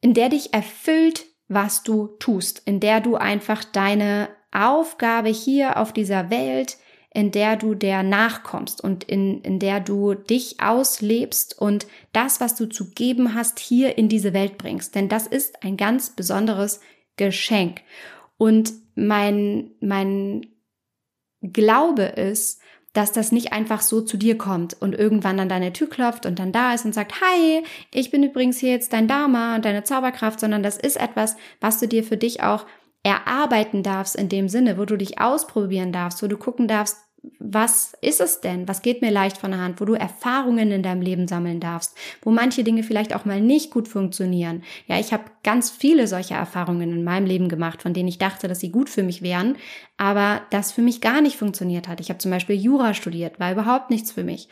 in 0.00 0.14
der 0.14 0.28
dich 0.28 0.54
erfüllt, 0.54 1.26
was 1.48 1.82
du 1.82 2.08
tust, 2.18 2.62
in 2.64 2.80
der 2.80 3.00
du 3.00 3.16
einfach 3.16 3.64
deine 3.64 4.28
Aufgabe 4.50 5.28
hier 5.28 5.76
auf 5.76 5.92
dieser 5.92 6.30
Welt, 6.30 6.78
in 7.14 7.30
der 7.30 7.56
du 7.56 7.74
der 7.74 8.02
nachkommst 8.02 8.82
und 8.82 9.04
in, 9.04 9.42
in 9.42 9.58
der 9.58 9.80
du 9.80 10.14
dich 10.14 10.60
auslebst 10.60 11.58
und 11.58 11.86
das, 12.12 12.40
was 12.40 12.54
du 12.54 12.66
zu 12.66 12.90
geben 12.90 13.34
hast, 13.34 13.58
hier 13.58 13.98
in 13.98 14.08
diese 14.08 14.32
Welt 14.32 14.56
bringst. 14.56 14.94
Denn 14.94 15.10
das 15.10 15.26
ist 15.26 15.62
ein 15.62 15.76
ganz 15.76 16.10
besonderes 16.10 16.80
Geschenk. 17.16 17.82
Und 18.38 18.72
mein, 18.94 19.72
mein 19.80 20.46
Glaube 21.42 22.04
ist, 22.04 22.61
dass 22.92 23.12
das 23.12 23.32
nicht 23.32 23.52
einfach 23.52 23.80
so 23.80 24.00
zu 24.00 24.16
dir 24.16 24.36
kommt 24.36 24.76
und 24.80 24.94
irgendwann 24.94 25.40
an 25.40 25.48
deine 25.48 25.72
Tür 25.72 25.88
klopft 25.88 26.26
und 26.26 26.38
dann 26.38 26.52
da 26.52 26.74
ist 26.74 26.84
und 26.84 26.94
sagt, 26.94 27.20
hi, 27.20 27.64
ich 27.92 28.10
bin 28.10 28.22
übrigens 28.22 28.58
hier 28.58 28.70
jetzt 28.70 28.92
dein 28.92 29.08
Dharma 29.08 29.54
und 29.54 29.64
deine 29.64 29.84
Zauberkraft, 29.84 30.40
sondern 30.40 30.62
das 30.62 30.76
ist 30.76 31.00
etwas, 31.00 31.36
was 31.60 31.78
du 31.80 31.88
dir 31.88 32.04
für 32.04 32.16
dich 32.16 32.42
auch 32.42 32.66
erarbeiten 33.02 33.82
darfst 33.82 34.14
in 34.14 34.28
dem 34.28 34.48
Sinne, 34.48 34.78
wo 34.78 34.84
du 34.84 34.96
dich 34.96 35.20
ausprobieren 35.20 35.92
darfst, 35.92 36.22
wo 36.22 36.26
du 36.26 36.36
gucken 36.36 36.68
darfst, 36.68 36.98
was 37.38 37.92
ist 38.00 38.20
es 38.20 38.40
denn? 38.40 38.66
Was 38.66 38.82
geht 38.82 39.00
mir 39.00 39.10
leicht 39.10 39.36
von 39.36 39.52
der 39.52 39.60
Hand? 39.60 39.80
Wo 39.80 39.84
du 39.84 39.94
Erfahrungen 39.94 40.72
in 40.72 40.82
deinem 40.82 41.02
Leben 41.02 41.28
sammeln 41.28 41.60
darfst, 41.60 41.96
wo 42.22 42.30
manche 42.30 42.64
Dinge 42.64 42.82
vielleicht 42.82 43.14
auch 43.14 43.24
mal 43.24 43.40
nicht 43.40 43.70
gut 43.70 43.86
funktionieren. 43.86 44.62
Ja, 44.88 44.98
ich 44.98 45.12
habe 45.12 45.24
ganz 45.44 45.70
viele 45.70 46.08
solcher 46.08 46.36
Erfahrungen 46.36 46.92
in 46.92 47.04
meinem 47.04 47.26
Leben 47.26 47.48
gemacht, 47.48 47.82
von 47.82 47.94
denen 47.94 48.08
ich 48.08 48.18
dachte, 48.18 48.48
dass 48.48 48.60
sie 48.60 48.72
gut 48.72 48.90
für 48.90 49.04
mich 49.04 49.22
wären, 49.22 49.56
aber 49.96 50.42
das 50.50 50.72
für 50.72 50.82
mich 50.82 51.00
gar 51.00 51.20
nicht 51.20 51.36
funktioniert 51.36 51.86
hat. 51.86 52.00
Ich 52.00 52.08
habe 52.08 52.18
zum 52.18 52.30
Beispiel 52.30 52.56
Jura 52.56 52.92
studiert, 52.92 53.38
war 53.38 53.52
überhaupt 53.52 53.90
nichts 53.90 54.10
für 54.10 54.24
mich. 54.24 54.48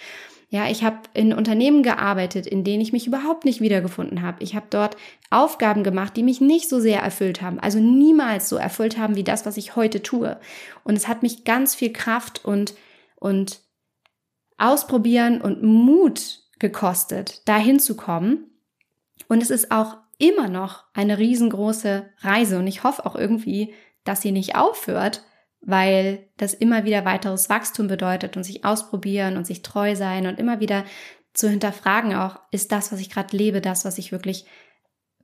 Ja, 0.52 0.68
ich 0.68 0.82
habe 0.82 0.98
in 1.14 1.32
Unternehmen 1.32 1.84
gearbeitet, 1.84 2.44
in 2.44 2.64
denen 2.64 2.80
ich 2.80 2.92
mich 2.92 3.06
überhaupt 3.06 3.44
nicht 3.44 3.60
wiedergefunden 3.60 4.20
habe. 4.20 4.42
Ich 4.42 4.56
habe 4.56 4.66
dort 4.68 4.96
Aufgaben 5.30 5.84
gemacht, 5.84 6.16
die 6.16 6.24
mich 6.24 6.40
nicht 6.40 6.68
so 6.68 6.80
sehr 6.80 7.00
erfüllt 7.00 7.40
haben, 7.40 7.60
also 7.60 7.78
niemals 7.78 8.48
so 8.48 8.56
erfüllt 8.56 8.98
haben 8.98 9.14
wie 9.14 9.22
das, 9.22 9.46
was 9.46 9.56
ich 9.56 9.76
heute 9.76 10.02
tue. 10.02 10.40
Und 10.82 10.96
es 10.96 11.06
hat 11.06 11.22
mich 11.22 11.44
ganz 11.44 11.76
viel 11.76 11.92
Kraft 11.92 12.44
und 12.44 12.74
und 13.14 13.60
ausprobieren 14.58 15.40
und 15.40 15.62
Mut 15.62 16.40
gekostet, 16.58 17.46
dahin 17.48 17.78
zu 17.78 17.96
kommen. 17.96 18.50
Und 19.28 19.42
es 19.42 19.50
ist 19.50 19.70
auch 19.70 19.98
immer 20.18 20.48
noch 20.48 20.84
eine 20.94 21.18
riesengroße 21.18 22.10
Reise 22.18 22.58
und 22.58 22.66
ich 22.66 22.82
hoffe 22.82 23.06
auch 23.06 23.14
irgendwie, 23.14 23.72
dass 24.04 24.20
sie 24.20 24.32
nicht 24.32 24.56
aufhört, 24.56 25.22
weil 25.60 26.26
das 26.36 26.54
immer 26.54 26.84
wieder 26.84 27.04
weiteres 27.04 27.50
Wachstum 27.50 27.86
bedeutet 27.86 28.36
und 28.36 28.44
sich 28.44 28.64
ausprobieren 28.64 29.36
und 29.36 29.46
sich 29.46 29.62
treu 29.62 29.94
sein 29.94 30.26
und 30.26 30.38
immer 30.38 30.60
wieder 30.60 30.84
zu 31.32 31.48
hinterfragen 31.48 32.14
auch, 32.14 32.40
ist 32.50 32.72
das, 32.72 32.92
was 32.92 33.00
ich 33.00 33.10
gerade 33.10 33.36
lebe, 33.36 33.60
das, 33.60 33.84
was 33.84 33.98
ich 33.98 34.10
wirklich, 34.10 34.46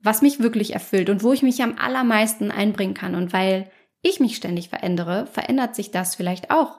was 0.00 0.22
mich 0.22 0.40
wirklich 0.40 0.72
erfüllt 0.74 1.10
und 1.10 1.22
wo 1.22 1.32
ich 1.32 1.42
mich 1.42 1.62
am 1.62 1.76
allermeisten 1.78 2.50
einbringen 2.50 2.94
kann. 2.94 3.14
Und 3.14 3.32
weil 3.32 3.70
ich 4.02 4.20
mich 4.20 4.36
ständig 4.36 4.68
verändere, 4.68 5.26
verändert 5.26 5.74
sich 5.74 5.90
das 5.90 6.14
vielleicht 6.14 6.50
auch 6.50 6.78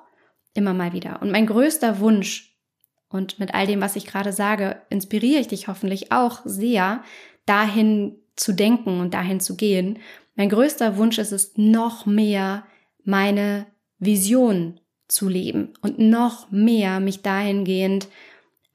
immer 0.53 0.73
mal 0.73 0.93
wieder. 0.93 1.21
Und 1.21 1.31
mein 1.31 1.45
größter 1.45 1.99
Wunsch, 1.99 2.55
und 3.09 3.39
mit 3.39 3.53
all 3.53 3.67
dem, 3.67 3.81
was 3.81 3.95
ich 3.95 4.05
gerade 4.05 4.33
sage, 4.33 4.81
inspiriere 4.89 5.39
ich 5.39 5.47
dich 5.47 5.67
hoffentlich 5.67 6.11
auch 6.11 6.41
sehr, 6.45 7.03
dahin 7.45 8.17
zu 8.35 8.53
denken 8.53 8.99
und 8.99 9.13
dahin 9.13 9.39
zu 9.39 9.55
gehen. 9.55 9.99
Mein 10.35 10.49
größter 10.49 10.97
Wunsch 10.97 11.17
ist 11.17 11.31
es, 11.31 11.53
noch 11.57 12.05
mehr 12.05 12.65
meine 13.07 13.67
Vision 13.99 14.81
zu 15.07 15.29
leben 15.29 15.73
und 15.81 15.97
noch 15.97 16.51
mehr 16.51 16.99
mich 16.99 17.21
dahingehend 17.21 18.09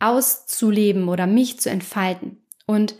auszuleben 0.01 1.09
oder 1.09 1.27
mich 1.27 1.61
zu 1.61 1.69
entfalten. 1.69 2.43
Und 2.67 2.97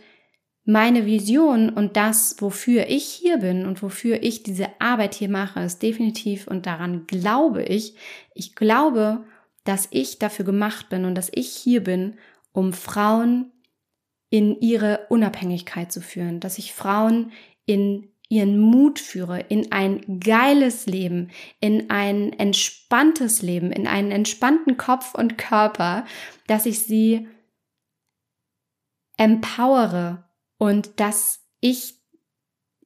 meine 0.63 1.07
Vision 1.07 1.69
und 1.69 1.97
das, 1.97 2.35
wofür 2.39 2.87
ich 2.87 3.05
hier 3.05 3.39
bin 3.39 3.65
und 3.65 3.81
wofür 3.81 4.21
ich 4.21 4.43
diese 4.43 4.67
Arbeit 4.79 5.15
hier 5.15 5.27
mache, 5.27 5.61
ist 5.61 5.81
definitiv 5.81 6.47
und 6.47 6.67
daran 6.67 7.07
glaube 7.07 7.63
ich. 7.63 7.95
Ich 8.35 8.55
glaube, 8.55 9.25
dass 9.63 9.87
ich 9.89 10.19
dafür 10.19 10.45
gemacht 10.45 10.89
bin 10.89 11.03
und 11.03 11.15
dass 11.15 11.31
ich 11.33 11.49
hier 11.49 11.83
bin, 11.83 12.19
um 12.51 12.73
Frauen 12.73 13.51
in 14.29 14.61
ihre 14.61 15.07
Unabhängigkeit 15.09 15.91
zu 15.91 15.99
führen, 15.99 16.39
dass 16.39 16.59
ich 16.59 16.73
Frauen 16.73 17.31
in 17.65 18.12
ihren 18.33 18.59
Mut 18.59 18.99
führe 18.99 19.39
in 19.41 19.71
ein 19.71 20.19
geiles 20.19 20.87
Leben, 20.87 21.29
in 21.59 21.91
ein 21.91 22.33
entspanntes 22.33 23.43
Leben, 23.43 23.71
in 23.71 23.85
einen 23.85 24.09
entspannten 24.09 24.75
Kopf 24.75 25.13
und 25.13 25.37
Körper, 25.37 26.05
dass 26.47 26.65
ich 26.65 26.79
sie 26.79 27.27
empowere 29.17 30.27
und 30.57 30.99
dass 30.99 31.45
ich 31.59 32.02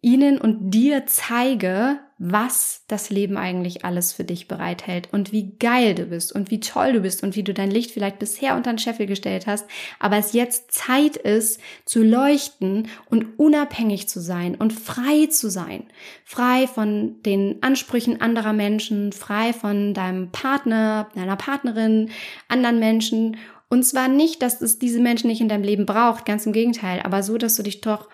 ihnen 0.07 0.39
und 0.39 0.71
dir 0.71 1.05
zeige, 1.05 1.99
was 2.17 2.83
das 2.87 3.09
Leben 3.09 3.35
eigentlich 3.35 3.83
alles 3.83 4.13
für 4.13 4.23
dich 4.23 4.47
bereithält 4.47 5.09
und 5.11 5.33
wie 5.33 5.51
geil 5.59 5.95
du 5.95 6.05
bist 6.05 6.33
und 6.33 6.49
wie 6.49 6.61
toll 6.61 6.93
du 6.93 7.01
bist 7.01 7.23
und 7.23 7.35
wie 7.35 7.43
du 7.43 7.53
dein 7.53 7.69
Licht 7.69 7.91
vielleicht 7.91 8.17
bisher 8.17 8.55
unter 8.55 8.71
den 8.71 8.79
Scheffel 8.79 9.05
gestellt 9.05 9.47
hast, 9.47 9.65
aber 9.99 10.17
es 10.17 10.31
jetzt 10.31 10.71
Zeit 10.71 11.17
ist 11.17 11.59
zu 11.85 12.01
leuchten 12.01 12.87
und 13.09 13.37
unabhängig 13.37 14.07
zu 14.07 14.21
sein 14.21 14.55
und 14.55 14.71
frei 14.71 15.27
zu 15.27 15.51
sein. 15.51 15.83
Frei 16.23 16.67
von 16.67 17.21
den 17.23 17.61
Ansprüchen 17.61 18.21
anderer 18.21 18.53
Menschen, 18.53 19.11
frei 19.11 19.51
von 19.51 19.93
deinem 19.93 20.31
Partner, 20.31 21.09
deiner 21.15 21.35
Partnerin, 21.35 22.09
anderen 22.47 22.79
Menschen 22.79 23.35
und 23.69 23.83
zwar 23.83 24.07
nicht, 24.07 24.41
dass 24.41 24.61
es 24.61 24.79
diese 24.79 25.01
Menschen 25.01 25.27
nicht 25.27 25.41
in 25.41 25.49
deinem 25.49 25.63
Leben 25.63 25.85
braucht, 25.85 26.25
ganz 26.25 26.45
im 26.45 26.53
Gegenteil, 26.53 27.01
aber 27.03 27.21
so, 27.21 27.37
dass 27.37 27.57
du 27.57 27.63
dich 27.63 27.81
doch 27.81 28.07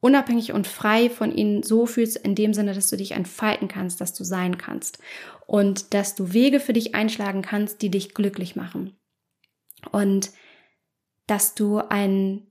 unabhängig 0.00 0.52
und 0.52 0.66
frei 0.66 1.10
von 1.10 1.32
ihnen 1.32 1.62
so 1.62 1.86
fühlst, 1.86 2.16
in 2.16 2.34
dem 2.34 2.54
Sinne, 2.54 2.74
dass 2.74 2.88
du 2.88 2.96
dich 2.96 3.12
entfalten 3.12 3.68
kannst, 3.68 4.00
dass 4.00 4.12
du 4.14 4.24
sein 4.24 4.58
kannst 4.58 4.98
und 5.46 5.94
dass 5.94 6.14
du 6.14 6.32
Wege 6.32 6.60
für 6.60 6.72
dich 6.72 6.94
einschlagen 6.94 7.42
kannst, 7.42 7.82
die 7.82 7.90
dich 7.90 8.14
glücklich 8.14 8.56
machen. 8.56 8.96
Und 9.92 10.30
dass 11.26 11.54
du 11.54 11.78
einen 11.78 12.46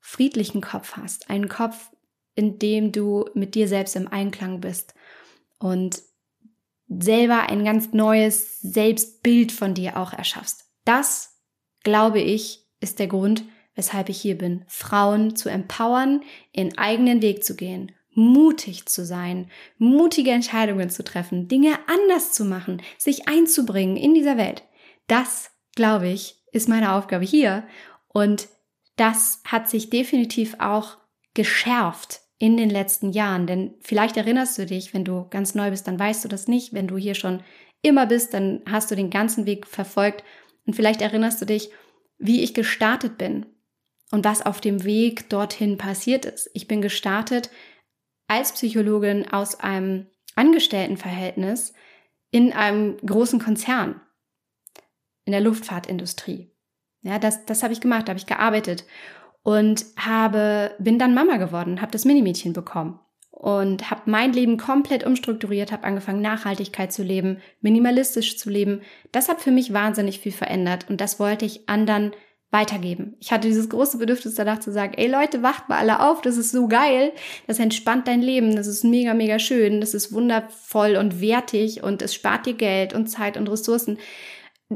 friedlichen 0.00 0.60
Kopf 0.60 0.96
hast, 0.96 1.30
einen 1.30 1.48
Kopf, 1.48 1.90
in 2.34 2.58
dem 2.58 2.92
du 2.92 3.26
mit 3.34 3.54
dir 3.54 3.68
selbst 3.68 3.96
im 3.96 4.08
Einklang 4.08 4.60
bist 4.60 4.94
und 5.58 6.02
selber 6.88 7.48
ein 7.48 7.64
ganz 7.64 7.92
neues 7.92 8.60
Selbstbild 8.60 9.52
von 9.52 9.74
dir 9.74 9.96
auch 9.96 10.12
erschaffst. 10.12 10.64
Das, 10.84 11.40
glaube 11.82 12.20
ich, 12.20 12.66
ist 12.80 12.98
der 12.98 13.06
Grund, 13.06 13.44
weshalb 13.74 14.08
ich 14.08 14.20
hier 14.20 14.38
bin, 14.38 14.64
Frauen 14.68 15.36
zu 15.36 15.48
empowern, 15.48 16.22
ihren 16.52 16.76
eigenen 16.78 17.22
Weg 17.22 17.44
zu 17.44 17.56
gehen, 17.56 17.92
mutig 18.14 18.86
zu 18.86 19.04
sein, 19.04 19.50
mutige 19.78 20.30
Entscheidungen 20.30 20.90
zu 20.90 21.04
treffen, 21.04 21.48
Dinge 21.48 21.78
anders 21.88 22.32
zu 22.32 22.44
machen, 22.44 22.82
sich 22.98 23.28
einzubringen 23.28 23.96
in 23.96 24.14
dieser 24.14 24.36
Welt. 24.36 24.62
Das, 25.06 25.50
glaube 25.74 26.08
ich, 26.08 26.36
ist 26.52 26.68
meine 26.68 26.92
Aufgabe 26.92 27.24
hier. 27.24 27.64
Und 28.08 28.48
das 28.96 29.42
hat 29.44 29.68
sich 29.68 29.90
definitiv 29.90 30.56
auch 30.60 30.96
geschärft 31.34 32.20
in 32.38 32.56
den 32.56 32.70
letzten 32.70 33.10
Jahren, 33.10 33.46
denn 33.46 33.74
vielleicht 33.80 34.16
erinnerst 34.16 34.58
du 34.58 34.66
dich, 34.66 34.92
wenn 34.92 35.04
du 35.04 35.26
ganz 35.30 35.54
neu 35.54 35.70
bist, 35.70 35.86
dann 35.86 35.98
weißt 35.98 36.24
du 36.24 36.28
das 36.28 36.46
nicht, 36.46 36.72
wenn 36.72 36.86
du 36.86 36.96
hier 36.96 37.14
schon 37.14 37.42
immer 37.82 38.06
bist, 38.06 38.34
dann 38.34 38.62
hast 38.66 38.90
du 38.90 38.96
den 38.96 39.10
ganzen 39.10 39.46
Weg 39.46 39.66
verfolgt. 39.66 40.24
Und 40.66 40.74
vielleicht 40.74 41.00
erinnerst 41.00 41.40
du 41.40 41.46
dich, 41.46 41.70
wie 42.18 42.42
ich 42.42 42.54
gestartet 42.54 43.18
bin 43.18 43.46
und 44.14 44.24
was 44.24 44.46
auf 44.46 44.60
dem 44.60 44.84
Weg 44.84 45.28
dorthin 45.28 45.76
passiert 45.76 46.24
ist. 46.24 46.48
Ich 46.54 46.68
bin 46.68 46.80
gestartet 46.80 47.50
als 48.28 48.52
Psychologin 48.52 49.28
aus 49.28 49.58
einem 49.58 50.06
Angestelltenverhältnis 50.36 51.74
in 52.30 52.52
einem 52.52 52.96
großen 52.98 53.40
Konzern 53.40 54.00
in 55.24 55.32
der 55.32 55.40
Luftfahrtindustrie. 55.40 56.52
Ja, 57.02 57.18
das, 57.18 57.44
das 57.44 57.64
habe 57.64 57.72
ich 57.72 57.80
gemacht, 57.80 58.08
habe 58.08 58.18
ich 58.18 58.26
gearbeitet 58.26 58.84
und 59.42 59.84
habe, 59.98 60.76
bin 60.78 61.00
dann 61.00 61.14
Mama 61.14 61.36
geworden, 61.36 61.80
habe 61.80 61.90
das 61.90 62.04
Minimädchen 62.04 62.52
bekommen 62.52 63.00
und 63.32 63.90
habe 63.90 64.02
mein 64.06 64.32
Leben 64.32 64.58
komplett 64.58 65.04
umstrukturiert, 65.04 65.72
habe 65.72 65.82
angefangen 65.82 66.22
Nachhaltigkeit 66.22 66.92
zu 66.92 67.02
leben, 67.02 67.42
minimalistisch 67.60 68.38
zu 68.38 68.48
leben. 68.48 68.82
Das 69.10 69.28
hat 69.28 69.40
für 69.40 69.50
mich 69.50 69.72
wahnsinnig 69.72 70.20
viel 70.20 70.30
verändert 70.30 70.88
und 70.88 71.00
das 71.00 71.18
wollte 71.18 71.46
ich 71.46 71.68
anderen 71.68 72.12
weitergeben. 72.54 73.16
Ich 73.18 73.32
hatte 73.32 73.48
dieses 73.48 73.68
große 73.68 73.98
Bedürfnis 73.98 74.36
danach 74.36 74.60
zu 74.60 74.72
sagen, 74.72 74.94
ey 74.96 75.08
Leute, 75.08 75.42
wacht 75.42 75.68
mal 75.68 75.76
alle 75.76 75.98
auf, 76.00 76.22
das 76.22 76.36
ist 76.36 76.52
so 76.52 76.68
geil, 76.68 77.12
das 77.48 77.58
entspannt 77.58 78.06
dein 78.06 78.22
Leben, 78.22 78.54
das 78.54 78.68
ist 78.68 78.84
mega, 78.84 79.12
mega 79.12 79.40
schön, 79.40 79.80
das 79.80 79.92
ist 79.92 80.12
wundervoll 80.12 80.94
und 80.96 81.20
wertig 81.20 81.82
und 81.82 82.00
es 82.00 82.14
spart 82.14 82.46
dir 82.46 82.54
Geld 82.54 82.94
und 82.94 83.08
Zeit 83.08 83.36
und 83.36 83.50
Ressourcen. 83.50 83.98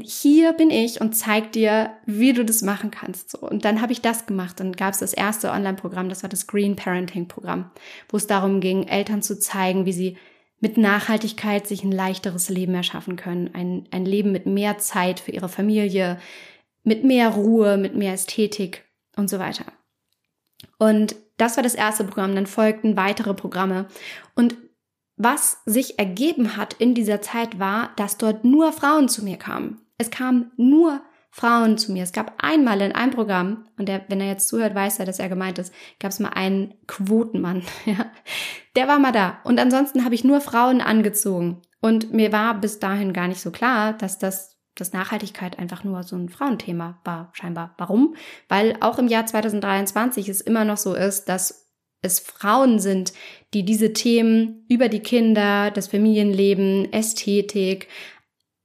Hier 0.01 0.51
bin 0.51 0.69
ich 0.69 0.99
und 0.99 1.13
zeig 1.13 1.53
dir, 1.53 1.91
wie 2.05 2.33
du 2.33 2.43
das 2.43 2.61
machen 2.61 2.91
kannst. 2.91 3.31
So. 3.31 3.39
Und 3.39 3.65
dann 3.65 3.81
habe 3.81 3.91
ich 3.91 4.01
das 4.01 4.25
gemacht. 4.27 4.59
Dann 4.59 4.73
gab 4.73 4.93
es 4.93 4.99
das 4.99 5.13
erste 5.13 5.49
Online-Programm, 5.49 6.09
das 6.09 6.21
war 6.21 6.29
das 6.29 6.47
Green 6.47 6.75
Parenting 6.75 7.27
Programm, 7.27 7.71
wo 8.09 8.17
es 8.17 8.27
darum 8.27 8.59
ging, 8.59 8.87
Eltern 8.87 9.21
zu 9.21 9.39
zeigen, 9.39 9.85
wie 9.85 9.93
sie 9.93 10.17
mit 10.59 10.77
Nachhaltigkeit 10.77 11.65
sich 11.65 11.83
ein 11.83 11.91
leichteres 11.93 12.49
Leben 12.49 12.75
erschaffen 12.75 13.15
können. 13.15 13.49
Ein, 13.53 13.85
ein 13.91 14.05
Leben 14.05 14.33
mit 14.33 14.45
mehr 14.45 14.77
Zeit 14.77 15.21
für 15.21 15.31
ihre 15.31 15.49
Familie, 15.49 16.19
mit 16.83 17.03
mehr 17.03 17.29
Ruhe, 17.29 17.77
mit 17.77 17.95
mehr 17.95 18.13
Ästhetik 18.13 18.85
und 19.15 19.29
so 19.29 19.39
weiter. 19.39 19.65
Und 20.77 21.15
das 21.37 21.55
war 21.55 21.63
das 21.63 21.75
erste 21.75 22.03
Programm, 22.03 22.35
dann 22.35 22.47
folgten 22.47 22.97
weitere 22.97 23.33
Programme. 23.33 23.87
Und 24.35 24.57
was 25.15 25.57
sich 25.65 25.99
ergeben 25.99 26.55
hat 26.55 26.73
in 26.73 26.93
dieser 26.93 27.21
Zeit 27.21 27.59
war, 27.59 27.91
dass 27.97 28.17
dort 28.17 28.45
nur 28.45 28.71
Frauen 28.71 29.09
zu 29.09 29.23
mir 29.23 29.37
kamen. 29.37 29.81
Es 29.97 30.11
kamen 30.11 30.51
nur 30.55 31.01
Frauen 31.31 31.77
zu 31.77 31.91
mir. 31.91 32.03
Es 32.03 32.13
gab 32.13 32.33
einmal 32.43 32.81
in 32.81 32.93
einem 32.93 33.11
Programm, 33.11 33.65
und 33.77 33.87
der, 33.87 34.03
wenn 34.07 34.21
er 34.21 34.27
jetzt 34.27 34.47
zuhört, 34.47 34.75
weiß 34.75 34.99
er, 34.99 35.05
dass 35.05 35.19
er 35.19 35.29
gemeint 35.29 35.59
ist, 35.59 35.73
gab 35.99 36.11
es 36.11 36.19
mal 36.19 36.29
einen 36.29 36.73
Quotenmann. 36.87 37.63
Ja. 37.85 38.11
Der 38.75 38.87
war 38.87 38.99
mal 38.99 39.11
da. 39.11 39.39
Und 39.43 39.59
ansonsten 39.59 40.05
habe 40.05 40.15
ich 40.15 40.23
nur 40.23 40.41
Frauen 40.41 40.79
angezogen. 40.79 41.61
Und 41.81 42.13
mir 42.13 42.31
war 42.31 42.53
bis 42.53 42.79
dahin 42.79 43.13
gar 43.13 43.27
nicht 43.27 43.41
so 43.41 43.51
klar, 43.51 43.93
dass 43.93 44.19
das 44.19 44.58
dass 44.79 44.93
Nachhaltigkeit 44.93 45.59
einfach 45.59 45.83
nur 45.83 46.03
so 46.03 46.15
ein 46.15 46.29
Frauenthema 46.29 46.99
war, 47.03 47.31
scheinbar. 47.33 47.75
Warum? 47.77 48.15
Weil 48.47 48.77
auch 48.81 48.99
im 48.99 49.07
Jahr 49.07 49.25
2023 49.25 50.29
es 50.29 50.41
immer 50.41 50.65
noch 50.65 50.77
so 50.77 50.93
ist, 50.93 51.25
dass 51.25 51.69
es 52.01 52.19
Frauen 52.19 52.79
sind, 52.79 53.13
die 53.53 53.63
diese 53.63 53.93
Themen 53.93 54.65
über 54.69 54.87
die 54.87 55.01
Kinder, 55.01 55.71
das 55.71 55.87
Familienleben, 55.87 56.91
Ästhetik, 56.93 57.87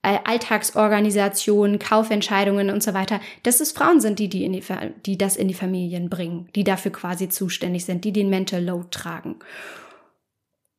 äh, 0.02 0.18
Alltagsorganisation, 0.24 1.78
Kaufentscheidungen 1.78 2.70
und 2.70 2.82
so 2.82 2.94
weiter, 2.94 3.20
dass 3.42 3.60
es 3.60 3.72
Frauen 3.72 4.00
sind, 4.00 4.18
die, 4.18 4.28
die, 4.28 4.44
in 4.44 4.52
die, 4.52 4.62
die 5.06 5.18
das 5.18 5.36
in 5.36 5.48
die 5.48 5.54
Familien 5.54 6.10
bringen, 6.10 6.48
die 6.54 6.62
dafür 6.62 6.92
quasi 6.92 7.28
zuständig 7.28 7.86
sind, 7.86 8.04
die 8.04 8.12
den 8.12 8.30
Mental 8.30 8.62
Load 8.62 8.88
tragen. 8.90 9.36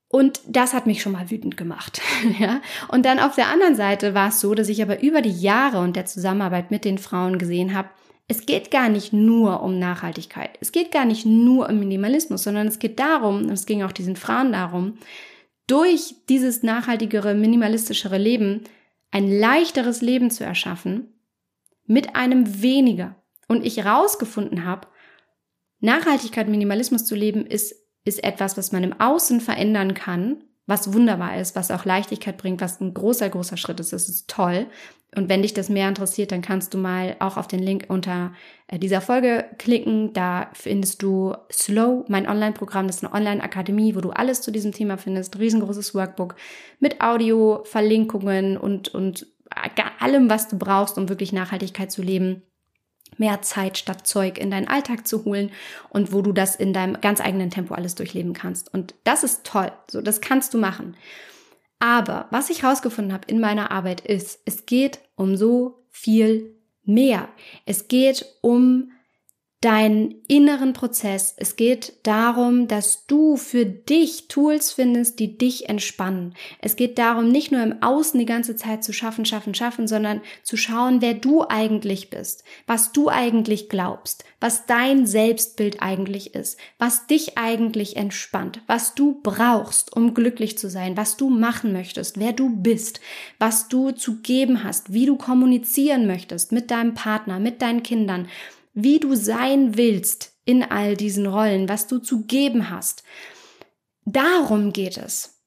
Und 0.07 0.39
das 0.47 0.73
hat 0.73 0.85
mich 0.85 1.01
schon 1.01 1.13
mal 1.13 1.29
wütend 1.29 1.57
gemacht. 1.57 2.01
ja? 2.39 2.61
Und 2.87 3.05
dann 3.05 3.19
auf 3.19 3.35
der 3.35 3.47
anderen 3.47 3.75
Seite 3.75 4.13
war 4.13 4.29
es 4.29 4.39
so, 4.39 4.53
dass 4.53 4.69
ich 4.69 4.81
aber 4.81 5.01
über 5.01 5.21
die 5.21 5.41
Jahre 5.41 5.79
und 5.79 5.95
der 5.95 6.05
Zusammenarbeit 6.05 6.71
mit 6.71 6.85
den 6.85 6.97
Frauen 6.97 7.37
gesehen 7.37 7.73
habe, 7.73 7.89
es 8.27 8.45
geht 8.45 8.71
gar 8.71 8.89
nicht 8.89 9.13
nur 9.13 9.61
um 9.61 9.77
Nachhaltigkeit. 9.77 10.57
Es 10.59 10.71
geht 10.71 10.91
gar 10.91 11.05
nicht 11.05 11.25
nur 11.25 11.69
um 11.69 11.79
Minimalismus, 11.79 12.43
sondern 12.43 12.67
es 12.67 12.79
geht 12.79 12.99
darum, 12.99 13.43
und 13.43 13.51
es 13.51 13.65
ging 13.65 13.83
auch 13.83 13.91
diesen 13.91 14.15
Frauen 14.15 14.51
darum, 14.51 14.97
durch 15.67 16.15
dieses 16.29 16.63
nachhaltigere, 16.63 17.35
minimalistischere 17.35 18.17
Leben 18.17 18.63
ein 19.11 19.31
leichteres 19.31 20.01
Leben 20.01 20.31
zu 20.31 20.43
erschaffen 20.43 21.13
mit 21.85 22.15
einem 22.15 22.61
weniger. 22.61 23.15
Und 23.47 23.65
ich 23.65 23.85
rausgefunden 23.85 24.65
habe, 24.65 24.87
Nachhaltigkeit, 25.79 26.47
Minimalismus 26.47 27.05
zu 27.05 27.15
leben 27.15 27.45
ist 27.45 27.75
ist 28.05 28.23
etwas, 28.23 28.57
was 28.57 28.71
man 28.71 28.83
im 28.83 28.99
Außen 28.99 29.41
verändern 29.41 29.93
kann, 29.93 30.43
was 30.67 30.93
wunderbar 30.93 31.37
ist, 31.37 31.55
was 31.55 31.71
auch 31.71 31.85
Leichtigkeit 31.85 32.37
bringt, 32.37 32.61
was 32.61 32.79
ein 32.79 32.93
großer, 32.93 33.29
großer 33.29 33.57
Schritt 33.57 33.79
ist. 33.79 33.93
Das 33.93 34.09
ist 34.09 34.29
toll. 34.29 34.67
Und 35.15 35.29
wenn 35.29 35.43
dich 35.43 35.53
das 35.53 35.69
mehr 35.69 35.87
interessiert, 35.87 36.31
dann 36.31 36.41
kannst 36.41 36.73
du 36.73 36.77
mal 36.77 37.15
auch 37.19 37.37
auf 37.37 37.47
den 37.47 37.61
Link 37.61 37.85
unter 37.87 38.33
äh, 38.67 38.79
dieser 38.79 39.01
Folge 39.01 39.45
klicken. 39.57 40.11
Da 40.13 40.49
findest 40.53 41.01
du 41.03 41.33
Slow, 41.51 42.03
mein 42.07 42.27
Online-Programm. 42.27 42.87
Das 42.87 42.97
ist 42.97 43.05
eine 43.05 43.13
Online-Akademie, 43.13 43.95
wo 43.95 44.01
du 44.01 44.09
alles 44.09 44.41
zu 44.41 44.51
diesem 44.51 44.71
Thema 44.71 44.97
findest. 44.97 45.39
Riesengroßes 45.39 45.95
Workbook 45.95 46.35
mit 46.79 47.01
Audio, 47.01 47.63
Verlinkungen 47.63 48.57
und, 48.57 48.89
und 48.89 49.27
allem, 49.99 50.29
was 50.29 50.47
du 50.47 50.57
brauchst, 50.57 50.97
um 50.97 51.07
wirklich 51.07 51.31
Nachhaltigkeit 51.31 51.91
zu 51.91 52.01
leben 52.01 52.41
mehr 53.17 53.41
Zeit 53.41 53.77
statt 53.77 54.07
Zeug 54.07 54.37
in 54.37 54.51
deinen 54.51 54.67
Alltag 54.67 55.07
zu 55.07 55.25
holen 55.25 55.51
und 55.89 56.13
wo 56.13 56.21
du 56.21 56.31
das 56.31 56.55
in 56.55 56.73
deinem 56.73 56.99
ganz 57.01 57.21
eigenen 57.21 57.49
Tempo 57.49 57.73
alles 57.73 57.95
durchleben 57.95 58.33
kannst. 58.33 58.73
Und 58.73 58.95
das 59.03 59.23
ist 59.23 59.45
toll. 59.45 59.71
So, 59.89 60.01
das 60.01 60.21
kannst 60.21 60.53
du 60.53 60.57
machen. 60.57 60.95
Aber 61.79 62.27
was 62.31 62.49
ich 62.49 62.63
herausgefunden 62.63 63.13
habe 63.13 63.27
in 63.27 63.39
meiner 63.39 63.71
Arbeit 63.71 64.01
ist, 64.01 64.39
es 64.45 64.65
geht 64.65 64.99
um 65.15 65.35
so 65.35 65.85
viel 65.89 66.55
mehr. 66.83 67.29
Es 67.65 67.87
geht 67.87 68.25
um 68.41 68.91
deinen 69.61 70.13
inneren 70.27 70.73
Prozess. 70.73 71.33
Es 71.37 71.55
geht 71.55 71.93
darum, 72.03 72.67
dass 72.67 73.07
du 73.07 73.35
für 73.35 73.65
dich 73.65 74.27
Tools 74.27 74.71
findest, 74.71 75.19
die 75.19 75.37
dich 75.37 75.69
entspannen. 75.69 76.35
Es 76.61 76.75
geht 76.75 76.99
darum, 76.99 77.29
nicht 77.29 77.51
nur 77.51 77.63
im 77.63 77.81
Außen 77.81 78.19
die 78.19 78.27
ganze 78.27 78.55
Zeit 78.55 78.83
zu 78.83 78.93
schaffen, 78.93 79.25
schaffen, 79.25 79.55
schaffen, 79.55 79.87
sondern 79.87 80.21
zu 80.43 80.55
schauen, 80.55 81.01
wer 81.01 81.15
du 81.15 81.43
eigentlich 81.47 82.11
bist, 82.11 82.43
was 82.67 82.91
du 82.91 83.09
eigentlich 83.09 83.69
glaubst, 83.69 84.23
was 84.39 84.67
dein 84.67 85.07
Selbstbild 85.07 85.81
eigentlich 85.81 86.35
ist, 86.35 86.59
was 86.77 87.07
dich 87.07 87.37
eigentlich 87.37 87.97
entspannt, 87.97 88.61
was 88.67 88.93
du 88.93 89.19
brauchst, 89.23 89.95
um 89.95 90.13
glücklich 90.13 90.57
zu 90.59 90.69
sein, 90.69 90.95
was 90.95 91.17
du 91.17 91.29
machen 91.29 91.73
möchtest, 91.73 92.19
wer 92.19 92.33
du 92.33 92.49
bist, 92.49 92.99
was 93.39 93.67
du 93.67 93.91
zu 93.91 94.21
geben 94.21 94.63
hast, 94.63 94.93
wie 94.93 95.07
du 95.07 95.15
kommunizieren 95.15 96.05
möchtest 96.05 96.51
mit 96.51 96.69
deinem 96.69 96.93
Partner, 96.93 97.39
mit 97.39 97.63
deinen 97.63 97.81
Kindern, 97.81 98.27
wie 98.75 98.99
du 98.99 99.15
sein 99.15 99.77
willst 99.77 100.33
in 100.45 100.61
all 100.61 100.95
diesen 100.95 101.25
Rollen, 101.25 101.67
was 101.67 101.87
du 101.87 101.97
zu 101.97 102.25
geben 102.25 102.69
hast. 102.69 103.03
Darum 104.05 104.73
geht 104.73 104.97
es. 104.97 105.41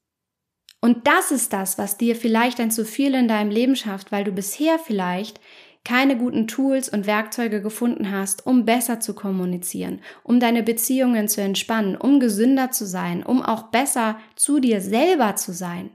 Und 0.80 1.06
das 1.06 1.30
ist 1.30 1.52
das, 1.52 1.78
was 1.78 1.98
dir 1.98 2.16
vielleicht 2.16 2.58
ein 2.58 2.70
zu 2.70 2.84
viel 2.84 3.14
in 3.14 3.28
deinem 3.28 3.50
Leben 3.50 3.76
schafft, 3.76 4.10
weil 4.10 4.24
du 4.24 4.32
bisher 4.32 4.78
vielleicht 4.78 5.40
keine 5.84 6.16
guten 6.16 6.46
Tools 6.48 6.88
und 6.88 7.06
Werkzeuge 7.06 7.62
gefunden 7.62 8.10
hast, 8.10 8.46
um 8.46 8.64
besser 8.64 9.00
zu 9.00 9.14
kommunizieren, 9.14 10.00
um 10.24 10.40
deine 10.40 10.62
Beziehungen 10.62 11.28
zu 11.28 11.40
entspannen, 11.40 11.96
um 11.96 12.20
gesünder 12.20 12.70
zu 12.70 12.86
sein, 12.86 13.22
um 13.22 13.42
auch 13.42 13.64
besser 13.64 14.18
zu 14.36 14.58
dir 14.58 14.80
selber 14.80 15.36
zu 15.36 15.52
sein 15.52 15.90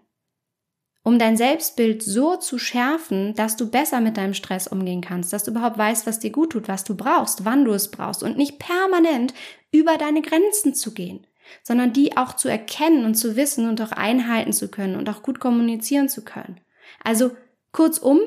um 1.03 1.19
dein 1.19 1.35
Selbstbild 1.35 2.01
so 2.01 2.37
zu 2.37 2.57
schärfen, 2.57 3.35
dass 3.35 3.57
du 3.57 3.69
besser 3.69 3.99
mit 3.99 4.15
deinem 4.15 4.33
Stress 4.33 4.67
umgehen 4.67 5.01
kannst, 5.01 5.33
dass 5.33 5.43
du 5.43 5.51
überhaupt 5.51 5.77
weißt, 5.77 6.07
was 6.07 6.19
dir 6.19 6.31
gut 6.31 6.53
tut, 6.53 6.69
was 6.69 6.85
du 6.85 6.95
brauchst, 6.95 7.43
wann 7.43 7.65
du 7.65 7.73
es 7.73 7.91
brauchst 7.91 8.23
und 8.23 8.37
nicht 8.37 8.57
permanent 8.57 9.33
über 9.71 9.97
deine 9.97 10.21
Grenzen 10.21 10.73
zu 10.73 10.93
gehen, 10.93 11.27
sondern 11.61 11.91
die 11.91 12.15
auch 12.15 12.33
zu 12.33 12.47
erkennen 12.47 13.03
und 13.05 13.15
zu 13.15 13.35
wissen 13.35 13.67
und 13.67 13.81
auch 13.81 13.91
einhalten 13.91 14.53
zu 14.53 14.69
können 14.69 14.95
und 14.95 15.09
auch 15.09 15.23
gut 15.23 15.41
kommunizieren 15.41 16.07
zu 16.07 16.23
können. 16.23 16.61
Also 17.03 17.31
kurzum, 17.73 18.21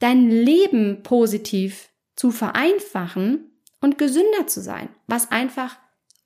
dein 0.00 0.28
Leben 0.28 1.04
positiv 1.04 1.90
zu 2.16 2.32
vereinfachen 2.32 3.52
und 3.80 3.96
gesünder 3.96 4.48
zu 4.48 4.60
sein, 4.60 4.88
was 5.06 5.30
einfach 5.30 5.76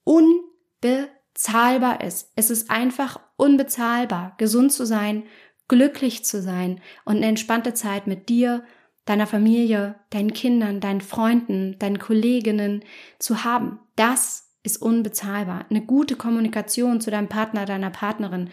unbe 0.05 1.09
zahlbar 1.35 2.03
ist. 2.03 2.33
Es 2.35 2.49
ist 2.49 2.71
einfach 2.71 3.21
unbezahlbar, 3.39 4.35
gesund 4.37 4.73
zu 4.73 4.85
sein, 4.85 5.23
glücklich 5.69 6.25
zu 6.25 6.43
sein 6.43 6.81
und 7.07 7.17
eine 7.17 7.27
entspannte 7.27 7.73
Zeit 7.73 8.07
mit 8.07 8.29
dir, 8.29 8.65
deiner 9.07 9.27
Familie, 9.27 9.95
deinen 10.11 10.35
Kindern, 10.35 10.81
deinen 10.81 11.01
Freunden, 11.01 11.79
deinen 11.79 11.99
Kolleginnen 11.99 12.85
zu 13.19 13.45
haben. 13.45 13.81
Das 13.97 14.51
ist 14.63 14.83
unbezahlbar. 14.83 15.65
Eine 15.71 15.81
gute 15.81 16.17
Kommunikation 16.17 17.01
zu 17.01 17.11
deinem 17.11 17.29
Partner, 17.29 17.65
deiner 17.65 17.91
Partnerin, 17.91 18.51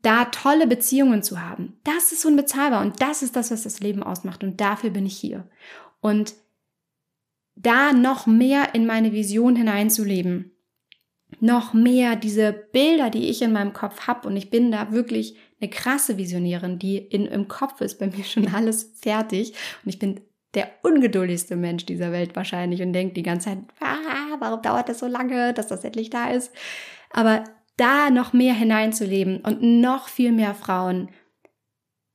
da 0.00 0.26
tolle 0.26 0.66
Beziehungen 0.66 1.22
zu 1.22 1.40
haben, 1.40 1.78
das 1.84 2.12
ist 2.12 2.24
unbezahlbar 2.24 2.82
und 2.82 3.00
das 3.00 3.22
ist 3.22 3.36
das, 3.36 3.50
was 3.50 3.62
das 3.62 3.80
Leben 3.80 4.02
ausmacht 4.02 4.42
und 4.42 4.60
dafür 4.60 4.90
bin 4.90 5.06
ich 5.06 5.16
hier. 5.16 5.48
Und 6.00 6.34
da 7.54 7.92
noch 7.92 8.26
mehr 8.26 8.74
in 8.74 8.86
meine 8.86 9.12
Vision 9.12 9.54
hineinzuleben, 9.54 10.51
noch 11.42 11.74
mehr 11.74 12.14
diese 12.14 12.52
Bilder, 12.52 13.10
die 13.10 13.28
ich 13.28 13.42
in 13.42 13.52
meinem 13.52 13.72
Kopf 13.72 14.06
habe 14.06 14.28
und 14.28 14.36
ich 14.36 14.48
bin 14.48 14.70
da 14.70 14.92
wirklich 14.92 15.36
eine 15.60 15.68
krasse 15.68 16.16
Visionärin, 16.16 16.78
die 16.78 16.98
in, 16.98 17.26
im 17.26 17.48
Kopf 17.48 17.80
ist 17.80 17.98
bei 17.98 18.06
mir 18.06 18.22
schon 18.22 18.46
alles 18.54 18.92
fertig 19.00 19.52
und 19.84 19.88
ich 19.88 19.98
bin 19.98 20.20
der 20.54 20.70
ungeduldigste 20.82 21.56
Mensch 21.56 21.84
dieser 21.84 22.12
Welt 22.12 22.36
wahrscheinlich 22.36 22.80
und 22.80 22.92
denkt 22.92 23.16
die 23.16 23.24
ganze 23.24 23.46
Zeit, 23.46 23.58
ah, 23.80 24.36
warum 24.38 24.62
dauert 24.62 24.88
das 24.88 25.00
so 25.00 25.06
lange, 25.06 25.52
dass 25.52 25.66
das 25.66 25.82
endlich 25.82 26.10
da 26.10 26.30
ist? 26.30 26.52
Aber 27.10 27.42
da 27.76 28.10
noch 28.10 28.32
mehr 28.32 28.54
hineinzuleben 28.54 29.40
und 29.40 29.62
noch 29.62 30.08
viel 30.08 30.30
mehr 30.30 30.54
Frauen 30.54 31.08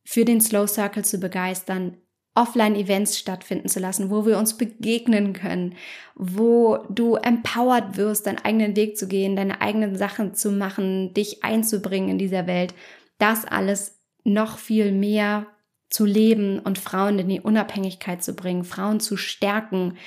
für 0.06 0.24
den 0.24 0.40
Slow 0.40 0.68
Circle 0.68 1.04
zu 1.04 1.20
begeistern, 1.20 1.98
Offline-Events 2.38 3.18
stattfinden 3.18 3.68
zu 3.68 3.80
lassen, 3.80 4.12
wo 4.12 4.26
wir 4.26 4.38
uns 4.38 4.58
begegnen 4.58 5.34
können, 5.34 5.76
wo 6.16 6.78
du 6.90 7.16
empowered 7.16 7.98
wirst, 7.98 8.28
deinen 8.28 8.38
eigenen 8.38 8.76
Weg 8.76 8.96
zu 8.96 9.08
gehen, 9.08 9.36
deine 9.36 9.60
eigenen 9.60 9.96
Sachen 9.96 10.36
zu 10.36 10.52
machen, 10.52 11.14
dich 11.16 11.44
einzubringen 11.44 12.10
in 12.10 12.18
dieser 12.20 12.46
Welt. 12.46 12.76
Das 13.18 13.46
alles 13.46 14.00
noch 14.24 14.60
viel 14.60 14.92
mehr 14.92 15.48
zu 15.90 16.06
leben 16.06 16.60
und 16.60 16.78
Frauen 16.78 17.18
in 17.18 17.30
die 17.30 17.42
Unabhängigkeit 17.42 18.24
zu 18.24 18.36
bringen, 18.36 18.64
Frauen 18.64 19.00
zu 19.00 19.18
stärken. 19.18 19.98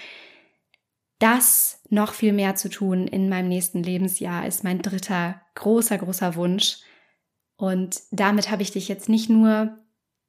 Das 1.18 1.82
noch 1.88 2.14
viel 2.14 2.32
mehr 2.32 2.54
zu 2.54 2.68
tun 2.68 3.08
in 3.08 3.28
meinem 3.28 3.48
nächsten 3.48 3.82
Lebensjahr 3.82 4.46
ist 4.46 4.62
mein 4.62 4.82
dritter 4.82 5.40
großer, 5.56 5.98
großer 5.98 6.36
Wunsch. 6.36 6.78
Und 7.56 8.00
damit 8.12 8.50
habe 8.50 8.62
ich 8.62 8.70
dich 8.70 8.86
jetzt 8.88 9.08
nicht 9.08 9.28
nur 9.28 9.76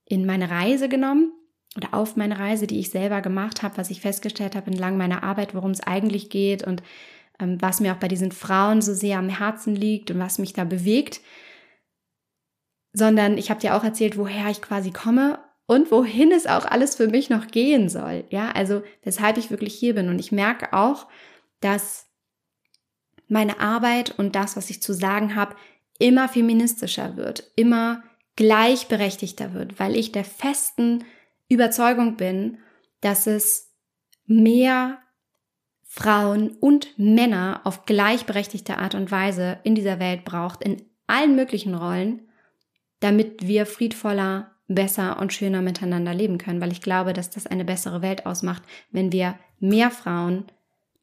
in 0.06 0.26
meine 0.26 0.50
Reise 0.50 0.90
genommen, 0.90 1.32
oder 1.78 1.94
auf 1.94 2.16
meine 2.16 2.38
Reise, 2.38 2.68
die 2.68 2.80
ich 2.80 2.90
selber 2.90 3.22
gemacht 3.22 3.64
habe, 3.64 3.78
was 3.78 3.90
ich 3.90 4.02
festgestellt 4.02 4.56
habe 4.56 4.68
entlang 4.68 4.98
meiner 4.98 5.24
Arbeit, 5.24 5.56
worum 5.56 5.72
es 5.72 5.82
eigentlich 5.82 6.30
geht 6.30 6.66
und 6.66 6.84
ähm, 7.40 7.62
was 7.62 7.80
mir 7.80 7.94
auch 7.94 8.00
bei 8.00 8.08
diesen 8.08 8.32
Frauen 8.32 8.82
so 8.82 8.94
sehr 8.94 9.18
am 9.18 9.30
Herzen 9.30 9.76
liegt 9.76 10.12
und 10.12 10.20
was 10.20 10.38
mich 10.38 10.54
da 10.54 10.64
bewegt, 10.64 11.22
sondern 12.94 13.38
ich 13.38 13.50
habe 13.50 13.62
dir 13.62 13.76
auch 13.76 13.84
erzählt, 13.84 14.18
woher 14.18 14.50
ich 14.50 14.62
quasi 14.62 14.92
komme 14.92 15.40
und 15.66 15.92
wohin 15.92 16.32
es 16.34 16.46
auch 16.46 16.66
alles 16.66 16.96
für 16.96 17.08
mich 17.08 17.30
noch 17.30 17.48
gehen 17.48 17.88
soll. 17.88 18.26
Ja, 18.30 18.52
also 18.52 18.84
weshalb 19.04 19.38
ich 19.38 19.50
wirklich 19.50 19.74
hier 19.74 19.96
bin 19.96 20.10
und 20.10 20.20
ich 20.20 20.34
merke 20.34 20.74
auch, 20.74 21.08
dass 21.62 22.08
meine 23.30 23.62
Arbeit 23.62 24.20
und 24.20 24.36
das, 24.36 24.58
was 24.58 24.70
ich 24.70 24.82
zu 24.82 24.94
sagen 24.94 25.36
habe, 25.36 25.56
immer 26.00 26.28
feministischer 26.28 27.16
wird, 27.16 27.52
immer 27.56 28.04
gleichberechtigter 28.36 29.54
wird, 29.54 29.80
weil 29.80 29.96
ich 29.96 30.12
der 30.12 30.26
festen 30.26 31.06
Überzeugung 31.52 32.16
bin, 32.16 32.60
dass 33.02 33.28
es 33.28 33.74
mehr 34.26 35.00
Frauen 35.84 36.52
und 36.62 36.98
Männer 36.98 37.62
auf 37.66 37.86
gleichberechtigte 37.86 38.78
Art 38.78 38.96
und 38.96 39.12
Weise 39.12 39.60
in 39.64 39.76
dieser 39.76 40.00
Welt 40.00 40.24
braucht, 40.24 40.64
in 40.64 40.82
allen 41.08 41.36
möglichen 41.36 41.76
Rollen, 41.76 42.22
damit 43.02 43.46
wir 43.46 43.66
friedvoller, 43.66 44.52
besser 44.70 45.20
und 45.20 45.34
schöner 45.34 45.62
miteinander 45.62 46.14
leben 46.14 46.38
können, 46.38 46.62
weil 46.62 46.72
ich 46.72 46.82
glaube, 46.82 47.12
dass 47.12 47.30
das 47.30 47.46
eine 47.46 47.66
bessere 47.66 48.02
Welt 48.02 48.26
ausmacht, 48.26 48.64
wenn 48.92 49.12
wir 49.12 49.38
mehr 49.60 49.92
Frauen, 49.92 50.46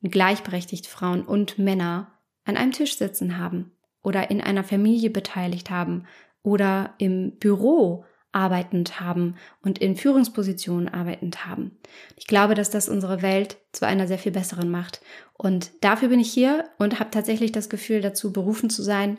gleichberechtigt 0.03 0.87
Frauen 0.87 1.23
und 1.27 1.59
Männer 1.59 2.11
an 2.47 2.57
einem 2.57 2.73
Tisch 2.73 2.97
sitzen 2.97 3.37
haben 3.37 3.73
oder 4.03 4.31
in 4.31 4.41
einer 4.41 4.65
Familie 4.65 5.11
beteiligt 5.11 5.69
haben 5.69 6.07
oder 6.43 6.95
im 6.97 7.33
Büro 7.39 8.07
arbeitend 8.39 9.01
haben 9.01 9.35
und 9.63 9.81
in 9.81 9.97
Führungspositionen 9.97 10.89
arbeitend 10.89 11.45
haben. 11.45 11.77
Ich 12.17 12.29
glaube, 12.29 12.55
dass 12.55 12.71
das 12.71 12.89
unsere 12.89 13.21
Welt 13.21 13.57
zu 13.73 13.85
einer 13.85 14.07
sehr 14.07 14.19
viel 14.19 14.31
besseren 14.31 14.71
macht. 14.71 15.01
Und 15.35 15.73
dafür 15.81 16.09
bin 16.09 16.21
ich 16.21 16.33
hier 16.33 16.65
und 16.79 17.01
habe 17.01 17.11
tatsächlich 17.11 17.51
das 17.51 17.69
Gefühl, 17.69 18.01
dazu 18.01 18.33
berufen 18.33 18.71
zu 18.71 18.83
sein, 18.83 19.19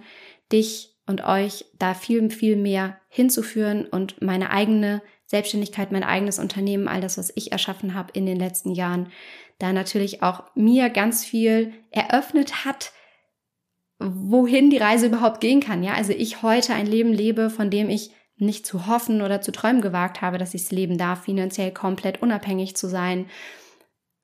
dich 0.53 0.95
und 1.05 1.25
euch 1.25 1.65
da 1.77 1.93
viel, 1.93 2.29
viel 2.29 2.55
mehr 2.55 2.97
hinzuführen 3.09 3.85
und 3.85 4.21
meine 4.21 4.51
eigene 4.51 5.01
Selbstständigkeit, 5.25 5.91
mein 5.91 6.03
eigenes 6.03 6.39
Unternehmen, 6.39 6.87
all 6.87 7.01
das, 7.01 7.17
was 7.17 7.33
ich 7.35 7.51
erschaffen 7.51 7.95
habe 7.95 8.11
in 8.13 8.25
den 8.25 8.39
letzten 8.39 8.71
Jahren, 8.71 9.11
da 9.57 9.73
natürlich 9.73 10.23
auch 10.23 10.43
mir 10.55 10.89
ganz 10.89 11.25
viel 11.25 11.73
eröffnet 11.91 12.63
hat, 12.63 12.93
wohin 13.99 14.69
die 14.69 14.77
Reise 14.77 15.07
überhaupt 15.07 15.41
gehen 15.41 15.59
kann. 15.59 15.83
Ja, 15.83 15.95
also 15.95 16.13
ich 16.13 16.41
heute 16.41 16.73
ein 16.73 16.87
Leben 16.87 17.11
lebe, 17.11 17.49
von 17.49 17.69
dem 17.69 17.89
ich 17.89 18.11
nicht 18.39 18.65
zu 18.65 18.87
hoffen 18.87 19.21
oder 19.21 19.41
zu 19.41 19.51
träumen 19.51 19.81
gewagt 19.81 20.21
habe, 20.21 20.37
dass 20.37 20.53
ich 20.53 20.63
es 20.63 20.71
leben 20.71 20.97
darf, 20.97 21.23
finanziell 21.23 21.71
komplett 21.71 22.21
unabhängig 22.21 22.75
zu 22.75 22.87
sein, 22.87 23.25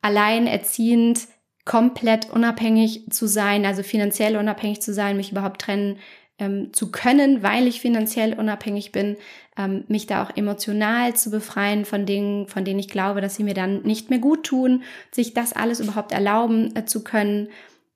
alleinerziehend 0.01 1.28
komplett 1.66 2.30
unabhängig 2.30 3.09
zu 3.09 3.28
sein, 3.28 3.66
also 3.66 3.84
finanziell 3.84 4.38
unabhängig 4.38 4.82
zu 4.82 4.93
sein, 4.93 5.18
mich 5.18 5.32
überhaupt 5.32 5.61
trennen 5.61 5.97
ähm, 6.38 6.74
zu 6.74 6.91
können, 6.91 7.43
weil 7.43 7.66
ich 7.68 7.82
finanziell 7.82 8.38
unabhängig 8.38 8.91
bin, 8.91 9.18
ähm, 9.57 9.86
mich 9.88 10.05
da 10.05 10.24
auch 10.24 10.36
emotional 10.36 11.16
zu 11.16 11.32
befreien 11.32 11.86
von 11.86 12.05
Dingen, 12.05 12.47
von 12.47 12.66
denen 12.66 12.80
ich 12.80 12.89
glaube, 12.89 13.22
dass 13.22 13.36
sie 13.36 13.43
mir 13.43 13.53
dann 13.53 13.82
nicht 13.84 14.09
mehr 14.09 14.20
gut 14.20 14.43
tun, 14.43 14.84
sich 15.11 15.34
das 15.34 15.53
alles 15.53 15.80
überhaupt 15.80 16.11
erlauben 16.11 16.76
äh, 16.76 16.86
zu 16.86 17.03
können, 17.03 17.49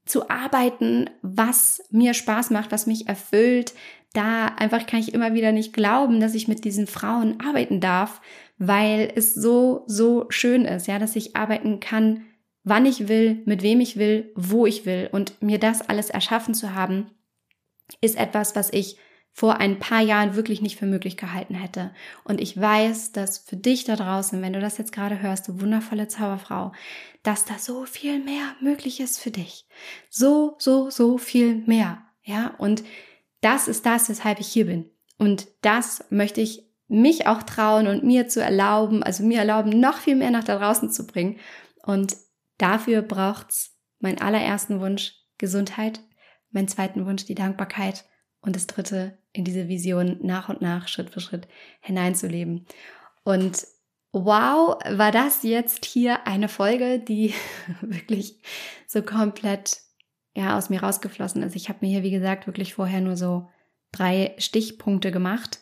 zu 0.06 0.30
arbeiten, 0.30 1.10
was 1.22 1.84
mir 1.92 2.14
Spaß 2.14 2.50
macht, 2.50 2.72
was 2.72 2.88
mich 2.88 3.08
erfüllt, 3.08 3.74
da 4.14 4.48
einfach 4.48 4.88
kann 4.88 5.00
ich 5.00 5.14
immer 5.14 5.34
wieder 5.34 5.52
nicht 5.52 5.74
glauben, 5.74 6.20
dass 6.20 6.34
ich 6.34 6.48
mit 6.48 6.66
diesen 6.66 6.88
Frauen 6.88 7.40
arbeiten 7.40 7.80
darf, 7.80 8.22
weil 8.58 9.12
es 9.16 9.34
so, 9.34 9.84
so 9.88 10.26
schön 10.30 10.66
ist, 10.66 10.88
ja, 10.88 11.00
dass 11.00 11.16
ich 11.16 11.36
arbeiten 11.36 11.80
kann, 11.80 12.26
wann 12.64 12.86
ich 12.86 13.08
will, 13.08 13.42
mit 13.46 13.62
wem 13.62 13.80
ich 13.80 13.98
will, 13.98 14.32
wo 14.36 14.66
ich 14.66 14.86
will. 14.86 15.10
Und 15.12 15.42
mir 15.42 15.60
das 15.60 15.88
alles 15.88 16.10
erschaffen 16.10 16.54
zu 16.54 16.74
haben, 16.74 17.12
ist 18.02 18.18
etwas, 18.18 18.56
was 18.56 18.72
ich 18.74 18.98
vor 19.32 19.58
ein 19.58 19.80
paar 19.80 20.02
Jahren 20.02 20.36
wirklich 20.36 20.62
nicht 20.62 20.78
für 20.78 20.86
möglich 20.86 21.16
gehalten 21.16 21.54
hätte. 21.54 21.92
Und 22.24 22.42
ich 22.42 22.60
weiß, 22.60 23.12
dass 23.14 23.38
für 23.38 23.56
dich 23.56 23.86
da 23.86 23.96
draußen, 23.96 24.42
wenn 24.42 24.54
du 24.54 24.60
das 24.60 24.78
jetzt 24.78 24.92
gerade 24.92 25.22
hörst, 25.22 25.48
du 25.48 25.62
wundervolle 25.62 26.08
Zauberfrau, 26.08 26.74
dass 27.24 27.46
da 27.46 27.58
so 27.58 27.86
viel 27.86 28.20
mehr 28.20 28.56
möglich 28.60 29.00
ist 29.00 29.20
für 29.20 29.32
dich. 29.32 29.66
So, 30.10 30.56
so, 30.58 30.90
so 30.90 31.18
viel 31.18 31.64
mehr. 31.68 32.02
Ja, 32.24 32.54
und 32.58 32.84
das 33.42 33.68
ist 33.68 33.86
das, 33.86 34.10
weshalb 34.10 34.40
ich 34.40 34.48
hier 34.48 34.66
bin. 34.66 34.90
Und 35.18 35.48
das 35.62 36.06
möchte 36.10 36.42
ich 36.42 36.70
mich 36.88 37.28
auch 37.28 37.44
trauen 37.44 37.88
und 37.88 38.04
mir 38.04 38.28
zu 38.28 38.42
erlauben, 38.42 39.04
also 39.04 39.24
mir 39.24 39.40
erlauben, 39.40 39.70
noch 39.70 39.98
viel 39.98 40.16
mehr 40.16 40.32
nach 40.32 40.44
da 40.44 40.58
draußen 40.58 40.90
zu 40.90 41.06
bringen. 41.06 41.40
Und 41.84 42.16
dafür 42.58 43.02
braucht's 43.02 43.78
meinen 44.00 44.20
allerersten 44.20 44.80
Wunsch 44.80 45.14
Gesundheit, 45.38 46.02
meinen 46.52 46.68
zweiten 46.68 47.06
Wunsch 47.06 47.26
die 47.26 47.36
Dankbarkeit 47.36 48.06
und 48.42 48.56
das 48.56 48.68
dritte 48.68 49.18
in 49.32 49.46
diese 49.46 49.68
Vision 49.68 50.18
nach 50.22 50.50
und 50.50 50.62
nach, 50.62 50.88
Schritt 50.88 51.10
für 51.10 51.20
Schritt 51.20 51.48
hineinzuleben. 51.82 52.66
Und 53.24 53.66
wow, 54.12 54.78
war 54.90 55.12
das 55.12 55.44
jetzt 55.44 55.86
hier 55.86 56.26
eine 56.26 56.50
Folge, 56.50 57.00
die 57.00 57.34
wirklich 57.82 58.42
so 58.88 59.02
komplett 59.02 59.82
ja, 60.40 60.58
aus 60.58 60.70
mir 60.70 60.82
rausgeflossen 60.82 61.44
ist. 61.44 61.56
Ich 61.58 61.68
habe 61.68 61.80
mir 61.82 61.90
hier, 61.90 62.04
wie 62.04 62.12
gesagt, 62.12 62.48
wirklich 62.48 62.74
vorher 62.74 63.02
nur 63.02 63.18
so 63.18 63.50
drei 63.92 64.34
Stichpunkte 64.38 65.12
gemacht 65.12 65.60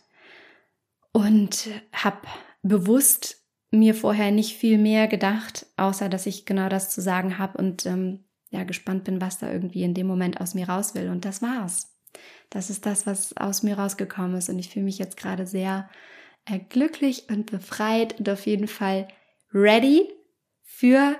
und 1.11 1.67
habe 1.91 2.27
bewusst 2.61 3.43
mir 3.71 3.95
vorher 3.95 4.29
nicht 4.29 4.55
viel 4.55 4.77
mehr 4.77 5.07
gedacht, 5.07 5.65
außer 5.77 6.09
dass 6.09 6.27
ich 6.27 6.45
genau 6.45 6.69
das 6.69 6.91
zu 6.91 7.01
sagen 7.01 7.39
habe 7.39 7.57
und 7.57 7.87
ähm, 7.87 8.25
ja 8.51 8.63
gespannt 8.65 9.03
bin, 9.05 9.19
was 9.19 9.39
da 9.39 9.51
irgendwie 9.51 9.81
in 9.81 9.95
dem 9.95 10.05
Moment 10.05 10.39
aus 10.39 10.53
mir 10.53 10.69
raus 10.69 10.93
will. 10.93 11.09
Und 11.09 11.25
das 11.25 11.41
war's. 11.41 11.97
Das 12.51 12.69
ist 12.69 12.85
das, 12.85 13.07
was 13.07 13.35
aus 13.35 13.63
mir 13.63 13.79
rausgekommen 13.79 14.37
ist. 14.37 14.47
Und 14.47 14.59
ich 14.59 14.69
fühle 14.69 14.85
mich 14.85 14.99
jetzt 14.99 15.17
gerade 15.17 15.47
sehr 15.47 15.89
äh, 16.45 16.59
glücklich 16.59 17.29
und 17.29 17.49
befreit 17.49 18.19
und 18.19 18.29
auf 18.29 18.45
jeden 18.45 18.67
Fall 18.67 19.07
ready 19.51 20.07
für 20.61 21.15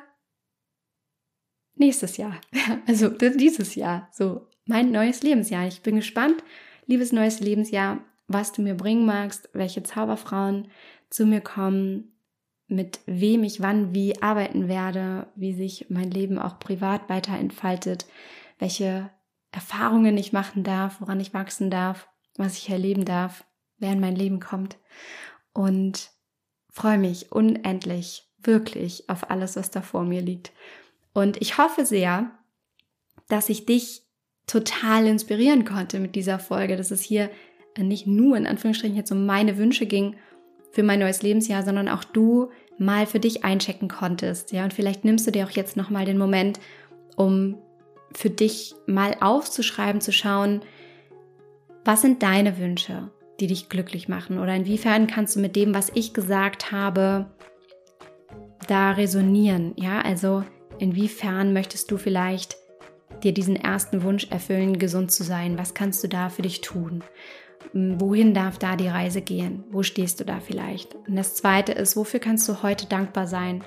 nächstes 1.80 2.18
Jahr. 2.18 2.40
Also 2.88 3.10
dieses 3.10 3.76
Jahr. 3.76 4.10
So, 4.12 4.48
mein 4.66 4.92
neues 4.92 5.24
Lebensjahr. 5.24 5.68
Ich 5.68 5.82
bin 5.82 5.96
gespannt, 5.96 6.44
liebes 6.86 7.12
neues 7.12 7.40
Lebensjahr, 7.40 8.00
was 8.28 8.52
du 8.52 8.62
mir 8.62 8.76
bringen 8.76 9.06
magst, 9.06 9.50
welche 9.54 9.84
Zauberfrauen 9.84 10.70
zu 11.10 11.26
mir 11.26 11.42
kommen, 11.42 12.18
mit 12.68 13.00
wem 13.06 13.44
ich 13.44 13.62
wann 13.62 13.94
wie 13.94 14.22
arbeiten 14.22 14.68
werde, 14.68 15.28
wie 15.36 15.54
sich 15.54 15.88
mein 15.90 16.12
Leben 16.12 16.38
auch 16.38 16.60
privat 16.60 17.08
weiter 17.10 17.38
entfaltet, 17.38 18.06
welche 18.60 19.10
Erfahrungen 19.52 20.18
ich 20.18 20.34
machen 20.34 20.64
darf, 20.64 21.00
woran 21.00 21.20
ich 21.20 21.34
wachsen 21.34 21.70
darf, 21.70 22.10
was 22.36 22.58
ich 22.58 22.70
erleben 22.70 23.06
darf, 23.06 23.46
wer 23.78 23.94
in 23.94 24.02
mein 24.02 24.16
Leben 24.16 24.40
kommt. 24.40 24.78
Und 25.54 26.12
freue 26.70 26.98
mich 26.98 27.32
unendlich, 27.32 28.30
wirklich 28.38 29.10
auf 29.10 29.30
alles, 29.32 29.56
was 29.56 29.72
da 29.72 29.82
vor 29.82 30.04
mir 30.04 30.22
liegt. 30.22 30.52
Und 31.18 31.42
ich 31.42 31.58
hoffe 31.58 31.84
sehr, 31.84 32.30
dass 33.28 33.50
ich 33.50 33.66
dich 33.66 34.04
total 34.46 35.08
inspirieren 35.08 35.66
konnte 35.66 36.00
mit 36.00 36.14
dieser 36.14 36.38
Folge, 36.38 36.78
dass 36.78 36.92
es 36.92 37.02
hier 37.02 37.32
nicht 37.76 38.06
nur 38.06 38.38
in 38.38 38.46
Anführungsstrichen 38.46 38.96
jetzt 38.96 39.12
um 39.12 39.26
meine 39.26 39.58
Wünsche 39.58 39.88
ging 39.88 40.16
für 40.72 40.84
mein 40.84 41.00
neues 41.00 41.24
Lebensjahr, 41.24 41.64
sondern 41.64 41.90
auch 41.90 42.04
du 42.04 42.52
mal 42.78 43.08
für 43.08 43.20
dich 43.20 43.44
einchecken 43.44 43.88
konntest. 43.88 44.52
Ja, 44.52 44.64
und 44.64 44.76
vielleicht 44.76 45.06
nimmst 45.06 45.26
du 45.26 45.32
dir 45.32 45.46
auch 45.46 45.52
jetzt 45.52 45.76
nochmal 45.76 46.06
den 46.06 46.20
Moment, 46.20 46.60
um 47.16 47.58
für 48.14 48.30
dich 48.30 48.76
mal 48.86 49.16
aufzuschreiben, 49.20 50.02
zu 50.02 50.12
schauen, 50.14 50.62
was 51.84 52.04
sind 52.04 52.22
deine 52.22 52.60
Wünsche? 52.60 53.10
die 53.40 53.46
dich 53.46 53.70
glücklich 53.70 54.10
machen? 54.10 54.40
Oder 54.40 54.56
inwiefern 54.56 55.06
kannst 55.06 55.36
du 55.36 55.40
mit 55.40 55.56
dem, 55.56 55.76
was 55.76 55.92
ich 55.94 56.12
gesagt 56.14 56.72
habe, 56.72 57.28
da 58.68 58.94
resonieren? 58.94 59.74
Ja, 59.76 60.02
also 60.02 60.44
inwiefern 60.80 61.54
möchtest 61.54 61.92
du 61.92 61.98
vielleicht 61.98 62.58
dir 63.24 63.34
diesen 63.34 63.56
ersten 63.56 64.04
Wunsch 64.04 64.28
erfüllen, 64.30 64.80
gesund 64.80 65.12
zu 65.12 65.24
sein? 65.24 65.58
Was 65.58 65.74
kannst 65.74 66.04
du 66.04 66.08
da 66.08 66.30
für 66.30 66.42
dich 66.42 66.62
tun? 66.62 67.04
Hm, 67.72 68.00
wohin 68.00 68.34
darf 68.34 68.58
da 68.58 68.76
die 68.76 68.88
Reise 68.88 69.22
gehen? 69.22 69.64
Wo 69.70 69.84
stehst 69.84 70.20
du 70.20 70.26
da 70.26 70.40
vielleicht? 70.40 70.96
Und 70.96 71.16
das 71.16 71.36
zweite 71.36 71.72
ist, 71.72 71.96
wofür 71.96 72.20
kannst 72.20 72.48
du 72.48 72.64
heute 72.64 72.88
dankbar 72.88 73.28
sein? 73.28 73.64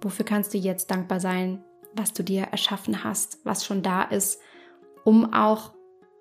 Wofür 0.00 0.24
kannst 0.24 0.54
du 0.54 0.58
jetzt 0.58 0.90
dankbar 0.90 1.20
sein, 1.20 1.62
was 1.94 2.12
du 2.12 2.22
dir 2.22 2.42
erschaffen 2.44 3.04
hast, 3.04 3.38
was 3.44 3.64
schon 3.64 3.82
da 3.82 4.02
ist, 4.02 4.40
um 5.04 5.32
auch 5.32 5.72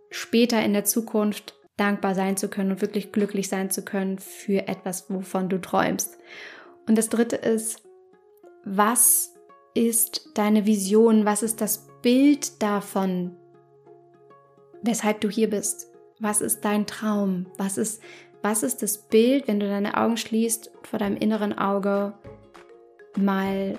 später 0.09 0.63
in 0.63 0.73
der 0.73 0.85
Zukunft 0.85 1.55
dankbar 1.77 2.15
sein 2.15 2.35
zu 2.35 2.49
können 2.49 2.71
und 2.71 2.81
wirklich 2.81 3.11
glücklich 3.11 3.47
sein 3.47 3.69
zu 3.69 3.83
können 3.83 4.19
für 4.19 4.67
etwas, 4.67 5.09
wovon 5.09 5.47
du 5.49 5.61
träumst. 5.61 6.17
Und 6.87 6.97
das 6.97 7.09
dritte 7.09 7.35
ist, 7.35 7.83
was 8.65 9.35
ist 9.73 10.31
deine 10.33 10.65
Vision? 10.65 11.25
Was 11.25 11.43
ist 11.43 11.61
das 11.61 11.87
Bild 12.01 12.61
davon, 12.61 13.35
weshalb 14.81 15.21
du 15.21 15.29
hier 15.29 15.49
bist? 15.49 15.91
Was 16.19 16.41
ist 16.41 16.65
dein 16.65 16.85
Traum? 16.85 17.47
Was 17.57 17.77
ist, 17.77 18.01
was 18.41 18.63
ist 18.63 18.81
das 18.81 18.97
Bild, 18.97 19.47
wenn 19.47 19.59
du 19.59 19.67
deine 19.67 19.97
Augen 19.97 20.17
schließt, 20.17 20.71
vor 20.83 20.99
deinem 20.99 21.17
inneren 21.17 21.57
Auge 21.57 22.13
mal 23.17 23.77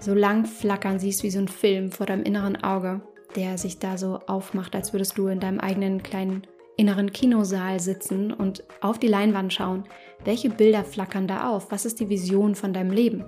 so 0.00 0.14
lang 0.14 0.44
flackern 0.44 0.98
siehst 0.98 1.22
wie 1.22 1.30
so 1.30 1.38
ein 1.38 1.48
Film 1.48 1.90
vor 1.90 2.06
deinem 2.06 2.24
inneren 2.24 2.62
Auge, 2.62 3.00
der 3.36 3.58
sich 3.58 3.78
da 3.78 3.96
so 3.96 4.20
aufmacht, 4.26 4.74
als 4.74 4.92
würdest 4.92 5.16
du 5.18 5.28
in 5.28 5.40
deinem 5.40 5.60
eigenen 5.60 6.02
kleinen 6.02 6.46
inneren 6.76 7.12
Kinosaal 7.12 7.78
sitzen 7.80 8.32
und 8.32 8.64
auf 8.80 8.98
die 8.98 9.06
Leinwand 9.06 9.52
schauen. 9.52 9.84
Welche 10.24 10.50
Bilder 10.50 10.84
flackern 10.84 11.28
da 11.28 11.50
auf? 11.50 11.70
Was 11.70 11.84
ist 11.84 12.00
die 12.00 12.08
Vision 12.08 12.54
von 12.54 12.72
deinem 12.72 12.90
Leben? 12.90 13.24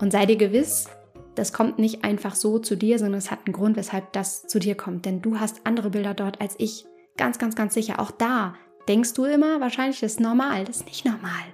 Und 0.00 0.12
sei 0.12 0.26
dir 0.26 0.36
gewiss, 0.36 0.88
das 1.34 1.52
kommt 1.52 1.78
nicht 1.78 2.04
einfach 2.04 2.34
so 2.34 2.58
zu 2.58 2.76
dir, 2.76 2.98
sondern 2.98 3.18
es 3.18 3.30
hat 3.30 3.40
einen 3.46 3.52
Grund, 3.52 3.76
weshalb 3.76 4.12
das 4.12 4.46
zu 4.46 4.58
dir 4.58 4.74
kommt. 4.74 5.04
Denn 5.04 5.22
du 5.22 5.38
hast 5.38 5.60
andere 5.64 5.90
Bilder 5.90 6.14
dort 6.14 6.40
als 6.40 6.54
ich. 6.58 6.86
Ganz, 7.16 7.38
ganz, 7.38 7.54
ganz 7.54 7.74
sicher. 7.74 8.00
Auch 8.00 8.10
da 8.10 8.54
denkst 8.88 9.14
du 9.14 9.24
immer, 9.24 9.60
wahrscheinlich 9.60 10.02
ist 10.02 10.14
es 10.14 10.20
normal. 10.20 10.64
Das 10.64 10.78
ist 10.78 10.86
nicht 10.86 11.04
normal. 11.04 11.44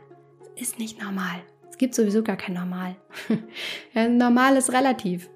Das 0.41 0.69
ist 0.69 0.79
nicht 0.79 1.03
normal. 1.03 1.43
Es 1.71 1.79
gibt 1.79 1.95
sowieso 1.95 2.23
gar 2.23 2.37
kein 2.37 2.55
Normal. 2.55 2.97
ja, 3.93 4.09
normal 4.09 4.57
ist 4.57 4.73
relativ. 4.73 5.29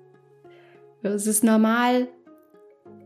Es 1.03 1.27
ist 1.27 1.45
normal, 1.45 2.09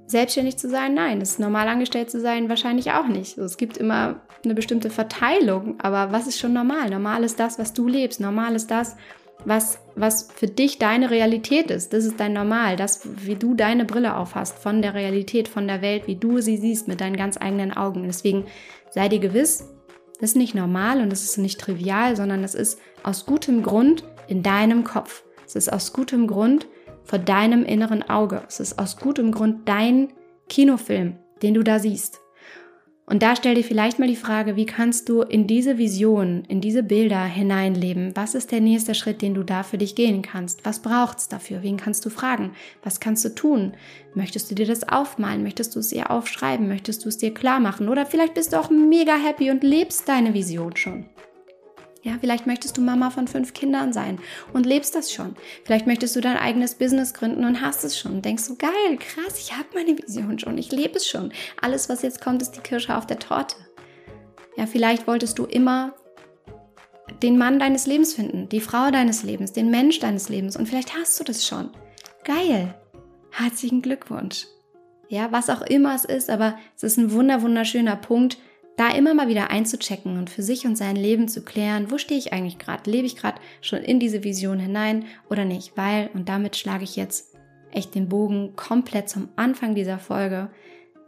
selbstständig 0.06 0.56
zu 0.56 0.68
sein? 0.68 0.94
Nein. 0.94 1.20
Es 1.20 1.32
ist 1.32 1.40
normal, 1.40 1.66
angestellt 1.66 2.10
zu 2.10 2.20
sein? 2.20 2.48
Wahrscheinlich 2.48 2.92
auch 2.92 3.08
nicht. 3.08 3.36
Es 3.38 3.56
gibt 3.56 3.76
immer 3.76 4.20
eine 4.44 4.54
bestimmte 4.54 4.90
Verteilung. 4.90 5.80
Aber 5.80 6.12
was 6.12 6.28
ist 6.28 6.38
schon 6.38 6.52
normal? 6.52 6.90
Normal 6.90 7.24
ist 7.24 7.40
das, 7.40 7.58
was 7.58 7.72
du 7.72 7.88
lebst. 7.88 8.20
Normal 8.20 8.54
ist 8.54 8.70
das, 8.70 8.96
was, 9.44 9.78
was 9.94 10.28
für 10.34 10.46
dich 10.46 10.78
deine 10.78 11.10
Realität 11.10 11.70
ist. 11.70 11.92
Das 11.92 12.04
ist 12.04 12.18
dein 12.18 12.32
Normal, 12.32 12.76
das, 12.76 13.00
wie 13.04 13.36
du 13.36 13.54
deine 13.54 13.84
Brille 13.84 14.16
aufhast 14.16 14.58
von 14.58 14.82
der 14.82 14.94
Realität, 14.94 15.48
von 15.48 15.66
der 15.66 15.82
Welt, 15.82 16.06
wie 16.06 16.16
du 16.16 16.40
sie 16.40 16.56
siehst 16.56 16.88
mit 16.88 17.00
deinen 17.00 17.16
ganz 17.16 17.36
eigenen 17.40 17.72
Augen. 17.72 18.04
Deswegen 18.04 18.46
sei 18.90 19.08
dir 19.08 19.18
gewiss, 19.18 19.70
das 20.20 20.30
ist 20.30 20.36
nicht 20.36 20.54
normal 20.54 21.00
und 21.00 21.10
das 21.10 21.24
ist 21.24 21.38
nicht 21.38 21.60
trivial, 21.60 22.16
sondern 22.16 22.42
das 22.42 22.54
ist 22.54 22.80
aus 23.02 23.26
gutem 23.26 23.62
Grund 23.62 24.04
in 24.28 24.42
deinem 24.42 24.84
Kopf. 24.84 25.24
Es 25.46 25.56
ist 25.56 25.72
aus 25.72 25.92
gutem 25.92 26.26
Grund 26.26 26.66
vor 27.02 27.18
deinem 27.18 27.64
inneren 27.64 28.02
Auge. 28.08 28.42
Es 28.48 28.60
ist 28.60 28.78
aus 28.78 28.96
gutem 28.96 29.32
Grund 29.32 29.68
dein 29.68 30.12
Kinofilm, 30.48 31.18
den 31.42 31.54
du 31.54 31.62
da 31.62 31.78
siehst. 31.78 32.23
Und 33.06 33.22
da 33.22 33.36
stell 33.36 33.54
dir 33.54 33.64
vielleicht 33.64 33.98
mal 33.98 34.08
die 34.08 34.16
Frage, 34.16 34.56
wie 34.56 34.64
kannst 34.64 35.10
du 35.10 35.20
in 35.20 35.46
diese 35.46 35.76
Vision, 35.76 36.42
in 36.48 36.62
diese 36.62 36.82
Bilder 36.82 37.22
hineinleben? 37.22 38.12
Was 38.14 38.34
ist 38.34 38.50
der 38.50 38.62
nächste 38.62 38.94
Schritt, 38.94 39.20
den 39.20 39.34
du 39.34 39.42
da 39.42 39.62
für 39.62 39.76
dich 39.76 39.94
gehen 39.94 40.22
kannst? 40.22 40.64
Was 40.64 40.80
braucht 40.80 41.18
es 41.18 41.28
dafür? 41.28 41.62
Wen 41.62 41.76
kannst 41.76 42.06
du 42.06 42.10
fragen? 42.10 42.52
Was 42.82 43.00
kannst 43.00 43.22
du 43.26 43.34
tun? 43.34 43.74
Möchtest 44.14 44.50
du 44.50 44.54
dir 44.54 44.66
das 44.66 44.88
aufmalen? 44.88 45.42
Möchtest 45.42 45.74
du 45.76 45.80
es 45.80 45.88
dir 45.88 46.10
aufschreiben? 46.10 46.66
Möchtest 46.66 47.04
du 47.04 47.10
es 47.10 47.18
dir 47.18 47.34
klar 47.34 47.60
machen? 47.60 47.90
Oder 47.90 48.06
vielleicht 48.06 48.34
bist 48.34 48.54
du 48.54 48.58
auch 48.58 48.70
mega 48.70 49.16
happy 49.16 49.50
und 49.50 49.62
lebst 49.62 50.08
deine 50.08 50.32
Vision 50.32 50.74
schon. 50.74 51.04
Ja, 52.04 52.18
vielleicht 52.20 52.46
möchtest 52.46 52.76
du 52.76 52.82
Mama 52.82 53.08
von 53.08 53.26
fünf 53.26 53.54
Kindern 53.54 53.94
sein 53.94 54.18
und 54.52 54.66
lebst 54.66 54.94
das 54.94 55.10
schon. 55.10 55.34
Vielleicht 55.64 55.86
möchtest 55.86 56.14
du 56.14 56.20
dein 56.20 56.36
eigenes 56.36 56.74
Business 56.74 57.14
gründen 57.14 57.46
und 57.46 57.62
hast 57.62 57.82
es 57.82 57.98
schon. 57.98 58.12
Und 58.12 58.24
denkst 58.26 58.44
so, 58.44 58.56
geil, 58.56 58.98
krass, 58.98 59.38
ich 59.38 59.56
habe 59.56 59.68
meine 59.74 59.96
Vision 59.96 60.38
schon, 60.38 60.58
ich 60.58 60.70
lebe 60.70 60.96
es 60.96 61.08
schon. 61.08 61.32
Alles, 61.62 61.88
was 61.88 62.02
jetzt 62.02 62.20
kommt, 62.20 62.42
ist 62.42 62.52
die 62.52 62.60
Kirsche 62.60 62.94
auf 62.94 63.06
der 63.06 63.18
Torte. 63.18 63.56
Ja, 64.54 64.66
vielleicht 64.66 65.06
wolltest 65.06 65.38
du 65.38 65.46
immer 65.46 65.94
den 67.22 67.38
Mann 67.38 67.58
deines 67.58 67.86
Lebens 67.86 68.12
finden, 68.12 68.50
die 68.50 68.60
Frau 68.60 68.90
deines 68.90 69.22
Lebens, 69.22 69.52
den 69.52 69.70
Mensch 69.70 69.98
deines 69.98 70.28
Lebens 70.28 70.56
und 70.56 70.68
vielleicht 70.68 70.94
hast 70.94 71.18
du 71.18 71.24
das 71.24 71.46
schon. 71.46 71.70
Geil. 72.24 72.74
Herzlichen 73.30 73.80
Glückwunsch. 73.80 74.46
Ja, 75.08 75.32
was 75.32 75.48
auch 75.48 75.62
immer 75.62 75.94
es 75.94 76.04
ist, 76.04 76.28
aber 76.28 76.58
es 76.76 76.82
ist 76.82 76.98
ein 76.98 77.12
wunder 77.12 77.40
wunderschöner 77.40 77.96
Punkt, 77.96 78.36
da 78.76 78.90
immer 78.90 79.14
mal 79.14 79.28
wieder 79.28 79.50
einzuchecken 79.50 80.18
und 80.18 80.30
für 80.30 80.42
sich 80.42 80.66
und 80.66 80.76
sein 80.76 80.96
Leben 80.96 81.28
zu 81.28 81.42
klären, 81.42 81.90
wo 81.90 81.98
stehe 81.98 82.18
ich 82.18 82.32
eigentlich 82.32 82.58
gerade? 82.58 82.90
Lebe 82.90 83.06
ich 83.06 83.16
gerade 83.16 83.40
schon 83.60 83.80
in 83.80 84.00
diese 84.00 84.24
Vision 84.24 84.58
hinein 84.58 85.04
oder 85.30 85.44
nicht? 85.44 85.76
Weil, 85.76 86.10
und 86.14 86.28
damit 86.28 86.56
schlage 86.56 86.84
ich 86.84 86.96
jetzt 86.96 87.34
echt 87.70 87.94
den 87.94 88.08
Bogen 88.08 88.56
komplett 88.56 89.08
zum 89.08 89.28
Anfang 89.36 89.74
dieser 89.74 89.98
Folge, 89.98 90.50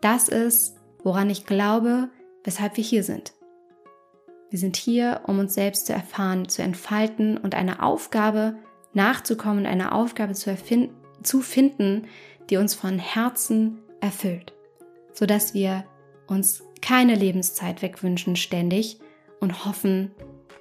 das 0.01 0.29
ist, 0.29 0.77
woran 1.03 1.31
ich 1.31 1.47
glaube, 1.47 2.09
weshalb 2.45 2.77
wir 2.77 2.85
hier 2.85 3.03
sind. 3.03 3.33
Wir 4.51 4.59
sind 4.59 4.77
hier, 4.77 5.23
um 5.27 5.39
uns 5.39 5.55
selbst 5.55 5.87
zu 5.87 5.93
erfahren, 5.93 6.49
zu 6.49 6.63
entfalten 6.63 7.37
und 7.37 7.55
eine 7.55 7.83
Aufgabe 7.83 8.57
nachzukommen, 8.93 9.67
eine 9.67 9.93
Aufgabe 9.93 10.35
zu, 10.35 10.57
zu 11.23 11.41
finden, 11.41 12.07
die 12.49 12.57
uns 12.57 12.75
von 12.75 12.99
Herzen 12.99 13.83
erfüllt, 14.01 14.53
sodass 15.13 15.53
wir 15.53 15.85
uns 16.29 16.63
keine 16.87 17.17
Lebenszeit 17.17 17.83
wegwünschen 17.83 18.37
ständig 18.37 19.01
und 19.41 19.65
hoffen, 19.65 20.13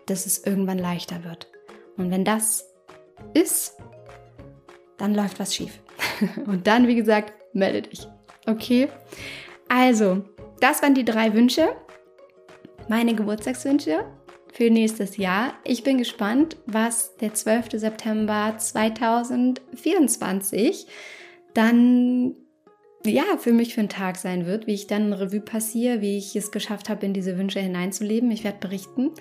dass 0.07 0.25
es 0.25 0.43
irgendwann 0.43 0.79
leichter 0.79 1.23
wird. 1.23 1.51
Und 1.97 2.09
wenn 2.09 2.25
das 2.25 2.65
ist, 3.35 3.77
dann 4.97 5.13
läuft 5.13 5.39
was 5.39 5.53
schief. 5.53 5.79
Und 6.47 6.65
dann, 6.65 6.87
wie 6.87 6.95
gesagt, 6.95 7.31
melde 7.53 7.83
dich. 7.83 8.07
Okay? 8.47 8.89
Also, 9.69 10.25
das 10.61 10.81
waren 10.81 10.95
die 10.95 11.05
drei 11.05 11.31
Wünsche. 11.33 11.75
Meine 12.89 13.13
Geburtstagswünsche 13.13 14.05
für 14.51 14.71
nächstes 14.71 15.17
Jahr. 15.17 15.53
Ich 15.63 15.83
bin 15.83 15.99
gespannt, 15.99 16.57
was 16.65 17.15
der 17.17 17.35
12. 17.35 17.73
September 17.73 18.55
2024 18.57 20.87
dann 21.53 22.35
ja, 23.09 23.37
für 23.37 23.53
mich 23.53 23.73
für 23.73 23.81
einen 23.81 23.89
Tag 23.89 24.17
sein 24.17 24.45
wird, 24.45 24.67
wie 24.67 24.73
ich 24.73 24.87
dann 24.87 25.13
Revue 25.13 25.41
passiere, 25.41 26.01
wie 26.01 26.17
ich 26.17 26.35
es 26.35 26.51
geschafft 26.51 26.89
habe, 26.89 27.05
in 27.05 27.13
diese 27.13 27.37
Wünsche 27.37 27.59
hineinzuleben. 27.59 28.31
Ich 28.31 28.43
werde 28.43 28.59
berichten. 28.59 29.11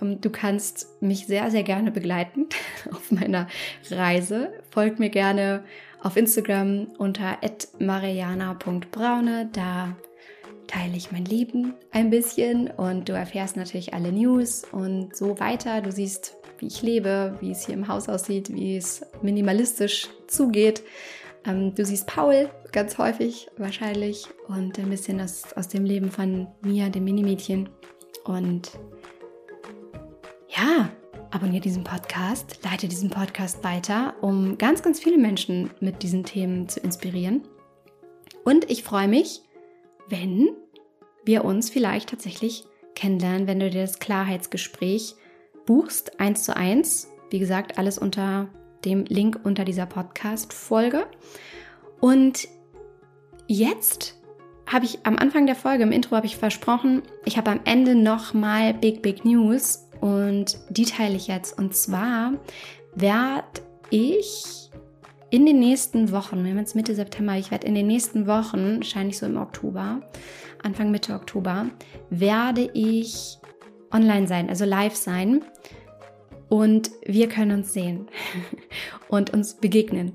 Ähm, 0.00 0.20
du 0.20 0.30
kannst 0.30 0.88
mich 1.00 1.26
sehr, 1.26 1.50
sehr 1.50 1.62
gerne 1.62 1.90
begleiten 1.90 2.46
auf 2.90 3.10
meiner 3.10 3.48
Reise. 3.90 4.52
Folgt 4.70 4.98
mir 4.98 5.10
gerne 5.10 5.64
auf 6.02 6.16
Instagram 6.16 6.88
unter 6.98 7.38
mariana.braune. 7.78 9.50
Da 9.52 9.96
teile 10.66 10.96
ich 10.96 11.10
mein 11.10 11.24
Leben 11.24 11.74
ein 11.90 12.10
bisschen 12.10 12.68
und 12.68 13.08
du 13.08 13.12
erfährst 13.12 13.56
natürlich 13.56 13.92
alle 13.92 14.12
News 14.12 14.64
und 14.70 15.16
so 15.16 15.38
weiter. 15.40 15.80
Du 15.80 15.90
siehst, 15.90 16.36
wie 16.58 16.68
ich 16.68 16.82
lebe, 16.82 17.36
wie 17.40 17.50
es 17.50 17.66
hier 17.66 17.74
im 17.74 17.88
Haus 17.88 18.08
aussieht, 18.08 18.54
wie 18.54 18.76
es 18.76 19.02
minimalistisch 19.20 20.08
zugeht. 20.28 20.82
Ähm, 21.44 21.74
du 21.74 21.84
siehst 21.84 22.06
Paul 22.06 22.50
ganz 22.72 22.98
häufig 22.98 23.48
wahrscheinlich 23.56 24.26
und 24.48 24.78
ein 24.78 24.90
bisschen 24.90 25.20
aus, 25.20 25.52
aus 25.54 25.68
dem 25.68 25.84
Leben 25.84 26.10
von 26.10 26.46
Mia, 26.62 26.88
dem 26.88 27.04
Minimädchen. 27.04 27.68
Und 28.24 28.72
ja, 30.48 30.90
abonniere 31.30 31.62
diesen 31.62 31.84
Podcast, 31.84 32.58
leite 32.64 32.88
diesen 32.88 33.10
Podcast 33.10 33.64
weiter, 33.64 34.14
um 34.20 34.58
ganz, 34.58 34.82
ganz 34.82 35.00
viele 35.00 35.18
Menschen 35.18 35.70
mit 35.80 36.02
diesen 36.02 36.24
Themen 36.24 36.68
zu 36.68 36.80
inspirieren. 36.80 37.42
Und 38.44 38.70
ich 38.70 38.82
freue 38.82 39.08
mich, 39.08 39.42
wenn 40.08 40.50
wir 41.24 41.44
uns 41.44 41.70
vielleicht 41.70 42.10
tatsächlich 42.10 42.64
kennenlernen, 42.94 43.46
wenn 43.46 43.60
du 43.60 43.70
dir 43.70 43.82
das 43.82 43.98
Klarheitsgespräch 43.98 45.14
buchst, 45.66 46.20
eins 46.20 46.44
zu 46.44 46.56
eins. 46.56 47.08
Wie 47.30 47.38
gesagt, 47.38 47.78
alles 47.78 47.98
unter 47.98 48.48
dem 48.84 49.04
Link 49.04 49.40
unter 49.42 49.64
dieser 49.64 49.86
Podcast-Folge. 49.86 51.06
Und 52.00 52.48
jetzt 53.46 54.18
habe 54.66 54.84
ich 54.84 55.04
am 55.04 55.18
Anfang 55.18 55.46
der 55.46 55.56
Folge, 55.56 55.82
im 55.82 55.92
Intro 55.92 56.16
habe 56.16 56.26
ich 56.26 56.36
versprochen, 56.36 57.02
ich 57.24 57.36
habe 57.36 57.50
am 57.50 57.60
Ende 57.64 57.94
nochmal 57.94 58.72
Big 58.74 59.02
Big 59.02 59.24
News 59.24 59.88
und 60.00 60.58
die 60.70 60.84
teile 60.84 61.16
ich 61.16 61.26
jetzt. 61.26 61.58
Und 61.58 61.74
zwar 61.74 62.34
werde 62.94 63.62
ich 63.90 64.70
in 65.30 65.46
den 65.46 65.58
nächsten 65.58 66.10
Wochen, 66.12 66.44
wir 66.44 66.50
haben 66.50 66.58
jetzt 66.58 66.74
Mitte 66.74 66.94
September, 66.94 67.36
ich 67.36 67.50
werde 67.50 67.66
in 67.66 67.74
den 67.74 67.86
nächsten 67.86 68.26
Wochen, 68.26 68.76
wahrscheinlich 68.76 69.18
so 69.18 69.26
im 69.26 69.36
Oktober, 69.36 70.00
Anfang 70.62 70.90
Mitte 70.90 71.14
Oktober, 71.14 71.66
werde 72.10 72.70
ich 72.74 73.38
online 73.92 74.26
sein, 74.26 74.48
also 74.48 74.64
live 74.64 74.94
sein. 74.94 75.44
Und 76.50 76.90
wir 77.06 77.28
können 77.28 77.60
uns 77.60 77.72
sehen 77.72 78.08
und 79.08 79.32
uns 79.32 79.54
begegnen. 79.54 80.12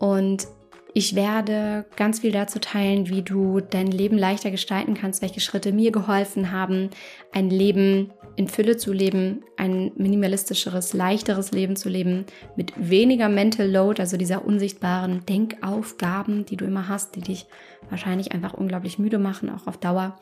Und 0.00 0.48
ich 0.94 1.14
werde 1.14 1.84
ganz 1.96 2.20
viel 2.20 2.32
dazu 2.32 2.58
teilen, 2.58 3.08
wie 3.08 3.22
du 3.22 3.60
dein 3.60 3.88
Leben 3.88 4.16
leichter 4.16 4.50
gestalten 4.50 4.94
kannst, 4.94 5.22
welche 5.22 5.40
Schritte 5.40 5.72
mir 5.72 5.92
geholfen 5.92 6.52
haben, 6.52 6.90
ein 7.32 7.50
Leben 7.50 8.12
in 8.36 8.48
Fülle 8.48 8.76
zu 8.76 8.92
leben, 8.92 9.44
ein 9.56 9.92
minimalistischeres, 9.96 10.92
leichteres 10.92 11.52
Leben 11.52 11.76
zu 11.76 11.88
leben, 11.88 12.24
mit 12.56 12.72
weniger 12.76 13.28
Mental 13.28 13.70
Load, 13.70 14.00
also 14.00 14.16
dieser 14.16 14.44
unsichtbaren 14.44 15.26
Denkaufgaben, 15.26 16.46
die 16.46 16.56
du 16.56 16.64
immer 16.64 16.88
hast, 16.88 17.14
die 17.16 17.20
dich 17.20 17.46
wahrscheinlich 17.90 18.32
einfach 18.32 18.54
unglaublich 18.54 18.98
müde 18.98 19.18
machen, 19.18 19.50
auch 19.50 19.66
auf 19.66 19.76
Dauer. 19.76 20.18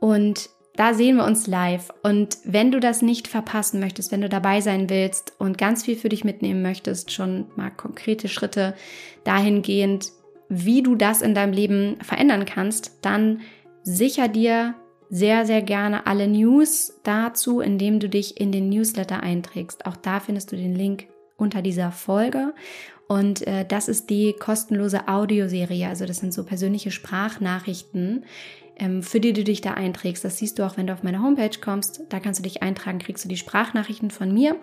Und 0.00 0.48
da 0.78 0.94
sehen 0.94 1.16
wir 1.16 1.24
uns 1.24 1.48
live. 1.48 1.90
Und 2.04 2.38
wenn 2.44 2.70
du 2.70 2.78
das 2.78 3.02
nicht 3.02 3.26
verpassen 3.26 3.80
möchtest, 3.80 4.12
wenn 4.12 4.20
du 4.20 4.28
dabei 4.28 4.60
sein 4.60 4.88
willst 4.88 5.32
und 5.40 5.58
ganz 5.58 5.84
viel 5.84 5.96
für 5.96 6.08
dich 6.08 6.22
mitnehmen 6.22 6.62
möchtest, 6.62 7.10
schon 7.10 7.46
mal 7.56 7.70
konkrete 7.70 8.28
Schritte 8.28 8.74
dahingehend, 9.24 10.12
wie 10.48 10.82
du 10.82 10.94
das 10.94 11.20
in 11.20 11.34
deinem 11.34 11.52
Leben 11.52 11.96
verändern 12.00 12.44
kannst, 12.44 12.92
dann 13.02 13.40
sicher 13.82 14.28
dir 14.28 14.76
sehr, 15.10 15.46
sehr 15.46 15.62
gerne 15.62 16.06
alle 16.06 16.28
News 16.28 17.00
dazu, 17.02 17.60
indem 17.60 17.98
du 17.98 18.08
dich 18.08 18.40
in 18.40 18.52
den 18.52 18.68
Newsletter 18.68 19.20
einträgst. 19.20 19.84
Auch 19.84 19.96
da 19.96 20.20
findest 20.20 20.52
du 20.52 20.56
den 20.56 20.76
Link 20.76 21.08
unter 21.36 21.60
dieser 21.60 21.90
Folge. 21.90 22.54
Und 23.08 23.44
äh, 23.48 23.64
das 23.66 23.88
ist 23.88 24.10
die 24.10 24.34
kostenlose 24.34 25.08
Audioserie. 25.08 25.88
Also 25.88 26.06
das 26.06 26.18
sind 26.18 26.32
so 26.32 26.44
persönliche 26.44 26.92
Sprachnachrichten, 26.92 28.24
für 29.00 29.20
die 29.20 29.32
du 29.32 29.44
dich 29.44 29.60
da 29.60 29.74
einträgst. 29.74 30.24
Das 30.24 30.38
siehst 30.38 30.58
du 30.58 30.64
auch, 30.64 30.76
wenn 30.76 30.86
du 30.86 30.92
auf 30.92 31.02
meine 31.02 31.22
Homepage 31.22 31.58
kommst. 31.60 32.02
Da 32.08 32.20
kannst 32.20 32.38
du 32.38 32.44
dich 32.44 32.62
eintragen, 32.62 32.98
kriegst 32.98 33.24
du 33.24 33.28
die 33.28 33.36
Sprachnachrichten 33.36 34.10
von 34.10 34.32
mir 34.32 34.56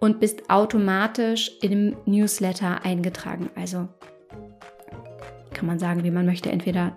und 0.00 0.18
bist 0.18 0.50
automatisch 0.50 1.52
im 1.62 1.96
Newsletter 2.06 2.84
eingetragen. 2.84 3.50
Also 3.54 3.88
kann 5.54 5.66
man 5.66 5.78
sagen, 5.78 6.04
wie 6.04 6.10
man 6.10 6.26
möchte. 6.26 6.50
Entweder 6.50 6.96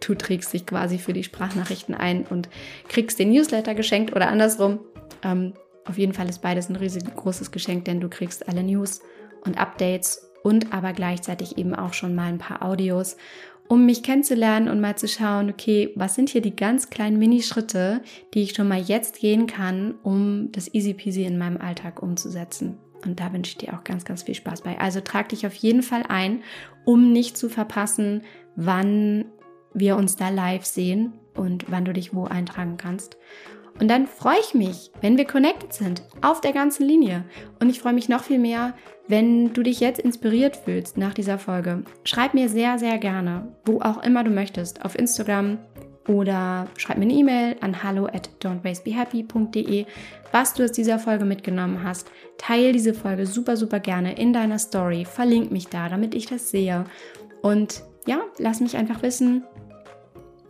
du 0.00 0.14
trägst 0.14 0.52
dich 0.52 0.66
quasi 0.66 0.98
für 0.98 1.12
die 1.12 1.24
Sprachnachrichten 1.24 1.94
ein 1.94 2.26
und 2.26 2.48
kriegst 2.88 3.18
den 3.18 3.30
Newsletter 3.30 3.74
geschenkt 3.74 4.14
oder 4.14 4.28
andersrum. 4.28 4.80
Ähm, 5.22 5.54
auf 5.84 5.98
jeden 5.98 6.14
Fall 6.14 6.28
ist 6.28 6.40
beides 6.40 6.68
ein 6.68 6.76
riesengroßes 6.76 7.50
Geschenk, 7.50 7.84
denn 7.84 8.00
du 8.00 8.08
kriegst 8.08 8.48
alle 8.48 8.62
News 8.62 9.00
und 9.44 9.58
Updates 9.58 10.30
und 10.42 10.72
aber 10.72 10.92
gleichzeitig 10.92 11.58
eben 11.58 11.74
auch 11.74 11.92
schon 11.92 12.14
mal 12.14 12.28
ein 12.28 12.38
paar 12.38 12.62
Audios 12.62 13.16
um 13.68 13.86
mich 13.86 14.02
kennenzulernen 14.02 14.68
und 14.68 14.80
mal 14.80 14.96
zu 14.96 15.08
schauen, 15.08 15.50
okay, 15.50 15.90
was 15.94 16.14
sind 16.14 16.28
hier 16.28 16.42
die 16.42 16.54
ganz 16.54 16.90
kleinen 16.90 17.18
Minischritte, 17.18 18.02
die 18.34 18.42
ich 18.42 18.54
schon 18.54 18.68
mal 18.68 18.80
jetzt 18.80 19.18
gehen 19.18 19.46
kann, 19.46 19.94
um 20.02 20.52
das 20.52 20.72
easy 20.74 20.94
peasy 20.94 21.24
in 21.24 21.38
meinem 21.38 21.56
Alltag 21.56 22.02
umzusetzen. 22.02 22.78
Und 23.04 23.20
da 23.20 23.32
wünsche 23.32 23.50
ich 23.50 23.58
dir 23.58 23.74
auch 23.74 23.84
ganz, 23.84 24.04
ganz 24.04 24.22
viel 24.22 24.34
Spaß 24.34 24.62
bei. 24.62 24.78
Also 24.78 25.00
trag 25.00 25.28
dich 25.30 25.46
auf 25.46 25.54
jeden 25.54 25.82
Fall 25.82 26.04
ein, 26.08 26.42
um 26.84 27.12
nicht 27.12 27.36
zu 27.36 27.48
verpassen, 27.48 28.22
wann 28.56 29.26
wir 29.72 29.96
uns 29.96 30.16
da 30.16 30.28
live 30.28 30.64
sehen 30.64 31.12
und 31.34 31.70
wann 31.70 31.84
du 31.84 31.92
dich 31.92 32.14
wo 32.14 32.24
eintragen 32.24 32.76
kannst. 32.76 33.16
Und 33.80 33.88
dann 33.88 34.06
freue 34.06 34.38
ich 34.40 34.54
mich, 34.54 34.90
wenn 35.00 35.16
wir 35.16 35.24
connected 35.24 35.72
sind, 35.72 36.02
auf 36.22 36.40
der 36.40 36.52
ganzen 36.52 36.86
Linie. 36.86 37.24
Und 37.60 37.70
ich 37.70 37.80
freue 37.80 37.92
mich 37.92 38.08
noch 38.08 38.22
viel 38.22 38.38
mehr, 38.38 38.74
wenn 39.08 39.52
du 39.52 39.62
dich 39.62 39.80
jetzt 39.80 40.00
inspiriert 40.00 40.56
fühlst 40.56 40.96
nach 40.96 41.14
dieser 41.14 41.38
Folge. 41.38 41.82
Schreib 42.04 42.34
mir 42.34 42.48
sehr, 42.48 42.78
sehr 42.78 42.98
gerne, 42.98 43.48
wo 43.64 43.80
auch 43.80 44.02
immer 44.02 44.22
du 44.24 44.30
möchtest, 44.30 44.84
auf 44.84 44.96
Instagram 44.98 45.58
oder 46.06 46.68
schreib 46.76 46.98
mir 46.98 47.04
eine 47.04 47.14
E-Mail 47.14 47.56
an 47.60 47.82
hallo 47.82 48.06
at 48.06 48.30
don'twastebehappy.de, 48.42 49.86
was 50.32 50.54
du 50.54 50.64
aus 50.64 50.72
dieser 50.72 50.98
Folge 50.98 51.24
mitgenommen 51.24 51.82
hast. 51.82 52.10
Teil 52.38 52.72
diese 52.72 52.94
Folge 52.94 53.26
super, 53.26 53.56
super 53.56 53.80
gerne 53.80 54.14
in 54.14 54.32
deiner 54.32 54.58
Story. 54.58 55.04
Verlink 55.04 55.50
mich 55.50 55.68
da, 55.68 55.88
damit 55.88 56.14
ich 56.14 56.26
das 56.26 56.50
sehe. 56.50 56.84
Und 57.42 57.82
ja, 58.06 58.20
lass 58.38 58.60
mich 58.60 58.76
einfach 58.76 59.02
wissen, 59.02 59.44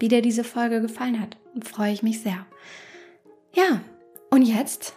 wie 0.01 0.09
dir 0.09 0.23
diese 0.23 0.45
Folge 0.45 0.81
gefallen 0.81 1.21
hat. 1.21 1.37
Freue 1.63 1.93
ich 1.93 2.03
mich 2.03 2.21
sehr. 2.21 2.47
Ja, 3.55 3.81
und 4.31 4.43
jetzt 4.43 4.97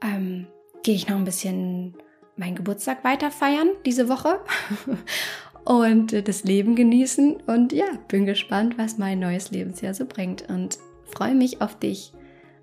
ähm, 0.00 0.46
gehe 0.84 0.94
ich 0.94 1.08
noch 1.08 1.16
ein 1.16 1.24
bisschen 1.24 1.94
meinen 2.36 2.54
Geburtstag 2.54 3.02
weiter 3.04 3.30
feiern 3.30 3.70
diese 3.84 4.08
Woche 4.08 4.40
und 5.64 6.28
das 6.28 6.44
Leben 6.44 6.76
genießen. 6.76 7.42
Und 7.46 7.72
ja, 7.72 7.86
bin 8.08 8.26
gespannt, 8.26 8.78
was 8.78 8.96
mein 8.96 9.18
neues 9.18 9.50
Lebensjahr 9.50 9.92
so 9.92 10.06
bringt 10.06 10.48
und 10.48 10.78
freue 11.04 11.34
mich 11.34 11.60
auf 11.60 11.78
dich 11.78 12.12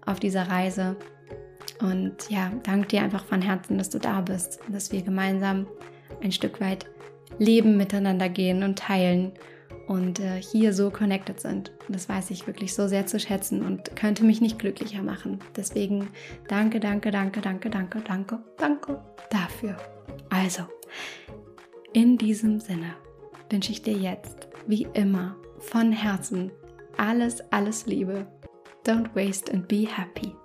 auf 0.06 0.20
dieser 0.20 0.50
Reise. 0.50 0.96
Und 1.82 2.30
ja, 2.30 2.52
danke 2.64 2.88
dir 2.88 3.02
einfach 3.02 3.26
von 3.26 3.42
Herzen, 3.42 3.78
dass 3.78 3.90
du 3.90 4.00
da 4.00 4.22
bist, 4.22 4.60
dass 4.70 4.92
wir 4.92 5.02
gemeinsam 5.02 5.68
ein 6.24 6.32
Stück 6.32 6.62
weit 6.62 6.86
Leben 7.38 7.78
miteinander 7.78 8.30
gehen 8.30 8.64
und 8.64 8.80
teilen 8.80 9.34
und 9.90 10.20
äh, 10.20 10.40
hier 10.40 10.72
so 10.72 10.92
connected 10.92 11.42
sind. 11.42 11.72
Das 11.90 12.08
weiß 12.08 12.30
ich 12.30 12.46
wirklich 12.46 12.76
so 12.76 12.88
sehr 12.88 13.08
zu 13.08 13.20
schätzen 13.20 13.66
und 13.66 13.96
könnte 13.96 14.24
mich 14.24 14.40
nicht 14.40 14.60
glücklicher 14.60 15.02
machen. 15.02 15.40
Deswegen 15.56 16.10
danke, 16.48 16.80
danke, 16.80 17.10
danke, 17.10 17.42
danke, 17.42 17.72
danke, 17.72 18.00
danke, 18.08 18.40
danke 18.58 19.04
dafür. 19.32 19.76
Also, 20.30 20.62
in 21.92 22.20
diesem 22.20 22.60
Sinne 22.60 22.94
wünsche 23.50 23.72
ich 23.72 23.82
dir 23.82 23.96
jetzt, 23.96 24.48
wie 24.68 24.88
immer, 24.94 25.36
von 25.58 25.92
Herzen 25.92 26.52
alles, 26.98 27.42
alles 27.52 27.88
Liebe. 27.88 28.28
Don't 28.86 29.16
waste 29.16 29.52
and 29.52 29.68
be 29.68 29.88
happy. 29.88 30.36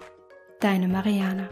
Deine 0.60 0.88
Mariana. 0.88 1.50